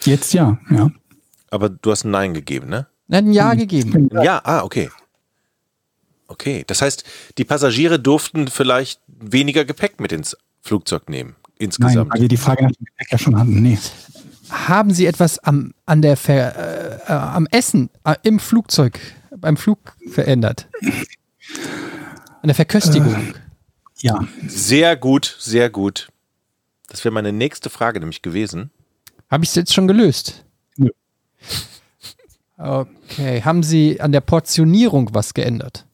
[0.05, 0.91] Jetzt ja, ja.
[1.51, 2.87] Aber du hast ein Nein gegeben, ne?
[3.11, 4.11] Ein Ja gegeben.
[4.23, 4.91] Ja, ah, okay.
[6.27, 7.05] Okay, das heißt,
[7.39, 12.13] die Passagiere durften vielleicht weniger Gepäck mit ins Flugzeug nehmen, Nein, insgesamt.
[12.13, 13.63] weil wir die Frage nach dem Gepäck ja schon hatten.
[13.63, 13.79] Nee.
[14.51, 19.01] Haben sie etwas am, an der Ver, äh, äh, am Essen äh, im Flugzeug,
[19.37, 19.79] beim Flug
[20.11, 20.69] verändert?
[22.43, 23.35] An der Verköstigung?
[24.01, 24.27] Ja.
[24.47, 26.09] Sehr gut, sehr gut.
[26.89, 28.71] Das wäre meine nächste Frage nämlich gewesen.
[29.31, 30.45] Habe ich es jetzt schon gelöst?
[30.77, 30.91] Nö.
[32.57, 33.43] Okay.
[33.43, 35.85] Haben Sie an der Portionierung was geändert?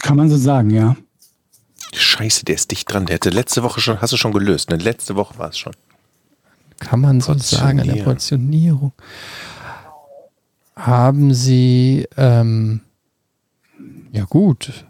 [0.00, 0.96] Kann man so sagen, ja.
[1.92, 3.06] Scheiße, der ist dicht dran.
[3.06, 4.76] Der hätte letzte Woche schon, hast du schon gelöst, ne?
[4.76, 5.74] Letzte Woche war es schon.
[6.78, 8.02] Kann man so sagen, an der.
[8.02, 8.92] Portionierung.
[10.74, 12.80] Haben Sie, ähm,
[14.10, 14.86] ja gut,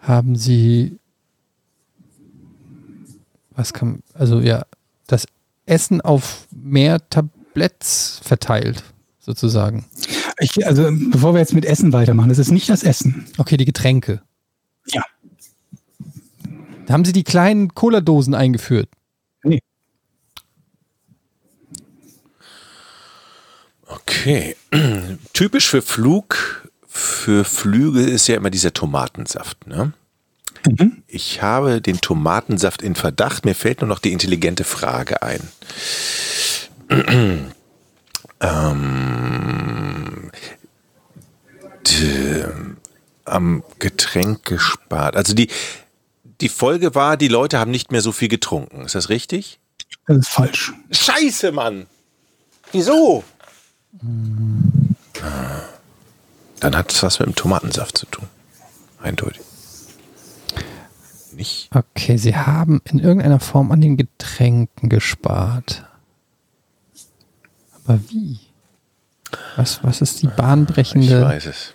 [0.00, 0.98] haben Sie,
[3.52, 4.64] was kann, also ja,
[5.06, 5.26] das
[5.66, 8.82] Essen auf mehr Tabletts verteilt,
[9.18, 9.84] sozusagen.
[10.38, 13.26] Ich, also bevor wir jetzt mit Essen weitermachen, das ist nicht das Essen.
[13.38, 14.22] Okay, die Getränke.
[14.86, 15.02] Ja.
[16.86, 18.88] Da haben Sie die kleinen Cola-Dosen eingeführt.
[19.44, 19.60] Nee.
[23.86, 24.56] Okay.
[25.32, 29.92] Typisch für Flug, für Flüge ist ja immer dieser Tomatensaft, ne?
[30.66, 31.02] Mhm.
[31.06, 33.44] Ich habe den Tomatensaft in Verdacht.
[33.44, 35.40] Mir fällt nur noch die intelligente Frage ein.
[38.40, 40.30] ähm,
[43.24, 45.16] am Getränk gespart.
[45.16, 45.48] Also die,
[46.40, 48.82] die Folge war, die Leute haben nicht mehr so viel getrunken.
[48.82, 49.60] Ist das richtig?
[50.06, 50.72] Das ist falsch.
[50.90, 51.86] Scheiße, Mann!
[52.72, 53.24] Wieso?
[56.60, 58.26] Dann hat es was mit dem Tomatensaft zu tun.
[59.02, 59.40] Eindeutig.
[61.32, 61.70] Nicht?
[61.74, 65.84] Okay, sie haben in irgendeiner Form an den Getränken gespart.
[67.84, 68.40] Aber wie?
[69.56, 71.74] Was, was ist die Ich bahnbrechende weiß es.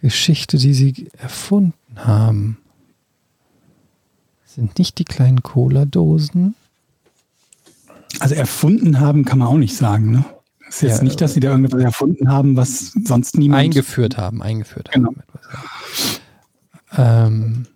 [0.00, 2.58] Geschichte, die sie erfunden haben?
[4.44, 6.54] Sind nicht die kleinen Cola-Dosen?
[8.20, 10.12] Also erfunden haben kann man auch nicht sagen.
[10.12, 10.24] Ne?
[10.68, 13.62] Es ist jetzt Ja, nicht, dass sie da irgendwas erfunden haben, was sonst niemand.
[13.62, 15.12] Eingeführt haben, eingeführt Genau.
[16.92, 17.26] haben.
[17.36, 17.66] Ähm,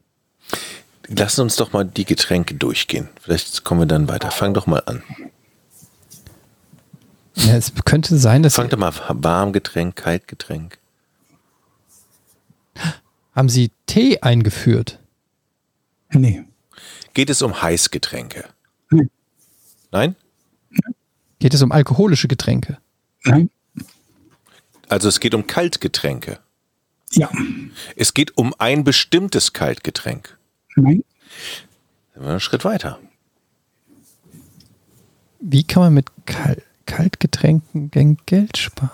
[1.08, 3.08] Lass uns doch mal die Getränke durchgehen.
[3.20, 4.30] Vielleicht kommen wir dann weiter.
[4.30, 5.02] Fang doch mal an.
[7.34, 10.78] ja, es könnte sein, dass Fang doch mal Warmgetränk, Kaltgetränk.
[13.34, 14.98] haben sie Tee eingeführt.
[16.12, 16.44] Nee.
[17.14, 18.44] Geht es um Heißgetränke?
[18.90, 19.08] Nee.
[19.90, 20.14] Nein?
[21.40, 22.78] Geht es um alkoholische Getränke?
[23.24, 23.50] Nein.
[24.88, 26.38] Also es geht um Kaltgetränke.
[27.12, 27.30] Ja.
[27.96, 30.38] Es geht um ein bestimmtes Kaltgetränk.
[30.76, 31.02] Nein.
[32.14, 32.98] Einen Schritt weiter.
[35.40, 37.90] Wie kann man mit Kal Kaltgetränken
[38.26, 38.90] Geld sparen?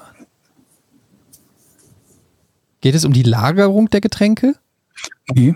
[2.81, 4.55] Geht es um die Lagerung der Getränke?
[5.35, 5.55] Nee.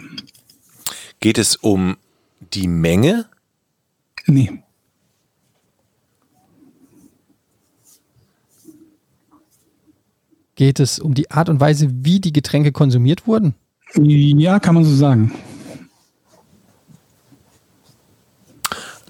[1.20, 1.96] Geht es um
[2.40, 3.28] die Menge?
[4.26, 4.62] Nee.
[10.60, 13.54] Geht es um die Art und Weise, wie die Getränke konsumiert wurden?
[13.94, 15.32] Ja, kann man so sagen.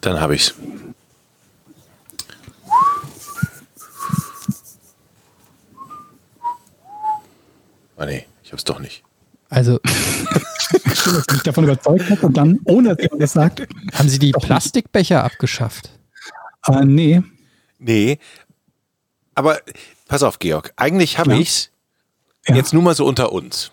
[0.00, 0.54] Dann habe ich's.
[7.96, 9.02] Ah nee, ich hab's doch nicht.
[9.48, 9.80] Also
[10.94, 14.08] Schön, dass du mich davon überzeugt hast und dann, ohne dass jemand das sagt, haben
[14.08, 15.90] sie die Plastikbecher abgeschafft?
[16.68, 17.22] äh, nee.
[17.80, 18.20] Nee.
[19.34, 19.58] Aber
[20.10, 20.72] pass auf, Georg.
[20.76, 21.38] Eigentlich habe Ja.
[21.38, 21.70] ich's.
[22.46, 22.56] Ja.
[22.56, 23.70] Jetzt nur mal so unter uns.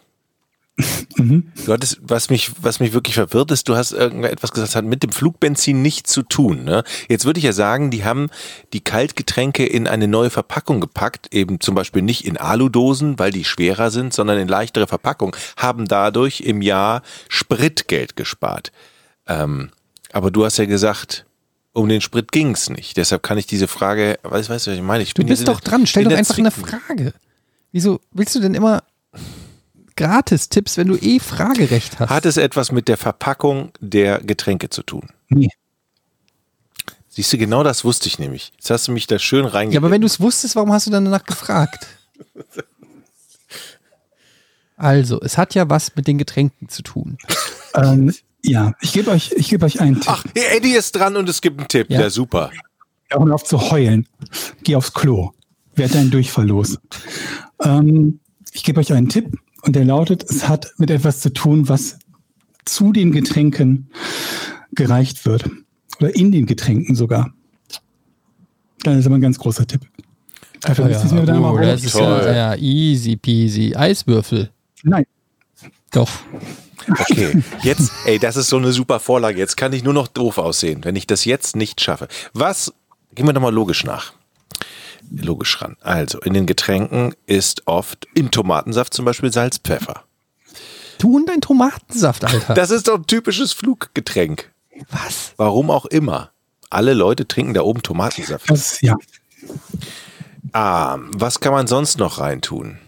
[1.17, 1.51] Mhm.
[1.65, 4.85] Du hattest, was mich, was mich wirklich verwirrt ist, du hast irgendetwas gesagt, das hat
[4.85, 6.63] mit dem Flugbenzin nichts zu tun.
[6.63, 6.83] Ne?
[7.09, 8.29] Jetzt würde ich ja sagen, die haben
[8.73, 13.45] die Kaltgetränke in eine neue Verpackung gepackt, eben zum Beispiel nicht in Aludosen, weil die
[13.45, 18.71] schwerer sind, sondern in leichtere Verpackung, haben dadurch im Jahr Spritgeld gespart.
[19.25, 19.71] Ähm,
[20.11, 21.25] aber du hast ja gesagt,
[21.77, 22.97] um den Sprit ging's nicht.
[22.97, 25.03] Deshalb kann ich diese Frage, weißt weißt du, was ich meine?
[25.03, 26.81] Ich Du bin bist doch der- dran, stell doch einfach eine Zwickmühle.
[26.87, 27.13] Frage.
[27.71, 28.83] Wieso willst du denn immer
[29.95, 32.09] Gratis-Tipps, wenn du eh Fragerecht hast?
[32.09, 35.09] Hat es etwas mit der Verpackung der Getränke zu tun?
[35.29, 35.49] Nee.
[37.09, 38.51] Siehst du, genau das wusste ich nämlich.
[38.55, 39.73] Jetzt hast du mich da schön reingelegt.
[39.73, 41.87] Ja, aber wenn du es wusstest, warum hast du dann danach gefragt?
[44.79, 47.17] Also, es hat ja was mit den Getränken zu tun.
[47.73, 48.13] Ähm,
[48.43, 50.07] ja, ich gebe euch, ich gebe euch einen Tipp.
[50.07, 51.89] Ach, Eddie ist dran und es gibt einen Tipp.
[51.89, 52.01] Ja.
[52.01, 52.51] Ja, super.
[53.09, 54.07] Hör auf zu heulen.
[54.63, 55.31] Geh aufs Klo.
[55.75, 56.77] Werd deinen Durchfall los.
[57.63, 58.19] Ähm,
[58.51, 61.99] ich gebe euch einen Tipp und der lautet, es hat mit etwas zu tun, was
[62.65, 63.89] zu den Getränken
[64.73, 65.49] gereicht wird.
[65.99, 67.33] Oder in den Getränken sogar.
[68.83, 69.81] Das ist aber ein ganz großer Tipp.
[70.61, 73.75] Dafür Ja, müssen wir dann oh, mal das ist ja easy peasy.
[73.75, 74.49] Eiswürfel.
[74.83, 75.05] Nein.
[75.91, 76.09] Doch.
[76.89, 79.37] Okay, jetzt, ey, das ist so eine super Vorlage.
[79.37, 82.07] Jetzt kann ich nur noch doof aussehen, wenn ich das jetzt nicht schaffe.
[82.33, 82.73] Was,
[83.13, 84.13] gehen wir doch mal logisch nach.
[85.11, 85.77] Logisch ran.
[85.81, 90.03] Also, in den Getränken ist oft im Tomatensaft zum Beispiel Salz, Pfeffer.
[90.99, 92.53] Du und dein Tomatensaft, Alter.
[92.53, 94.51] Das ist doch ein typisches Fluggetränk.
[94.89, 95.33] was?
[95.37, 96.31] Warum auch immer.
[96.69, 98.49] Alle Leute trinken da oben Tomatensaft.
[98.49, 98.95] Das, ja.
[100.51, 102.79] Ah, was kann man sonst noch reintun?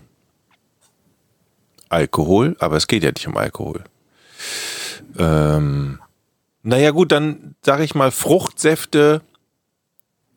[1.90, 3.84] Alkohol, aber es geht ja nicht um Alkohol.
[5.18, 5.99] Ähm,
[6.64, 9.22] naja gut, dann sage ich mal Fruchtsäfte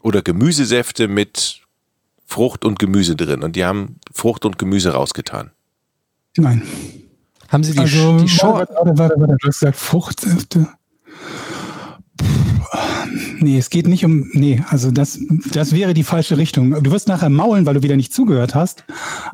[0.01, 1.61] oder Gemüsesäfte mit
[2.27, 3.43] Frucht und Gemüse drin.
[3.43, 5.51] Und die haben Frucht und Gemüse rausgetan.
[6.37, 6.63] Nein.
[7.49, 8.55] Haben sie die, Also, die Show?
[8.55, 10.69] warte, warte, warte, warte, du hast gesagt Fruchtsäfte.
[13.43, 15.19] Nee, es geht nicht um, nee, also das,
[15.53, 16.81] das wäre die falsche Richtung.
[16.83, 18.85] Du wirst nachher maulen, weil du wieder nicht zugehört hast,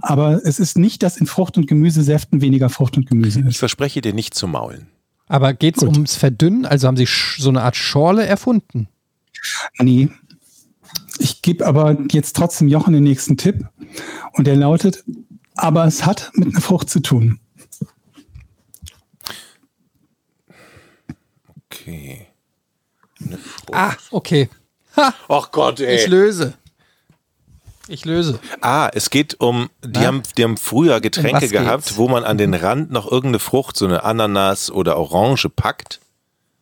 [0.01, 3.57] aber es ist nicht, dass in Frucht- und Gemüsesäften weniger Frucht und Gemüse Ich ist.
[3.59, 4.87] verspreche dir nicht zu maulen.
[5.27, 6.65] Aber geht es ums Verdünnen?
[6.65, 7.07] Also haben sie
[7.37, 8.89] so eine Art Schorle erfunden?
[9.79, 10.09] Nee.
[11.19, 13.69] Ich gebe aber jetzt trotzdem Jochen den nächsten Tipp
[14.33, 15.05] und der lautet,
[15.55, 17.41] aber es hat mit einer Frucht zu tun.
[21.67, 22.28] Okay.
[23.29, 23.75] Eine Frucht.
[23.75, 24.49] Ah, okay.
[24.97, 25.97] Ha, Ach Gott, ey.
[25.97, 26.55] ich löse.
[27.91, 28.39] Ich löse.
[28.61, 32.53] Ah, es geht um, die, haben, die haben früher Getränke gehabt, wo man an den
[32.53, 36.01] Rand noch irgendeine Frucht, so eine Ananas oder Orange packt.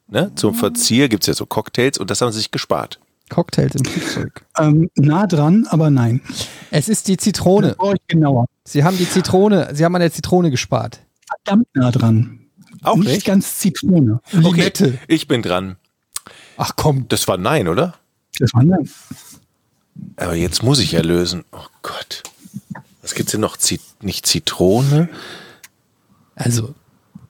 [0.09, 0.31] Ne?
[0.37, 3.01] Zum Verzier gibt's ja so Cocktails und das haben sie sich gespart.
[3.29, 4.45] Cocktails im Flugzeug.
[4.57, 6.21] Ähm, nah dran, aber nein.
[6.71, 7.75] Es ist die Zitrone.
[7.79, 8.47] Oh, ich genauer.
[8.63, 11.01] Sie haben die Zitrone, Sie haben an der Zitrone gespart.
[11.45, 12.39] Verdammt nah dran.
[12.85, 13.27] Auch Nicht nicht?
[13.27, 14.21] ganz Zitrone.
[14.31, 14.87] Limette.
[14.87, 15.75] Okay, ich bin dran.
[16.57, 17.95] Ach komm, Das war Nein, oder?
[18.39, 18.89] Das war nein.
[20.17, 21.45] Aber jetzt muss ich ja lösen.
[21.53, 22.23] Oh Gott.
[23.03, 23.57] Was gibt's denn noch?
[23.57, 25.09] Zit nicht Zitrone?
[26.35, 26.75] also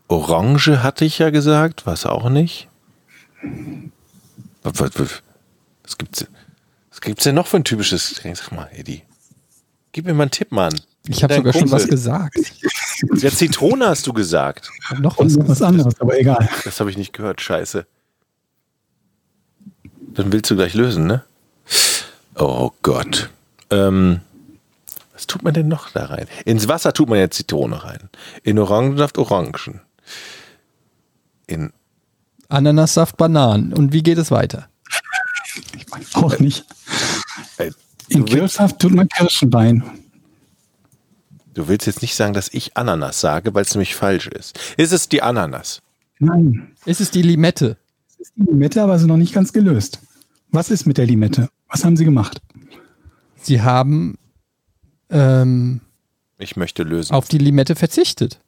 [0.09, 1.87] Orange hatte ich ja gesagt.
[1.87, 2.69] Was auch nicht?
[4.63, 5.23] Was, was,
[5.85, 6.27] was, gibt's,
[6.91, 8.37] was gibt's denn noch für ein typisches Getränk?
[8.37, 9.03] Sag mal, Eddie.
[9.93, 10.75] Gib mir mal einen Tipp, Mann.
[11.07, 11.79] ich habe sogar schon Kumpel.
[11.81, 12.37] was gesagt.
[13.17, 14.71] Ja, Zitrone hast du gesagt.
[14.99, 16.49] Noch was noch was anderes, aber egal.
[16.65, 17.41] Das habe ich nicht gehört.
[17.41, 17.87] Scheiße.
[20.17, 21.23] Dann willst du gleich lösen, ne?
[22.35, 23.31] Oh Gott.
[23.71, 24.21] Ähm,
[25.13, 26.27] was tut man denn noch da rein?
[26.45, 28.11] Ins Wasser tut man ja Zitrone rein.
[28.43, 29.81] In Orangensaft Orangen.
[31.47, 31.73] In
[32.49, 33.73] Ananassaft, Bananen.
[33.73, 34.69] Und wie geht es weiter?
[36.15, 36.65] Auch nicht.
[37.59, 37.71] äh,
[38.09, 39.83] In Kirschsaft tut man Kirschenbein.
[41.55, 44.59] du willst jetzt nicht sagen, dass ich Ananas sage, weil es nämlich falsch ist.
[44.77, 45.81] Ist es die Ananas?
[46.19, 46.73] Nein.
[46.85, 47.77] Ist es die Limette?
[48.19, 50.01] Das ist die Limette, aber noch nicht ganz gelöst.
[50.51, 51.49] Was ist mit der Limette?
[51.69, 52.41] Was haben sie gemacht?
[53.41, 54.17] Sie haben
[55.11, 55.81] ähm,
[56.39, 57.13] Ich möchte lösen.
[57.15, 58.41] auf die Limette verzichtet.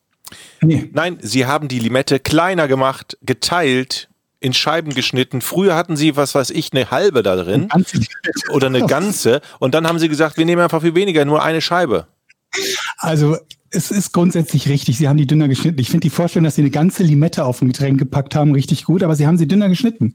[0.61, 4.09] Nee, Nein, sie haben die Limette kleiner gemacht, geteilt,
[4.41, 5.41] in Scheiben geschnitten.
[5.41, 7.69] Früher hatten sie, was weiß ich, eine halbe da drin
[8.51, 9.41] oder eine ganze.
[9.59, 12.07] Und dann haben sie gesagt, wir nehmen einfach viel weniger, nur eine Scheibe.
[12.99, 13.37] Also
[13.71, 14.99] es ist grundsätzlich richtig.
[14.99, 15.79] Sie haben die dünner geschnitten.
[15.81, 18.85] Ich finde die Vorstellung, dass sie eine ganze Limette auf ein Getränk gepackt haben, richtig
[18.85, 20.15] gut, aber sie haben sie dünner geschnitten.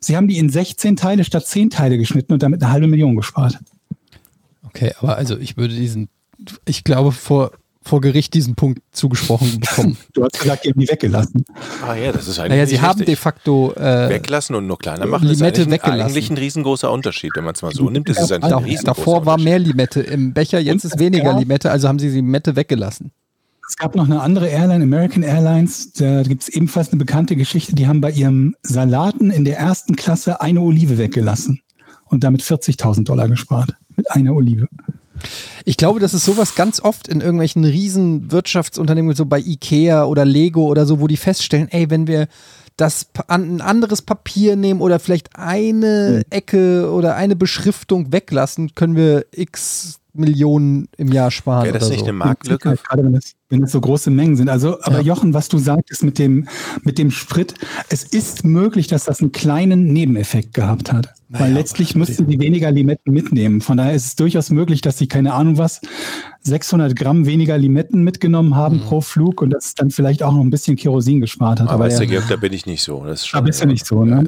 [0.00, 3.16] Sie haben die in 16 Teile statt 10 Teile geschnitten und damit eine halbe Million
[3.16, 3.58] gespart.
[4.62, 6.08] Okay, aber also ich würde diesen,
[6.64, 7.52] ich glaube, vor,
[7.86, 9.96] vor Gericht diesen Punkt zugesprochen bekommen.
[10.12, 11.44] Du hast gesagt, die haben die weggelassen.
[11.86, 15.06] Ah ja, das ist eigentlich naja, sie haben de facto äh, weglassen und nur kleiner
[15.06, 15.28] machen.
[15.28, 16.02] Limette ist eigentlich, weggelassen.
[16.02, 18.08] eigentlich ein riesengroßer Unterschied, wenn man es mal so nimmt.
[18.08, 21.38] Das ist ein da, davor war mehr Limette im Becher, jetzt Und ist weniger ja.
[21.38, 23.12] Limette, also haben sie die Limette weggelassen.
[23.68, 27.74] Es gab noch eine andere Airline, American Airlines, da gibt es ebenfalls eine bekannte Geschichte,
[27.74, 31.60] die haben bei ihrem Salaten in der ersten Klasse eine Olive weggelassen
[32.04, 33.74] und damit 40.000 Dollar gespart.
[33.96, 34.68] Mit einer Olive.
[35.64, 40.24] Ich glaube, das ist sowas ganz oft in irgendwelchen riesen Wirtschaftsunternehmen, so bei Ikea oder
[40.24, 42.28] Lego oder so, wo die feststellen, ey, wenn wir
[42.76, 48.96] das an- ein anderes Papier nehmen oder vielleicht eine Ecke oder eine Beschriftung weglassen, können
[48.96, 51.64] wir x Millionen im Jahr sparen.
[51.66, 52.06] Wäre das oder nicht so.
[52.06, 52.78] eine Marktlücke?
[52.88, 54.48] Gerade wenn es, wenn es so große Mengen sind.
[54.48, 55.02] Also, aber Ja.
[55.02, 56.48] Jochen, was du sagtest mit dem,
[56.84, 57.52] mit dem Sprit,
[57.90, 61.12] es ist möglich, dass das einen kleinen Nebeneffekt gehabt hat.
[61.28, 63.60] Weil letztlich müssten die weniger Limetten mitnehmen.
[63.60, 65.80] Von daher ist es durchaus möglich, dass sie, keine Ahnung was,
[66.42, 70.50] 600 Gramm weniger Limetten mitgenommen haben pro Flug und das dann vielleicht auch noch ein
[70.50, 71.68] bisschen Kerosin gespart hat.
[71.68, 73.04] Aber weißt du, ja, Georg, da bin ich nicht so.
[73.04, 74.22] Das ist Da schon, bist du nicht so, ne?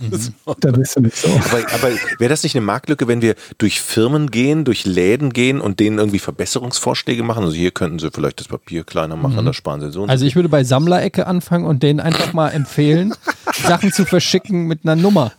[0.00, 1.28] Ja, ist- da bist du nicht so.
[1.28, 1.88] Aber, aber
[2.18, 5.98] wäre das nicht eine Marktlücke, wenn wir durch Firmen gehen, durch Läden gehen und denen
[5.98, 7.44] irgendwie Verbesserungsvorschläge machen?
[7.44, 10.04] Also hier könnten sie vielleicht das Papier kleiner machen, da sparen sie so.
[10.04, 13.14] Also ich würde bei Sammlerecke anfangen und denen einfach mal empfehlen,
[13.66, 15.32] Sachen zu verschicken mit einer Nummer.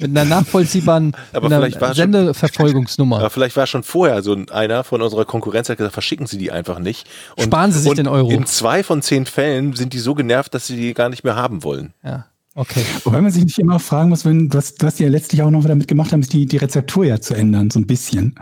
[0.00, 3.18] Mit einer nachvollziehbaren Aber mit vielleicht war einer schon- Sendeverfolgungsnummer.
[3.18, 6.26] Aber vielleicht war schon vorher so ein- einer von unserer Konkurrenz, der hat gesagt, verschicken
[6.26, 7.06] Sie die einfach nicht.
[7.36, 8.30] Und, Sparen Sie sich und den Euro.
[8.30, 11.36] In zwei von zehn Fällen sind die so genervt, dass sie die gar nicht mehr
[11.36, 11.92] haben wollen.
[12.04, 12.84] Ja, okay.
[13.04, 15.64] Wobei man sich nicht immer fragen muss, wenn, was, was die ja letztlich auch noch
[15.64, 18.34] damit gemacht haben, ist die, die Rezeptur ja zu ändern, so ein bisschen.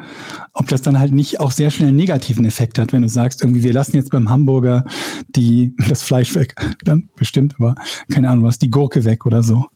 [0.55, 3.43] Ob das dann halt nicht auch sehr schnell einen negativen Effekt hat, wenn du sagst,
[3.43, 4.85] irgendwie, wir lassen jetzt beim Hamburger
[5.29, 6.55] die, das Fleisch weg.
[6.85, 7.75] Dann bestimmt, aber
[8.13, 9.67] keine Ahnung was, die Gurke weg oder so.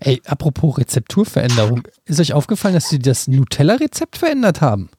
[0.00, 1.82] Ey, apropos Rezepturveränderung.
[2.04, 4.90] Ist euch aufgefallen, dass sie das Nutella-Rezept verändert haben?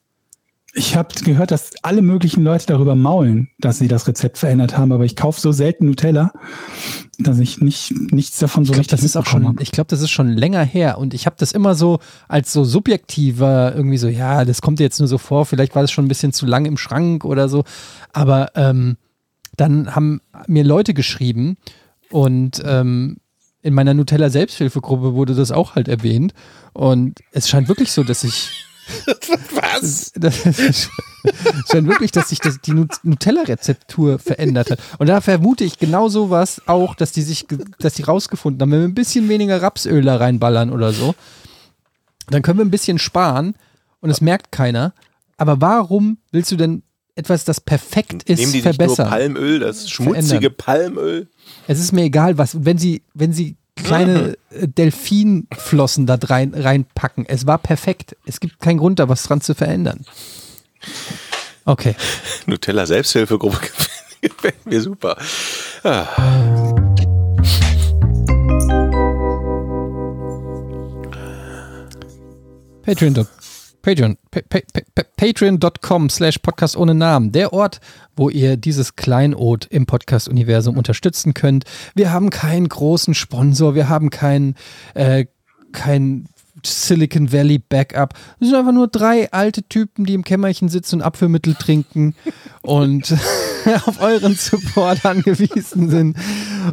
[0.74, 4.94] Ich habe gehört, dass alle möglichen Leute darüber maulen, dass sie das Rezept verändert haben,
[4.94, 6.32] aber ich kaufe so selten Nutella,
[7.20, 9.90] dass ich nicht, nichts davon so Ich glaube, richtig das ist auch schon, ich glaube,
[9.90, 12.00] das ist schon länger her und ich habe das immer so
[12.30, 15.82] als so subjektiver irgendwie so, ja, das kommt dir jetzt nur so vor, vielleicht war
[15.82, 17.66] das schon ein bisschen zu lang im Schrank oder so,
[18.14, 18.96] aber ähm,
[19.58, 21.58] dann haben mir Leute geschrieben
[22.10, 23.18] und ähm,
[23.64, 26.34] in meiner Nutella Selbsthilfegruppe wurde das auch halt erwähnt
[26.74, 28.66] und es scheint wirklich so, dass ich
[29.54, 30.12] Was?
[30.16, 30.90] das ist,
[31.72, 34.80] scheint wirklich, dass sich das, die Nut- Nutella-Rezeptur verändert hat.
[34.98, 37.46] Und da vermute ich genau sowas auch, dass die sich,
[37.80, 41.16] dass die rausgefunden haben, wenn wir ein bisschen weniger Rapsöl da reinballern oder so,
[42.30, 43.56] dann können wir ein bisschen sparen
[44.02, 44.94] und es merkt keiner.
[45.38, 46.84] Aber warum willst du denn
[47.16, 49.10] etwas, das perfekt ist, Nehmen die nicht nur verbessern?
[49.10, 50.56] Palmöl, das schmutzige Verändern.
[50.58, 51.28] Palmöl?
[51.68, 57.26] Es ist mir egal, was, wenn sie, wenn sie kleine äh, Delfinflossen da rein, reinpacken.
[57.26, 58.16] Es war perfekt.
[58.26, 60.06] Es gibt keinen Grund, da was dran zu verändern.
[61.66, 61.96] Okay.
[62.46, 63.60] Nutella Selbsthilfegruppe
[64.22, 65.18] gefällt mir super.
[65.84, 66.08] Ah.
[72.84, 73.28] Patreon.
[73.82, 74.18] Patreon.
[74.30, 74.60] Pa- pa-
[74.96, 77.32] pa- Patreon.com slash Podcast ohne Namen.
[77.32, 77.80] Der Ort,
[78.16, 81.66] wo ihr dieses Kleinod im Podcast-Universum unterstützen könnt.
[81.96, 84.56] Wir haben keinen großen Sponsor, wir haben keinen
[84.94, 85.26] äh,
[85.72, 86.26] kein
[86.66, 88.14] Silicon Valley Backup.
[88.40, 92.16] Es sind einfach nur drei alte Typen, die im Kämmerchen sitzen und Abführmittel trinken
[92.62, 93.14] und
[93.86, 96.18] auf euren Support angewiesen sind.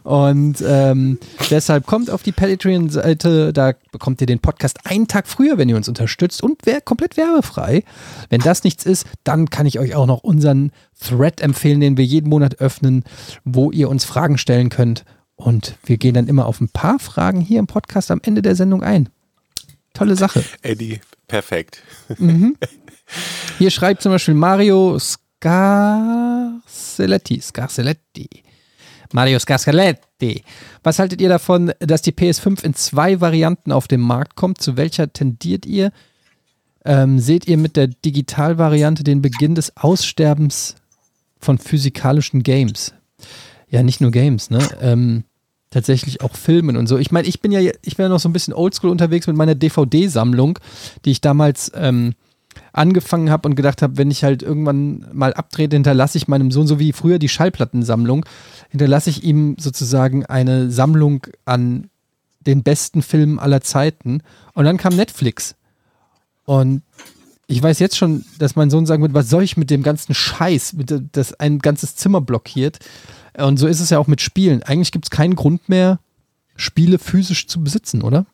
[0.05, 1.19] Und ähm,
[1.51, 5.77] deshalb kommt auf die Patreon-Seite, da bekommt ihr den Podcast einen Tag früher, wenn ihr
[5.77, 7.85] uns unterstützt und wär komplett werbefrei.
[8.28, 12.05] Wenn das nichts ist, dann kann ich euch auch noch unseren Thread empfehlen, den wir
[12.05, 13.05] jeden Monat öffnen,
[13.44, 15.05] wo ihr uns Fragen stellen könnt.
[15.36, 18.56] Und wir gehen dann immer auf ein paar Fragen hier im Podcast am Ende der
[18.56, 19.09] Sendung ein.
[19.99, 20.43] Tolle Sache.
[20.62, 21.83] Eddie, perfekt.
[23.59, 27.41] Hier schreibt zum Beispiel Mario Scarceletti.
[27.41, 28.29] Scarceletti.
[29.12, 30.43] Mario Scarceletti.
[30.83, 34.61] Was haltet ihr davon, dass die PS5 in zwei Varianten auf den Markt kommt?
[34.61, 35.93] Zu welcher tendiert ihr?
[36.85, 40.77] Ähm, seht ihr mit der Digitalvariante den Beginn des Aussterbens
[41.41, 42.95] von physikalischen Games?
[43.69, 44.61] Ja, nicht nur Games, ne?
[44.81, 45.25] Ähm,
[45.70, 46.99] tatsächlich auch Filmen und so.
[46.99, 49.36] Ich meine, ich bin ja, ich bin ja noch so ein bisschen oldschool unterwegs mit
[49.36, 50.59] meiner DVD-Sammlung,
[51.05, 52.15] die ich damals ähm,
[52.73, 56.66] angefangen habe und gedacht habe, wenn ich halt irgendwann mal abtrete, hinterlasse ich meinem Sohn,
[56.66, 58.24] so wie früher die Schallplattensammlung,
[58.70, 61.90] hinterlasse ich ihm sozusagen eine Sammlung an
[62.40, 64.23] den besten Filmen aller Zeiten.
[64.55, 65.55] Und dann kam Netflix.
[66.45, 66.82] Und
[67.47, 70.15] ich weiß jetzt schon, dass mein Sohn sagen wird, was soll ich mit dem ganzen
[70.15, 72.78] Scheiß, mit, das ein ganzes Zimmer blockiert.
[73.39, 74.62] Und so ist es ja auch mit Spielen.
[74.62, 75.98] Eigentlich gibt es keinen Grund mehr,
[76.56, 78.27] Spiele physisch zu besitzen, oder?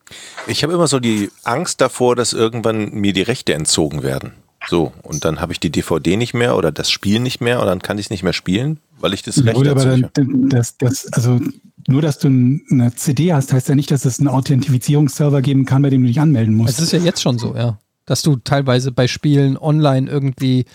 [0.47, 4.31] Ich habe immer so die Angst davor, dass irgendwann mir die Rechte entzogen werden.
[4.67, 7.67] So, und dann habe ich die DVD nicht mehr oder das Spiel nicht mehr und
[7.67, 10.11] dann kann ich es nicht mehr spielen, weil ich das Recht aber dann, nicht habe.
[10.13, 11.39] dann- das, das, also
[11.87, 15.83] nur, dass du eine CD hast, heißt ja nicht, dass es einen Authentifizierungsserver geben kann,
[15.83, 16.79] bei dem du dich anmelden musst.
[16.79, 17.77] Es ist ja jetzt schon so, ja.
[18.05, 20.65] Dass du teilweise bei Spielen online irgendwie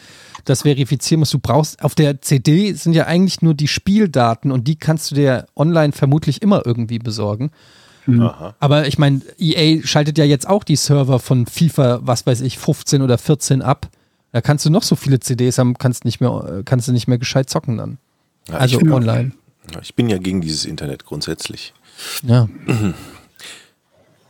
[0.45, 1.35] das verifizieren musst.
[1.35, 5.15] Du brauchst, auf der CD sind ja eigentlich nur die Spieldaten und die kannst du
[5.15, 7.51] dir online vermutlich immer irgendwie besorgen.
[8.09, 8.55] Aha.
[8.59, 12.59] Aber ich meine, EA schaltet ja jetzt auch die Server von FIFA, was weiß ich,
[12.59, 13.89] 15 oder 14 ab.
[14.33, 17.09] Da kannst du noch so viele CDs haben, kannst nicht mehr, äh, kannst du nicht
[17.09, 17.99] mehr gescheit zocken dann.
[18.49, 19.33] Ja, Also ich, online.
[19.83, 21.75] ich bin ja gegen dieses Internet grundsätzlich.
[22.23, 22.49] Ja.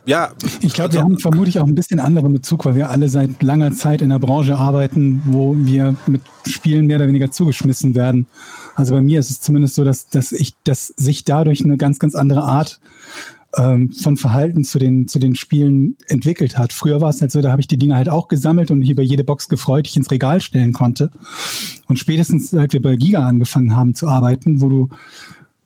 [0.05, 3.07] Ja, Ich glaube, also- wir haben vermutlich auch ein bisschen anderen Bezug, weil wir alle
[3.09, 7.93] seit langer Zeit in der Branche arbeiten, wo wir mit Spielen mehr oder weniger zugeschmissen
[7.95, 8.27] werden.
[8.75, 11.99] Also bei mir ist es zumindest so, dass, dass ich, dass sich dadurch eine ganz,
[11.99, 12.79] ganz andere Art
[13.57, 16.73] ähm, von Verhalten zu den, zu den Spielen entwickelt hat.
[16.73, 18.89] Früher war es halt so, da habe ich die Dinge halt auch gesammelt und mich
[18.89, 21.11] über jede Box gefreut, die ich ins Regal stellen konnte.
[21.87, 24.89] Und spätestens, seit wir bei Giga angefangen haben zu arbeiten, wo du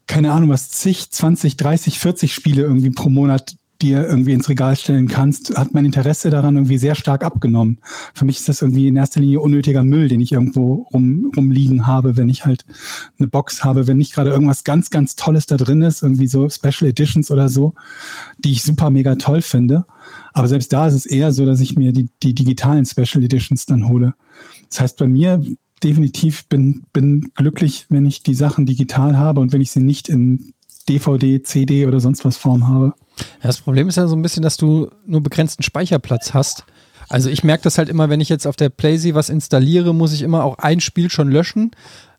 [0.07, 4.75] keine Ahnung, was zig, 20, 30, 40 Spiele irgendwie pro Monat dir irgendwie ins Regal
[4.75, 7.79] stellen kannst, hat mein Interesse daran irgendwie sehr stark abgenommen.
[8.13, 11.85] Für mich ist das irgendwie in erster Linie unnötiger Müll, den ich irgendwo rum, rumliegen
[11.85, 12.65] habe, wenn ich halt
[13.19, 16.49] eine Box habe, wenn nicht gerade irgendwas ganz, ganz Tolles da drin ist, irgendwie so
[16.49, 17.73] Special Editions oder so,
[18.37, 19.85] die ich super mega toll finde.
[20.33, 23.65] Aber selbst da ist es eher so, dass ich mir die, die digitalen Special Editions
[23.65, 24.13] dann hole.
[24.69, 25.41] Das heißt, bei mir
[25.83, 30.09] definitiv bin, bin glücklich, wenn ich die Sachen digital habe und wenn ich sie nicht
[30.09, 30.53] in
[30.87, 32.93] DVD, CD oder sonst was Form habe.
[33.41, 36.65] Das Problem ist ja so ein bisschen, dass du nur begrenzten Speicherplatz hast.
[37.07, 40.13] Also ich merke das halt immer, wenn ich jetzt auf der PlayStation was installiere, muss
[40.13, 41.71] ich immer auch ein Spiel schon löschen.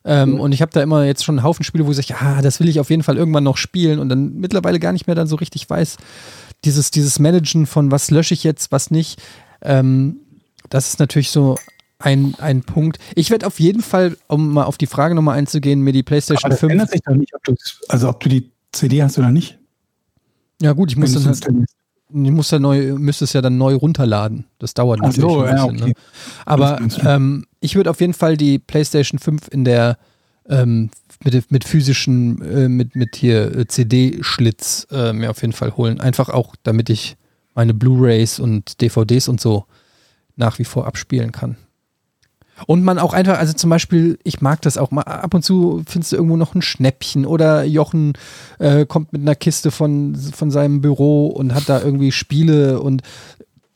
[0.05, 2.41] Ähm, Und ich habe da immer jetzt schon einen Haufen Spiele, wo ich sage, ja,
[2.41, 5.17] das will ich auf jeden Fall irgendwann noch spielen und dann mittlerweile gar nicht mehr
[5.17, 5.97] dann so richtig weiß,
[6.65, 9.21] dieses, dieses Managen von was lösche ich jetzt, was nicht,
[9.63, 10.19] ähm,
[10.71, 11.57] das ist natürlich so
[11.99, 12.99] ein, ein Punkt.
[13.15, 16.45] Ich werde auf jeden Fall, um mal auf die Frage nochmal einzugehen, mir die PlayStation
[16.45, 16.73] Aber das 5.
[16.73, 17.43] ändert sich doch nicht, ob
[17.89, 19.59] also ob du die CD hast oder nicht.
[20.61, 21.47] Ja gut, ich muss dann halt.
[22.09, 24.47] Ich muss ja neu, müsste es ja dann neu runterladen.
[24.59, 25.83] Das dauert Ach natürlich so, ein ja, bisschen.
[25.83, 25.91] okay.
[25.91, 25.95] Ne?
[26.45, 29.99] Aber ähm, ich würde auf jeden Fall die PlayStation 5 in der
[30.49, 30.91] ähm,
[31.25, 36.01] mit, mit physischen, äh, mit, mit hier äh, CD-Schlitz äh, mir auf jeden Fall holen.
[36.01, 37.17] Einfach auch, damit ich
[37.55, 39.65] meine Blu-Rays und DVDs und so
[40.37, 41.57] nach wie vor abspielen kann.
[42.67, 45.83] Und man auch einfach, also zum Beispiel, ich mag das auch mal, ab und zu
[45.87, 48.15] findest du irgendwo noch ein Schnäppchen oder Jochen
[48.59, 53.03] äh, kommt mit einer Kiste von, von seinem Büro und hat da irgendwie Spiele und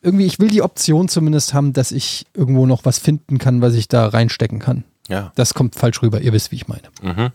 [0.03, 3.75] irgendwie, ich will die Option zumindest haben, dass ich irgendwo noch was finden kann, was
[3.75, 4.85] ich da reinstecken kann.
[5.09, 5.31] ja.
[5.35, 6.85] Das kommt falsch rüber, ihr wisst, wie ich meine.
[7.03, 7.31] Mhm.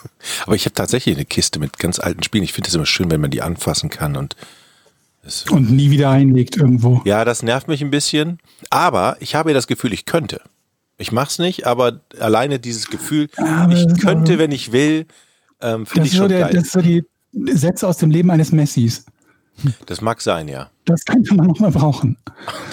[0.46, 2.42] Aber ich habe tatsächlich eine Kiste mit ganz alten Spielen.
[2.42, 4.34] Ich finde es immer schön, wenn man die anfassen kann und
[5.50, 7.02] Und nie wieder einlegt irgendwo.
[7.04, 8.38] ja, das nervt mich ein bisschen.
[8.70, 10.40] Aber ich habe ja das Gefühl, ich könnte.
[10.98, 15.06] Ich mach's nicht, aber alleine dieses Gefühl, Aber ich könnte, aber- wenn ich will,
[15.60, 16.54] ähm, finde ich so schon der, geil.
[16.54, 17.04] das ist so die
[17.52, 19.04] Sätze aus dem Leben eines Messis.
[19.86, 20.70] Das mag sein, ja.
[20.84, 22.16] Das könnte man noch mal brauchen.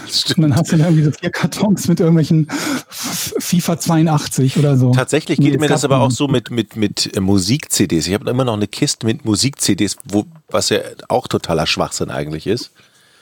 [0.06, 2.48] Das Und dann hast du da irgendwie so vier Kartons mit irgendwelchen
[2.90, 4.92] FIFA 82 oder so.
[4.92, 8.06] Tatsächlich Nee, geht es mir das aber auch so mit, mit, mit äh, Musik-CDs.
[8.08, 10.80] Ich habe immer noch eine Kiste mit Musik-CDs, wo, was ja
[11.10, 12.72] auch totaler Schwachsinn eigentlich ist.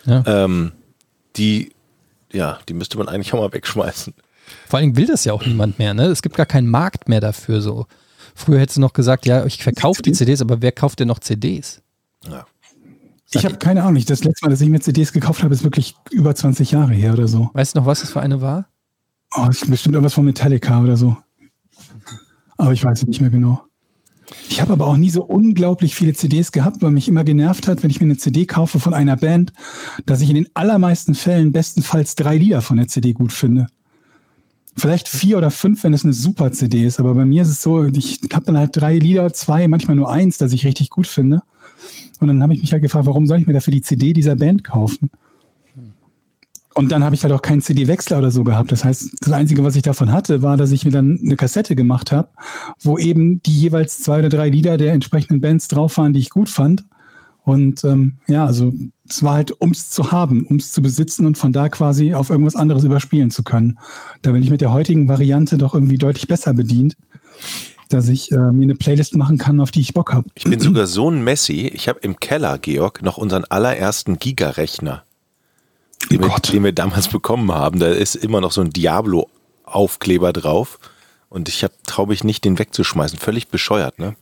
[0.06, 0.24] Ja.
[0.28, 0.74] Ähm,
[1.38, 1.72] die,
[2.34, 4.14] ja, die müsste man eigentlich auch mal wegschmeißen.
[4.68, 6.06] Vor allem will das ja auch niemand mehr, ne?
[6.06, 7.85] Es gibt gar keinen Markt mehr dafür so.
[8.35, 11.19] Früher hättest du noch gesagt, ja, ich verkaufe die CDs, aber wer kauft denn noch
[11.19, 11.81] CDs?
[12.27, 12.45] Ja.
[13.31, 14.03] Ich habe keine Ahnung.
[14.06, 17.14] Das letzte Mal, dass ich mir CDs gekauft habe, ist wirklich über 20 Jahre her
[17.14, 17.49] oder so.
[17.53, 18.68] Weißt du noch, was das für eine war?
[19.35, 21.18] Oh, das ist bestimmt irgendwas von Metallica oder so.
[22.57, 23.64] Aber ich weiß es nicht mehr genau.
[24.49, 27.84] Ich habe aber auch nie so unglaublich viele CDs gehabt, weil mich immer genervt hat,
[27.84, 29.52] wenn ich mir eine CD kaufe von einer Band,
[30.06, 33.68] dass ich in den allermeisten Fällen bestenfalls drei Lieder von der CD gut finde.
[34.76, 37.00] Vielleicht vier oder fünf, wenn es eine super CD ist.
[37.00, 40.12] Aber bei mir ist es so, ich habe dann halt drei Lieder, zwei, manchmal nur
[40.12, 41.41] eins, das ich richtig gut finde.
[42.20, 44.36] Und dann habe ich mich halt gefragt, warum soll ich mir dafür die CD dieser
[44.36, 45.10] Band kaufen?
[46.76, 48.72] Und dann habe ich halt auch keinen CD-Wechsler oder so gehabt.
[48.72, 51.76] Das heißt, das Einzige, was ich davon hatte, war, dass ich mir dann eine Kassette
[51.76, 52.30] gemacht habe,
[52.82, 56.32] wo eben die jeweils zwei oder drei Lieder der entsprechenden Bands drauf waren, die ich
[56.32, 56.84] gut fand.
[57.45, 58.72] Und ähm, ja, also
[59.10, 62.56] es war halt, ums zu haben, ums zu besitzen und von da quasi auf irgendwas
[62.56, 63.78] anderes überspielen zu können.
[64.22, 66.95] Da bin ich mit der heutigen Variante doch irgendwie deutlich besser bedient,
[67.90, 70.30] dass ich äh, mir eine Playlist machen kann, auf die ich Bock habe.
[70.36, 71.68] Ich bin sogar so ein Messi.
[71.68, 75.03] Ich habe im Keller, Georg, noch unseren allerersten Giga-Rechner,
[76.10, 76.53] den, wir- Gott.
[76.53, 77.80] den wir damals bekommen haben.
[77.80, 80.80] Da ist immer noch so ein Diablo-Aufkleber drauf.
[81.30, 83.20] Und ich habe, traue mich nicht, den wegzuschmeißen.
[83.20, 84.15] Völlig bescheuert, ne?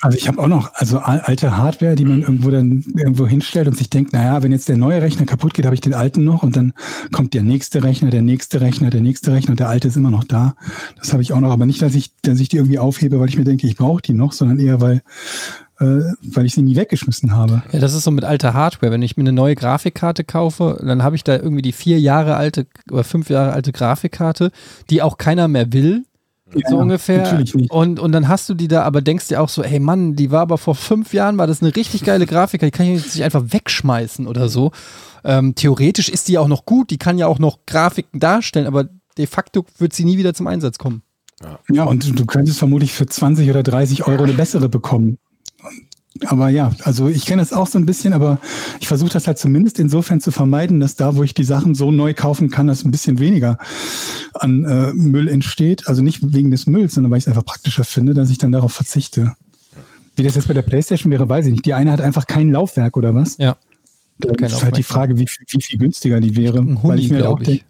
[0.00, 3.68] Also ich habe auch noch also al- alte Hardware, die man irgendwo dann irgendwo hinstellt
[3.68, 6.24] und sich denkt, naja, wenn jetzt der neue Rechner kaputt geht, habe ich den alten
[6.24, 6.72] noch und dann
[7.12, 10.10] kommt der nächste Rechner, der nächste Rechner, der nächste Rechner und der alte ist immer
[10.10, 10.54] noch da.
[10.98, 13.28] Das habe ich auch noch, aber nicht, dass ich, dass ich die irgendwie aufhebe, weil
[13.28, 15.02] ich mir denke, ich brauche die noch, sondern eher, weil,
[15.78, 17.62] äh, weil ich sie nie weggeschmissen habe.
[17.70, 18.90] Ja, das ist so mit alter Hardware.
[18.90, 22.34] Wenn ich mir eine neue Grafikkarte kaufe, dann habe ich da irgendwie die vier Jahre
[22.34, 24.50] alte oder fünf Jahre alte Grafikkarte,
[24.90, 26.06] die auch keiner mehr will.
[26.66, 27.22] So Ja, ungefähr.
[27.22, 27.70] natürlich nicht.
[27.70, 30.30] Und, und dann hast du die da, aber denkst dir auch so, hey Mann, die
[30.30, 33.14] war aber vor fünf Jahren, war das eine richtig geile Grafikkarte, die kann ich jetzt
[33.14, 34.70] nicht einfach wegschmeißen oder so.
[35.24, 38.86] Ähm, theoretisch ist die auch noch gut, die kann ja auch noch Grafiken darstellen, aber
[39.18, 41.02] de facto wird sie nie wieder zum Einsatz kommen.
[41.70, 45.18] Ja, und du könntest vermutlich für 20 oder 30 Euro eine bessere bekommen.
[46.26, 48.38] Aber ja, also ich kenne das auch so ein bisschen, aber
[48.80, 51.90] ich versuche das halt zumindest insofern zu vermeiden, dass da, wo ich die Sachen so
[51.90, 53.58] neu kaufen kann, dass ein bisschen weniger
[54.34, 55.88] an äh, Müll entsteht.
[55.88, 58.52] Also nicht wegen des Mülls, sondern weil ich es einfach praktischer finde, dass ich dann
[58.52, 59.34] darauf verzichte.
[60.16, 61.66] Wie das jetzt bei der Playstation wäre, weiß ich nicht.
[61.66, 63.36] Die eine hat einfach kein Laufwerk oder was?
[63.38, 63.56] Ja.
[64.18, 64.82] Da kein ist halt die.
[64.82, 66.58] Frage, wie, viel- wie viel günstiger die wäre.
[66.58, 67.64] Ein weil Huni, ich mir halt auch glaube ich.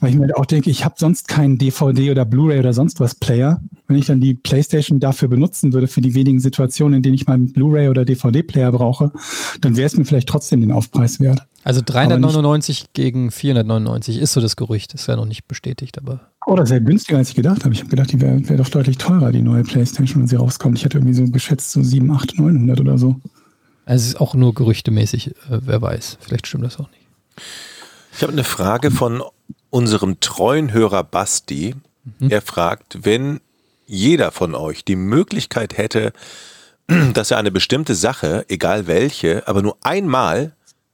[0.00, 3.00] Weil ich mir halt auch denke, ich habe sonst keinen DVD oder Blu-ray oder sonst
[3.00, 3.60] was Player.
[3.86, 7.26] Wenn ich dann die PlayStation dafür benutzen würde, für die wenigen Situationen, in denen ich
[7.26, 9.12] mal einen Blu-ray oder DVD-Player brauche,
[9.60, 11.46] dann wäre es mir vielleicht trotzdem den Aufpreis wert.
[11.64, 16.66] Also 399 gegen 499 ist so das Gerücht, ist ja noch nicht bestätigt, aber Oder
[16.66, 17.72] sehr günstiger, als ich gedacht habe.
[17.72, 20.76] Ich habe gedacht, die wäre wär doch deutlich teurer, die neue PlayStation, wenn sie rauskommt.
[20.78, 23.20] Ich hatte irgendwie so geschätzt so 7, 8, 900 oder so.
[23.86, 26.18] also es ist auch nur gerüchtemäßig, äh, wer weiß.
[26.20, 27.06] Vielleicht stimmt das auch nicht.
[28.14, 29.22] Ich habe eine Frage von
[29.70, 31.74] unserem treuen Hörer Basti.
[32.20, 33.40] Er fragt, wenn
[33.86, 36.12] jeder von euch die Möglichkeit hätte,
[37.14, 40.52] dass er eine bestimmte Sache, egal welche, aber nur einmal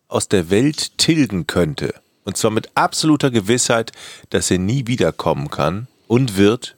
[0.09, 3.93] aus der Welt tilgen könnte, und zwar mit absoluter Gewissheit,
[4.31, 6.77] dass er nie wiederkommen kann und wird,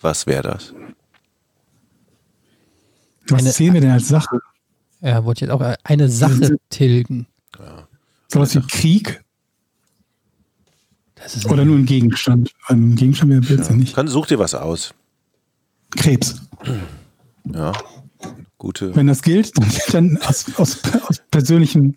[0.00, 0.72] was wäre das?
[3.28, 4.40] Was Eine- zählen wir denn als Sache?
[5.02, 7.26] Er wollte jetzt auch eine Sache tilgen.
[8.28, 9.22] Sowas wie Krieg
[11.48, 12.52] oder nur ein Gegenstand?
[12.66, 13.94] Ein Gegenstand wäre blödsinnig.
[13.94, 14.94] Kann, such dir was aus.
[15.96, 16.40] Krebs.
[17.52, 17.72] Ja.
[18.58, 18.94] Gute.
[18.94, 20.78] Wenn das gilt, dann, dann aus, aus,
[21.08, 21.96] aus persönlichem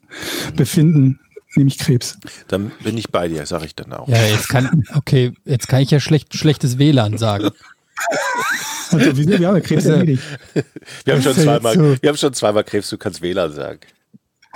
[0.56, 1.20] Befinden
[1.56, 2.18] nehme ich Krebs.
[2.48, 4.08] Dann bin ich bei dir, sage ich dann auch.
[4.08, 7.50] ja, jetzt kann, okay, jetzt kann ich ja schlecht, schlechtes WLAN sagen.
[8.92, 9.40] Also, wieso?
[9.40, 10.24] Wir haben ja Krebs Also- erledigt.
[11.06, 11.98] Wir haben, schon ja zweimal, so.
[12.02, 13.80] wir haben schon zweimal Krebs, du kannst WLAN sagen.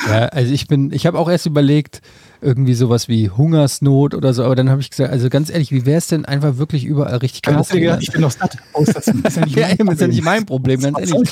[0.05, 2.01] Ja, also ich bin, ich habe auch erst überlegt,
[2.41, 5.85] irgendwie sowas wie Hungersnot oder so, aber dann habe ich gesagt, also ganz ehrlich, wie
[5.85, 8.01] wäre es denn einfach wirklich überall richtig gedacht, WLAN?
[8.01, 8.57] ich bin doch satt.
[8.73, 10.09] Oh, ist das, ist ja nicht Ja, mein eben, ist ja Problem.
[10.09, 11.29] nicht mein Problem, ganz ehrlich.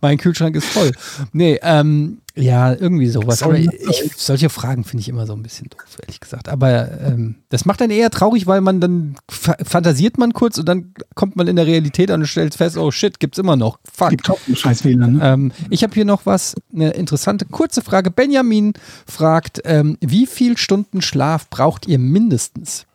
[0.00, 0.92] Mein Kühlschrank ist voll.
[1.32, 3.42] Nee, ähm, ja, irgendwie sowas.
[3.42, 3.70] Aber ich,
[4.16, 6.48] solche Fragen finde ich immer so ein bisschen doof, ehrlich gesagt.
[6.48, 10.66] Aber ähm, das macht dann eher traurig, weil man dann fa fantasiert man kurz und
[10.66, 13.78] dann kommt man in der Realität an und stellt fest, oh shit, gibt's immer noch.
[13.92, 14.10] Fuck.
[14.10, 15.20] Gibt einen scheiß WLAN, ne?
[15.22, 18.10] Ähm, ich habe hier noch was, eine interessante kurze Frage.
[18.10, 18.72] Benjamin
[19.06, 22.86] fragt, ähm, wie viel Stunden Schlaf braucht ihr mindestens?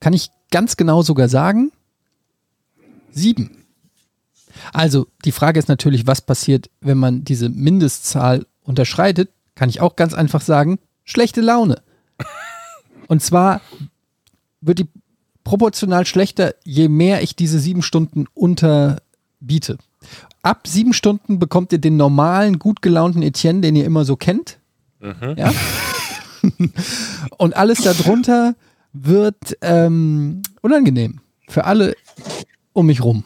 [0.00, 1.72] Kann ich ganz genau sogar sagen?
[3.12, 3.55] Sieben.
[4.72, 9.96] Also die Frage ist natürlich, was passiert, wenn man diese Mindestzahl unterschreitet, kann ich auch
[9.96, 11.82] ganz einfach sagen, schlechte Laune.
[13.08, 13.60] Und zwar
[14.60, 14.88] wird die
[15.44, 19.78] proportional schlechter, je mehr ich diese sieben Stunden unterbiete.
[20.42, 24.58] Ab sieben Stunden bekommt ihr den normalen, gut gelaunten Etienne, den ihr immer so kennt.
[25.36, 25.52] Ja?
[27.38, 28.54] Und alles darunter
[28.92, 31.94] wird ähm, unangenehm für alle
[32.72, 33.24] um mich rum.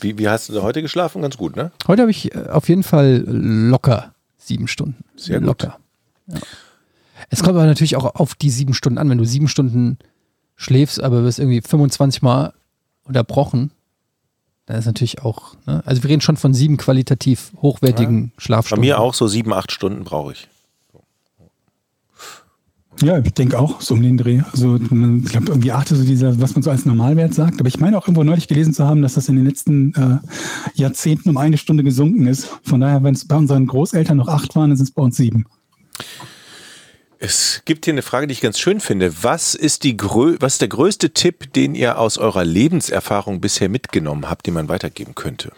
[0.00, 1.22] Wie, wie hast du heute geschlafen?
[1.22, 1.72] Ganz gut, ne?
[1.86, 5.04] Heute habe ich äh, auf jeden Fall locker sieben Stunden.
[5.16, 5.46] Sehr gut.
[5.46, 5.78] Locker.
[6.26, 6.38] Ja.
[7.30, 9.08] Es kommt aber natürlich auch auf die sieben Stunden an.
[9.08, 9.98] Wenn du sieben Stunden
[10.56, 12.52] schläfst, aber wirst irgendwie 25 Mal
[13.04, 13.70] unterbrochen,
[14.66, 15.82] dann ist natürlich auch, ne?
[15.84, 18.80] also wir reden schon von sieben qualitativ hochwertigen Bei Schlafstunden.
[18.80, 20.48] mir auch so sieben, acht Stunden brauche ich.
[23.02, 24.42] Ja, ich denke auch so um den Dreh.
[24.52, 27.60] Also ich glaube irgendwie achte so dieser, was man so als Normalwert sagt.
[27.60, 30.18] Aber ich meine auch irgendwo neulich gelesen zu haben, dass das in den letzten äh,
[30.74, 32.48] Jahrzehnten um eine Stunde gesunken ist.
[32.62, 35.16] Von daher, wenn es bei unseren Großeltern noch acht waren, dann sind es bei uns
[35.16, 35.46] sieben.
[37.18, 39.22] Es gibt hier eine Frage, die ich ganz schön finde.
[39.22, 43.68] Was ist, die grö was ist der größte Tipp, den ihr aus eurer Lebenserfahrung bisher
[43.68, 45.52] mitgenommen habt, den man weitergeben könnte?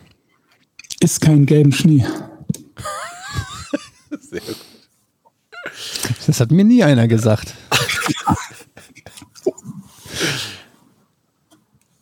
[1.00, 2.04] Ist kein gelben Schnee.
[4.20, 4.56] Sehr gut.
[6.26, 7.54] Das hat mir nie einer gesagt.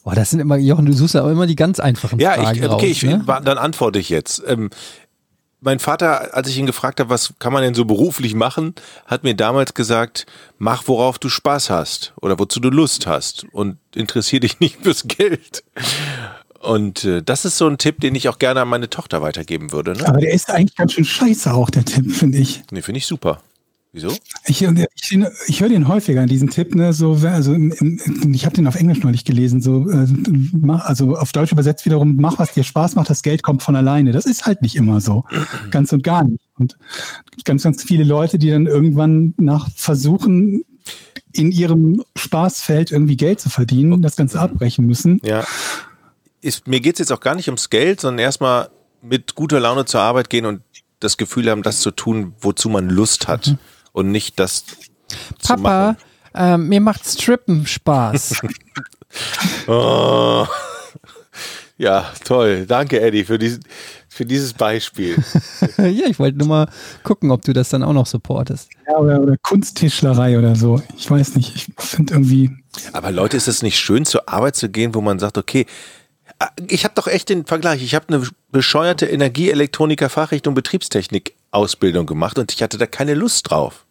[0.05, 2.71] Boah, das sind immer, Jochen, du suchst aber immer die ganz einfachen Ja, Fragen ich,
[2.71, 3.25] okay, raus, ich, ne?
[3.27, 4.43] dann antworte ich jetzt.
[4.47, 4.69] Ähm,
[5.65, 8.75] mein Vater, als ich ihn gefragt habe, was kann man denn so beruflich machen,
[9.07, 10.27] hat mir damals gesagt,
[10.59, 15.09] mach worauf du Spaß hast oder wozu du Lust hast und interessier dich nicht fürs
[15.09, 15.65] Geld.
[16.61, 19.73] Und äh, das ist so ein Tipp, den ich auch gerne an meine Tochter weitergeben
[19.73, 19.95] würde.
[19.95, 20.07] Ne?
[20.07, 22.63] Aber der ist eigentlich ganz schön scheiße auch, der Tipp, finde ich.
[22.71, 23.41] Nee, finde ich super.
[23.95, 24.09] Wieso?
[24.45, 28.75] Ich, ich, ich höre den häufiger, diesen Tipp, ne, so, also ich habe den auf
[28.75, 30.09] Englisch neulich gelesen, so, äh,
[30.81, 34.11] also auf Deutsch übersetzt wiederum, mach, was dir Spaß macht, das Geld kommt von alleine.
[34.11, 35.25] Das ist halt nicht immer so.
[35.71, 36.43] ganz und gar nicht.
[36.59, 36.77] Und
[37.45, 40.65] ganz, ganz viele Leute, die dann irgendwann nach Versuchen,
[41.33, 45.21] in ihrem Spaßfeld irgendwie Geld zu verdienen, das Ganze abbrechen müssen.
[45.23, 45.45] Ja.
[46.41, 48.71] Ist, mir geht es jetzt auch gar nicht ums Geld, sondern erstmal
[49.03, 50.63] mit guter Laune zur Arbeit gehen und
[50.99, 53.57] das Gefühl haben, das zu tun, wozu man Lust hat.
[53.95, 54.65] Und nicht das
[55.39, 55.97] zu Papa, machen.
[56.35, 58.43] ähm, mir macht Strippen Spaß.
[59.69, 60.45] Oh.
[61.77, 62.67] Ja, toll.
[62.67, 63.65] Danke, Eddie, für, diesen,
[64.09, 65.17] für dieses Beispiel.
[65.79, 66.69] ja, ich wollte nur mal
[67.03, 68.71] gucken, ob du das dann auch noch supportest.
[68.89, 70.83] Ja, oder, oder Kunsttischlerei oder so.
[70.97, 71.55] Ich weiß nicht.
[71.55, 72.51] Ich finde irgendwie,
[72.93, 75.67] Aber Leute, ist es nicht schön, zur Arbeit zu gehen, wo man sagt, okay,
[76.39, 77.83] ah, ich habe doch echt den Vergleich.
[77.83, 83.84] Ich habe eine bescheuerte Energieelektroniker-Fachrichtung Betriebstechnik-Ausbildung gemacht und ich hatte da keine Lust drauf.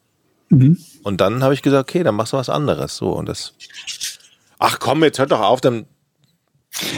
[0.53, 0.77] Mhm.
[1.03, 2.95] Und dann habe ich gesagt, okay, dann machst du was anderes.
[2.97, 3.53] So und das.
[4.59, 5.85] Ach komm, jetzt hört doch auf, dann.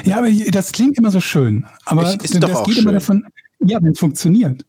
[0.04, 1.66] Ja, aber das klingt immer so schön.
[1.86, 2.94] Aber Ich- ist das doch auch geht immer schön.
[2.94, 3.26] davon,
[3.60, 4.66] ja, wenn es funktioniert.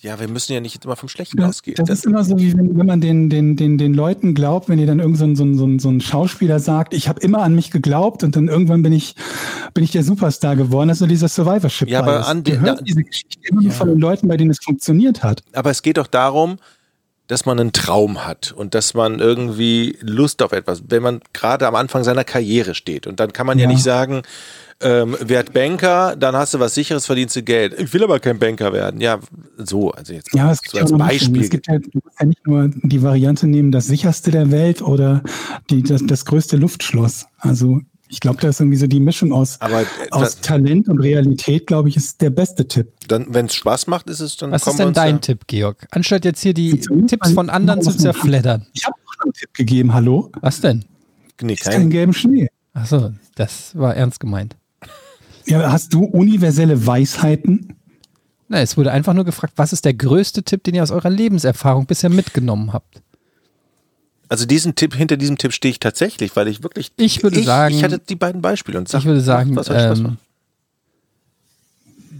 [0.00, 1.76] Ja, wir müssen ja nicht immer vom Schlechten Das, ausgehen.
[1.76, 4.78] das ist immer so, wie wenn, wenn man den, den, den, den Leuten glaubt, wenn
[4.78, 7.54] ihr dann irgend so ein, so ein, so ein, Schauspieler sagt, ich habe immer an
[7.54, 9.14] mich geglaubt und dann irgendwann bin ich,
[9.72, 10.88] bin ich der Superstar geworden.
[10.88, 11.88] Das ist so dieser Survivorship.
[11.88, 14.50] Ja, aber an den- hörst da- diese Geschichte immer nur von den Leuten, bei denen
[14.50, 15.42] es funktioniert hat.
[15.54, 16.58] Aber es geht doch darum,
[17.26, 21.66] dass man einen Traum hat und dass man irgendwie Lust auf etwas, wenn man gerade
[21.66, 23.06] am Anfang seiner Karriere steht.
[23.06, 23.70] Und dann kann man ja, Ja.
[23.70, 24.22] nicht sagen,
[24.80, 27.78] ähm, werd Banker, dann hast du was sicheres, verdienst du Geld.
[27.80, 29.00] Ich will aber kein Banker werden.
[29.00, 29.20] Ja,
[29.56, 30.92] so, also jetzt Ja, es gibt so ja als.
[30.92, 31.42] Beispiel.
[31.42, 34.82] Es gibt ja, du musst ja nicht nur die Variante nehmen, das sicherste der Welt
[34.82, 35.22] oder
[35.70, 37.26] die, das, das größte Luftschloss.
[37.38, 37.80] Also
[38.14, 41.66] ich glaube, da ist irgendwie so die Mischung aus, Aber äh, aus Talent und Realität,
[41.66, 42.92] glaube ich, ist der beste Tipp.
[43.08, 44.52] dann, wenn es Spaß macht, ist es dann.
[44.52, 45.86] Was ist denn dein ja- Tipp, Georg?
[45.90, 46.78] Anstatt jetzt hier die
[47.08, 48.66] Tipps von anderen zu zerfleddern.
[48.72, 50.30] Ich habe auch schon einen Tipp gegeben, hallo?
[50.40, 50.84] Was denn?
[51.42, 52.48] Nee, kein kein, gelben Schnee.
[52.72, 54.56] Achso, das war ernst gemeint.
[55.46, 57.74] Ja, hast du universelle Weisheiten?
[58.48, 61.10] Na, es wurde einfach nur gefragt, was ist der größte Tipp, den ihr aus eurer
[61.10, 63.02] Lebenserfahrung bisher mitgenommen habt?
[64.28, 66.92] Also diesen Tipp, hinter diesem Tipp stehe ich tatsächlich, weil ich wirklich.
[66.96, 70.16] Ich würde sagen- Ich hatte die beiden Beispiele und sag, ich würde sagen, was ähm,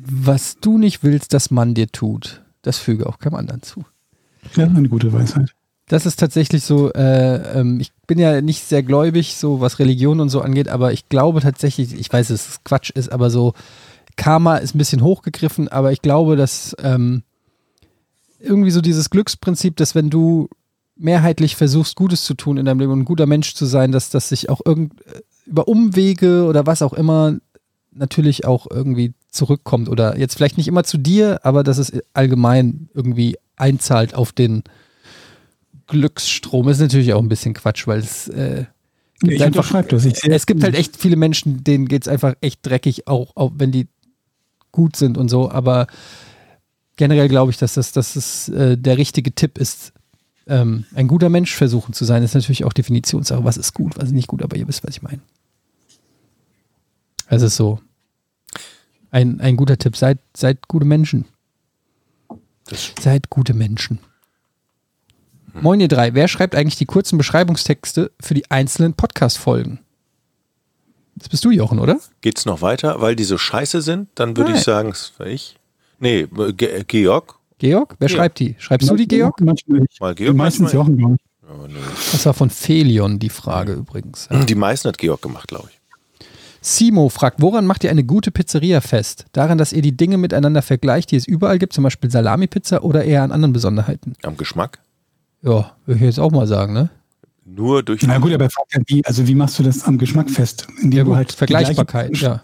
[0.06, 3.85] was du nicht willst, dass man dir tut, das füge auch keinem anderen zu.
[4.55, 5.51] Ja, eine gute Weisheit.
[5.89, 10.20] Das ist tatsächlich so, äh, ähm, ich bin ja nicht sehr gläubig, so was Religion
[10.20, 13.52] und so angeht, aber ich glaube tatsächlich, ich weiß, dass es Quatsch ist, aber so
[14.16, 17.22] Karma ist ein bisschen hochgegriffen, aber ich glaube, dass ähm,
[18.40, 20.48] irgendwie so dieses Glücksprinzip, dass wenn du
[20.96, 24.10] mehrheitlich versuchst, Gutes zu tun in deinem Leben und ein guter Mensch zu sein, dass
[24.10, 24.92] das sich auch irgend
[25.46, 27.36] über Umwege oder was auch immer
[27.92, 32.88] natürlich auch irgendwie zurückkommt oder jetzt vielleicht nicht immer zu dir, aber dass es allgemein
[32.94, 34.62] irgendwie einzahlt auf den
[35.86, 36.68] Glücksstrom.
[36.68, 38.64] Ist natürlich auch ein bisschen Quatsch, weil es äh,
[39.22, 40.04] Ich einfach- das.
[40.04, 43.52] Ich es gibt halt echt viele Menschen, denen geht es einfach echt dreckig, auch, auch
[43.56, 43.88] wenn die
[44.72, 45.86] gut sind und so, aber
[46.96, 49.92] generell glaube ich, dass das, dass das äh, der richtige Tipp ist,
[50.46, 52.22] ähm, ein guter Mensch versuchen zu sein.
[52.22, 53.44] ist natürlich auch Definitionssache.
[53.44, 55.20] Was ist gut, was ist nicht gut, aber ihr wisst, was ich meine.
[57.28, 57.80] Es ist so.
[59.10, 59.96] Ein, ein guter Tipp.
[59.96, 61.24] Seid, seid gute Menschen.
[63.00, 63.98] Seid gute Menschen.
[65.60, 66.14] Moin ihr drei.
[66.14, 69.78] Wer schreibt eigentlich die kurzen Beschreibungstexte für die einzelnen Podcast-Folgen?
[71.14, 72.00] Das bist du, Jochen, oder?
[72.22, 74.08] Geht's noch weiter, weil die so scheiße sind?
[74.16, 75.56] Dann würde ich sagen, das war ich.
[76.00, 77.36] Nee, äh, Georg.
[77.59, 77.94] Georg?
[77.98, 78.16] Wer Ja.
[78.16, 78.56] schreibt die?
[78.59, 79.40] Schreibst du die, Georg?
[79.40, 80.01] Manchmal nicht.
[80.01, 81.20] Mal Georg, Meistens manchmal- Jochen, glaube ich.
[81.51, 81.74] Oh, nee.
[82.12, 84.28] Das war von Felion die Frage übrigens.
[84.48, 85.81] Die meisten hat Georg gemacht, glaube ich.
[86.62, 89.26] Simo fragt, woran macht ihr eine gute Pizzeria fest?
[89.32, 93.05] Daran, dass ihr die Dinge miteinander vergleicht, die es überall gibt, zum Beispiel Salami-Pizza oder
[93.05, 94.14] eher an anderen Besonderheiten?
[94.22, 94.78] Am Geschmack.
[95.43, 96.89] Ja, würde ich jetzt auch mal sagen, ne?
[97.44, 100.31] Nur durch Na gut, aber frag ja, wie, also wie machst du das am Geschmack
[100.31, 100.66] fest?
[100.81, 102.40] Indem Ja, gut, halt die Vergleichbarkeit, ja.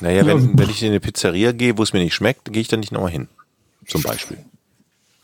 [0.00, 0.26] Naja, Ja.
[0.26, 2.80] wenn, wenn ich in eine Pizzeria gehe, wo es mir nicht schmeckt, gehe ich dann
[2.80, 3.28] nicht nochmal hin.
[3.86, 4.38] Zum Beispiel.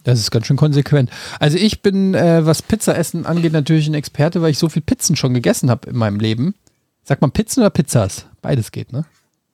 [0.04, 1.10] Das ist ganz schön konsequent.
[1.40, 5.16] Also ich bin, äh, was Pizzaessen angeht, natürlich ein Experte, weil ich so viel Pizzen
[5.16, 6.54] schon gegessen habe in meinem Leben.
[7.02, 8.26] Sagt man Pizzen oder Pizzas?
[8.40, 9.04] Beides geht, ne?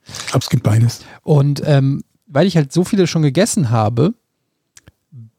[0.07, 1.01] Ich glaube, es gibt beides.
[1.23, 4.15] Und ähm, weil ich halt so viele schon gegessen habe,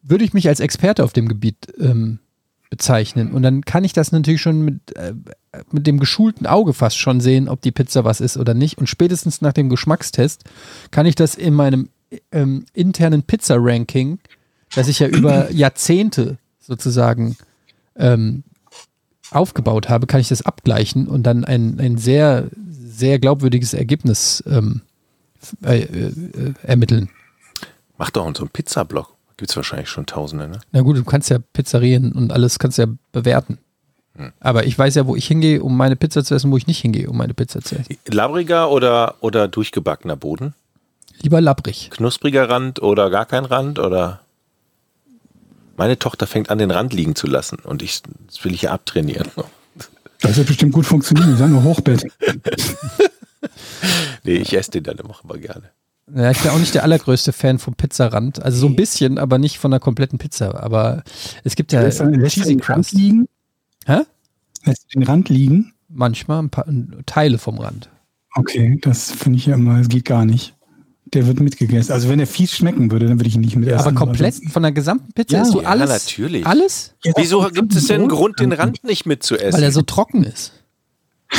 [0.01, 2.19] würde ich mich als Experte auf dem Gebiet ähm,
[2.69, 3.33] bezeichnen.
[3.33, 5.13] Und dann kann ich das natürlich schon mit, äh,
[5.71, 8.79] mit dem geschulten Auge fast schon sehen, ob die Pizza was ist oder nicht.
[8.79, 10.43] Und spätestens nach dem Geschmackstest
[10.89, 11.89] kann ich das in meinem
[12.31, 14.19] ähm, internen Pizza-Ranking,
[14.75, 17.35] das ich ja über Jahrzehnte sozusagen
[17.95, 18.43] ähm,
[19.31, 24.81] aufgebaut habe, kann ich das abgleichen und dann ein, ein sehr, sehr glaubwürdiges Ergebnis ähm,
[25.63, 27.09] äh, äh, ermitteln.
[27.97, 29.13] Mach doch so einen Pizzablog.
[29.37, 30.59] Gibt es wahrscheinlich schon Tausende, ne?
[30.71, 33.57] Na gut, du kannst ja Pizzerien und alles kannst ja bewerten.
[34.39, 36.79] Aber ich weiß ja, wo ich hingehe, um meine Pizza zu essen, wo ich nicht
[36.79, 37.97] hingehe, um meine Pizza zu essen.
[38.05, 40.53] Labriger oder, oder durchgebackener Boden?
[41.23, 41.89] Lieber labbrig.
[41.89, 43.79] Knuspriger Rand oder gar kein Rand?
[43.79, 44.21] Oder
[45.77, 48.71] meine Tochter fängt an, den Rand liegen zu lassen und ich, das will ich ja
[48.71, 49.29] abtrainieren.
[50.21, 51.31] Das wird bestimmt gut funktionieren.
[51.31, 52.05] Die sagen nur Hochbett.
[54.23, 55.71] Nee, ich esse den dann immer aber gerne.
[56.15, 58.41] Ja, ich bin auch nicht der allergrößte Fan vom Pizzarand.
[58.41, 60.63] Also so ein bisschen, aber nicht von der kompletten Pizza.
[60.63, 61.03] Aber
[61.43, 63.27] es gibt ja Lässt du den Rand liegen?
[63.85, 64.03] Hä?
[64.63, 65.73] Lässt du den Rand liegen?
[65.89, 66.65] Manchmal ein paar
[67.05, 67.89] Teile vom Rand.
[68.35, 70.55] Okay, das finde ich ja immer, das geht gar nicht.
[71.13, 71.91] Der wird mitgegessen.
[71.93, 73.79] Also wenn er fies schmecken würde, dann würde ich ihn nicht mitessen.
[73.79, 75.89] Aber komplett ansonsten- von der gesamten Pizza Ja, isst du ja, alles?
[75.89, 76.45] natürlich.
[76.47, 76.93] Alles?
[77.03, 79.53] Ja, Wieso gibt es denn einen Grund, den Rand nicht mitzuessen?
[79.53, 80.53] Weil er so trocken ist.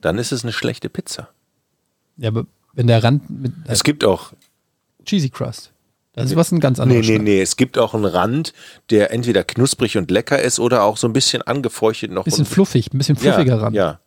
[0.00, 1.28] dann ist es eine schlechte Pizza.
[2.16, 4.32] Ja, aber wenn der Rand mit äh, Es gibt auch
[5.04, 5.72] Cheesy Crust.
[6.12, 7.08] Das ist was ein ganz Nee, anderes.
[7.08, 7.42] nee, nee.
[7.42, 8.54] Es gibt auch einen Rand,
[8.88, 12.24] der entweder knusprig und lecker ist oder auch so ein bisschen angefeuchtet noch.
[12.24, 13.76] Bisschen und, fluffig, ein bisschen fluffiger ja, Rand.
[13.76, 14.00] Ja.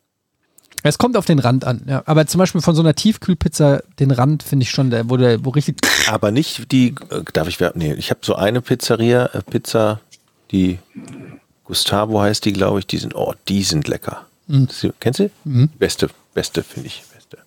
[0.83, 1.81] Es kommt auf den Rand an.
[1.87, 2.03] Ja.
[2.05, 5.43] Aber zum Beispiel von so einer Tiefkühlpizza, den Rand finde ich schon, der, wo, der,
[5.43, 5.77] wo richtig.
[6.09, 9.99] Aber nicht die, äh, darf ich, wer- nee, ich habe so eine Pizzeria, äh, Pizza,
[10.51, 10.79] die
[11.65, 14.25] Gustavo heißt die, glaube ich, die sind, oh, die sind lecker.
[14.47, 15.29] Sie, kennst du?
[15.77, 17.37] Beste, beste, finde ich, beste.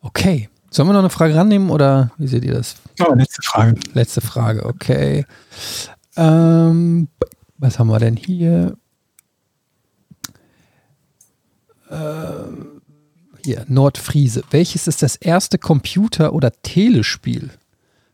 [0.00, 0.48] Okay.
[0.70, 2.74] Sollen wir noch eine Frage rannehmen oder wie seht ihr das?
[3.00, 3.78] Oh, letzte Frage.
[3.92, 5.24] Letzte Frage, okay.
[6.16, 7.06] Ähm,
[7.58, 8.76] was haben wir denn hier?
[8.76, 8.76] Ähm,
[13.44, 14.42] hier, Nordfriese.
[14.50, 17.50] Welches ist das erste Computer- oder Telespiel,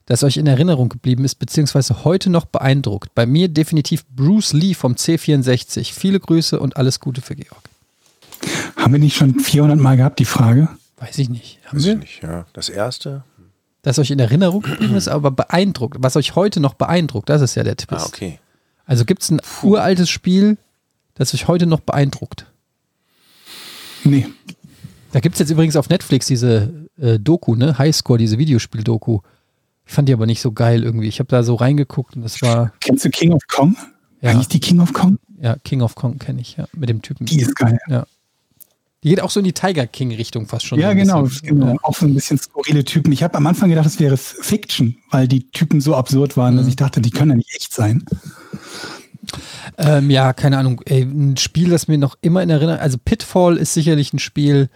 [0.07, 3.15] das euch in Erinnerung geblieben ist, beziehungsweise heute noch beeindruckt?
[3.15, 5.93] Bei mir definitiv Bruce Lee vom C64.
[5.94, 7.62] Viele Grüße und alles Gute für Georg.
[8.77, 10.69] Haben wir nicht schon 400 Mal gehabt, die Frage?
[10.97, 11.59] Weiß ich nicht.
[11.66, 11.93] Haben Weiß wir?
[11.94, 12.47] ich nicht, ja.
[12.52, 13.24] Das erste?
[13.82, 15.97] Das euch in Erinnerung geblieben ist, aber beeindruckt.
[16.01, 18.05] Was euch heute noch beeindruckt, das ist ja der Twist.
[18.05, 18.39] Ah, okay.
[18.85, 20.59] Also gibt es ein uraltes Spiel,
[21.15, 22.47] das euch heute noch beeindruckt?
[24.05, 24.27] Nee.
[25.13, 27.77] Da gibt es jetzt übrigens auf Netflix diese äh, Doku, ne?
[27.79, 29.21] Highscore, diese Videospiel-Doku.
[29.87, 31.09] Ich fand die aber nicht so geil irgendwie.
[31.09, 33.77] Ich habe da so reingeguckt und das war, Kennst du King of Kong?
[34.21, 34.31] Ja.
[34.39, 35.19] Hieß die King of Kong?
[35.41, 37.25] ja, King of Kong kenne ich, ja, mit dem Typen.
[37.27, 37.79] Die ist geil.
[39.03, 40.79] Die geht auch so in die Tiger King-Richtung fast schon.
[40.79, 41.49] ja, genau, bisschen.
[41.49, 41.67] genau.
[41.73, 41.77] Ja.
[41.83, 43.11] Auch so ein bisschen skurrile Typen.
[43.13, 46.59] Ich habe am Anfang gedacht, es wäre Fiction, weil die Typen so absurd waren, Mhm.
[46.59, 48.05] dass ich dachte, die können ja nicht echt sein.
[49.78, 50.81] Ähm, ja, keine Ahnung.
[50.85, 54.69] Ey, ein Spiel, das mir noch immer in Erinnerung, also Pitfall ist sicherlich ein Spiel,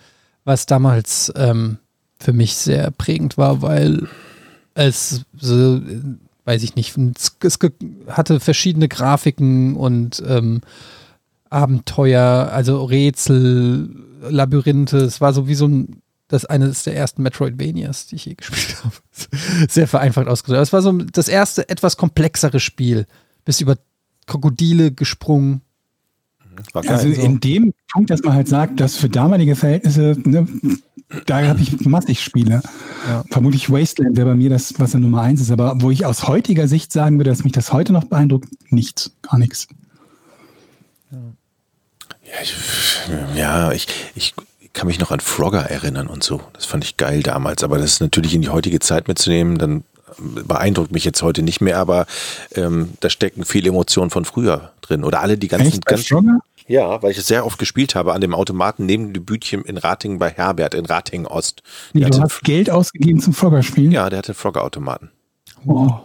[0.45, 1.79] was damals ähm,
[2.19, 4.09] für mich sehr prägend war, weil
[4.75, 5.81] es so,
[6.45, 6.97] weiß ich nicht,
[7.43, 7.59] es,
[8.09, 10.61] hatte verschiedene Grafiken und ähm,
[11.51, 13.89] Abenteuer, also Rätsel,
[14.29, 14.99] Labyrinthe.
[14.99, 18.77] Es war so wie so ein, das eines der ersten Metroidvanias, die ich je gespielt
[18.85, 18.95] habe.
[19.69, 20.63] Sehr vereinfacht ausgedrückt.
[20.63, 23.07] Es war so das erste etwas komplexere Spiel.
[23.45, 23.77] Bist über
[24.27, 25.61] Krokodile gesprungen.
[26.73, 26.93] War geil.
[26.93, 30.47] Also in dem Punkt, dass man halt sagt, dass für damalige Verhältnisse, ne,
[31.27, 32.63] da habe ich massig Spiele.
[33.09, 33.25] Ja.
[33.31, 35.51] Vermutlich Wasteland wäre bei mir das, was der Nummer eins ist.
[35.51, 39.13] Aber wo ich aus heutiger Sicht sagen würde, dass mich das heute noch beeindruckt, nichts,
[39.23, 39.69] gar nichts.
[42.25, 42.57] Ja, ich,
[43.37, 44.35] ja, ich, ich
[44.73, 46.41] kann mich noch an Frogger erinnern und so.
[46.53, 47.63] Das fand ich geil damals.
[47.63, 49.85] Aber das ist natürlich in die heutige Zeit mitzunehmen, dann
[50.19, 52.07] beeindruckt mich jetzt heute nicht mehr, aber
[52.55, 55.05] ähm, da stecken viele Emotionen von früher drin.
[55.05, 55.87] Oder alle die ganzen, Echt?
[55.87, 56.41] Ganzen?
[56.67, 59.77] Ja, weil ich es sehr oft gespielt habe an dem Automaten neben dem Bütchen in
[59.77, 61.63] Ratingen bei Herbert in Ratingen Ost.
[61.93, 63.93] Nee, Der du hast Geld ausgegeben zum Frogger-Spielen?
[63.93, 65.11] ja, der hatte Frogger-Automaten.
[65.65, 66.01] Wow.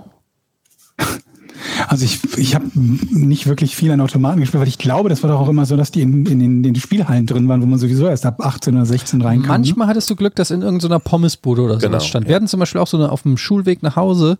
[1.88, 5.30] Also ich, ich habe nicht wirklich viel an Automaten gespielt, weil ich glaube, das war
[5.30, 7.65] doch auch immer so, dass die in, in, den, in den Spielhallen drin waren, wo
[7.65, 9.41] man sowieso erst ab 18 oder 16 reinkam.
[9.44, 9.57] ne?
[9.60, 12.26] Manchmal hattest du Glück, dass in irgendeiner Pommesbude oder sowas Genau, stand.
[12.26, 12.30] ja.
[12.30, 14.38] Wir hatten zum Beispiel auch so eine auf dem Schulweg nach Hause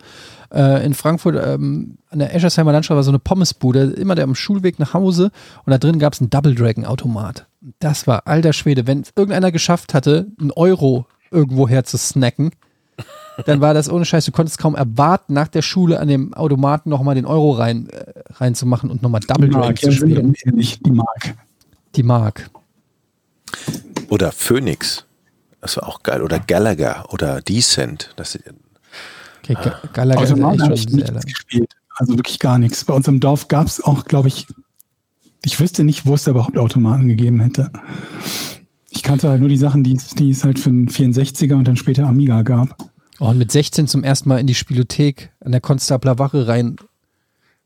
[0.54, 4.36] äh, in Frankfurt ähm, an der Eschersheimer Landstraße war so eine Pommesbude, immer der am
[4.36, 5.32] Schulweg nach Hause
[5.66, 7.46] und da drin gab es einen Double Dragon Automat.
[7.80, 12.52] Das war alter Schwede, wenn es irgendeiner geschafft hatte, einen Euro irgendwo her zu snacken,
[13.45, 16.90] dann war das ohne Scheiß, du konntest kaum erwarten, nach der Schule an dem Automaten
[16.90, 20.36] nochmal den Euro rein, äh, reinzumachen und nochmal Double Mark, zu spielen.
[20.45, 21.36] ehrlich, die Mark.
[21.95, 22.49] Die Mark.
[24.10, 25.06] Oder Phoenix.
[25.61, 26.22] Das war auch geil.
[26.22, 28.14] Oder Gallagher oder Decent.
[28.16, 28.38] Das,
[29.44, 31.72] Okay, Ga- Gallagher ist Automaten habe echt ich schon sehr nichts gespielt.
[31.95, 32.86] Also wirklich gar nichts.
[32.86, 34.48] Bei uns im Dorf gab es auch, glaube ich,
[35.44, 37.72] ich wüsste nicht, wo es da überhaupt Automaten gegeben hätte.
[38.90, 41.68] Ich kannte halt nur die Sachen, die, es- die es halt für den 64er und
[41.68, 42.89] dann später Amiga gab.
[43.20, 46.78] Oh, und mit 16 zum ersten Mal in die Spielothek an der Konstabler Wache rein,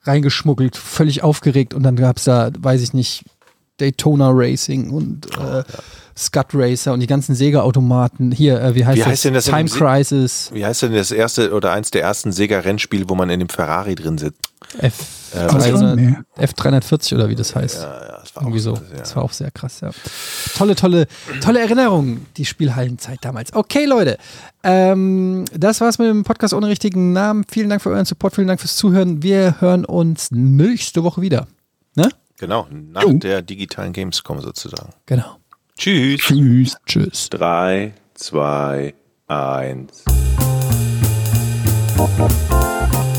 [0.01, 3.25] reingeschmuggelt, völlig aufgeregt und dann gab es da, weiß ich nicht,
[3.77, 5.63] Daytona Racing und äh,
[6.15, 8.31] Scud Racer und die ganzen Sega-Automaten.
[8.31, 9.07] Hier, äh, wie heißt Wie das?
[9.09, 13.09] heißt denn das Time Crisis, wie heißt denn das erste oder eins der ersten Sega-Rennspiele,
[13.09, 14.39] wo man in dem Ferrari drin sitzt?
[14.77, 14.93] F,
[15.33, 16.15] Äh, 300 nee.
[16.37, 17.83] F340 oder wie das heißt.
[17.83, 18.73] Ja, ja, das war Irgendwie auch so.
[18.75, 18.97] Ja.
[18.99, 19.91] Das war auch sehr krass, ja.
[20.55, 21.07] Tolle, tolle,
[21.41, 23.53] tolle Erinnerungen, die Spielhallenzeit damals.
[23.53, 24.17] Okay, Leute.
[24.63, 27.43] Ähm, das war's mit dem Podcast ohne richtigen Namen.
[27.49, 29.23] Vielen Dank für euren Support, vielen Dank fürs Zuhören.
[29.23, 31.47] Wir hören uns nächste Woche wieder.
[31.95, 32.09] Ne?
[32.37, 33.13] Genau, nach Jo.
[33.13, 34.93] der digitalen Gamescom sozusagen.
[35.05, 35.37] Genau.
[35.77, 36.21] Tschüss.
[36.21, 36.77] Tschüss.
[36.85, 37.29] Tschüss.
[37.29, 38.93] 3, 2,
[39.27, 40.03] 1.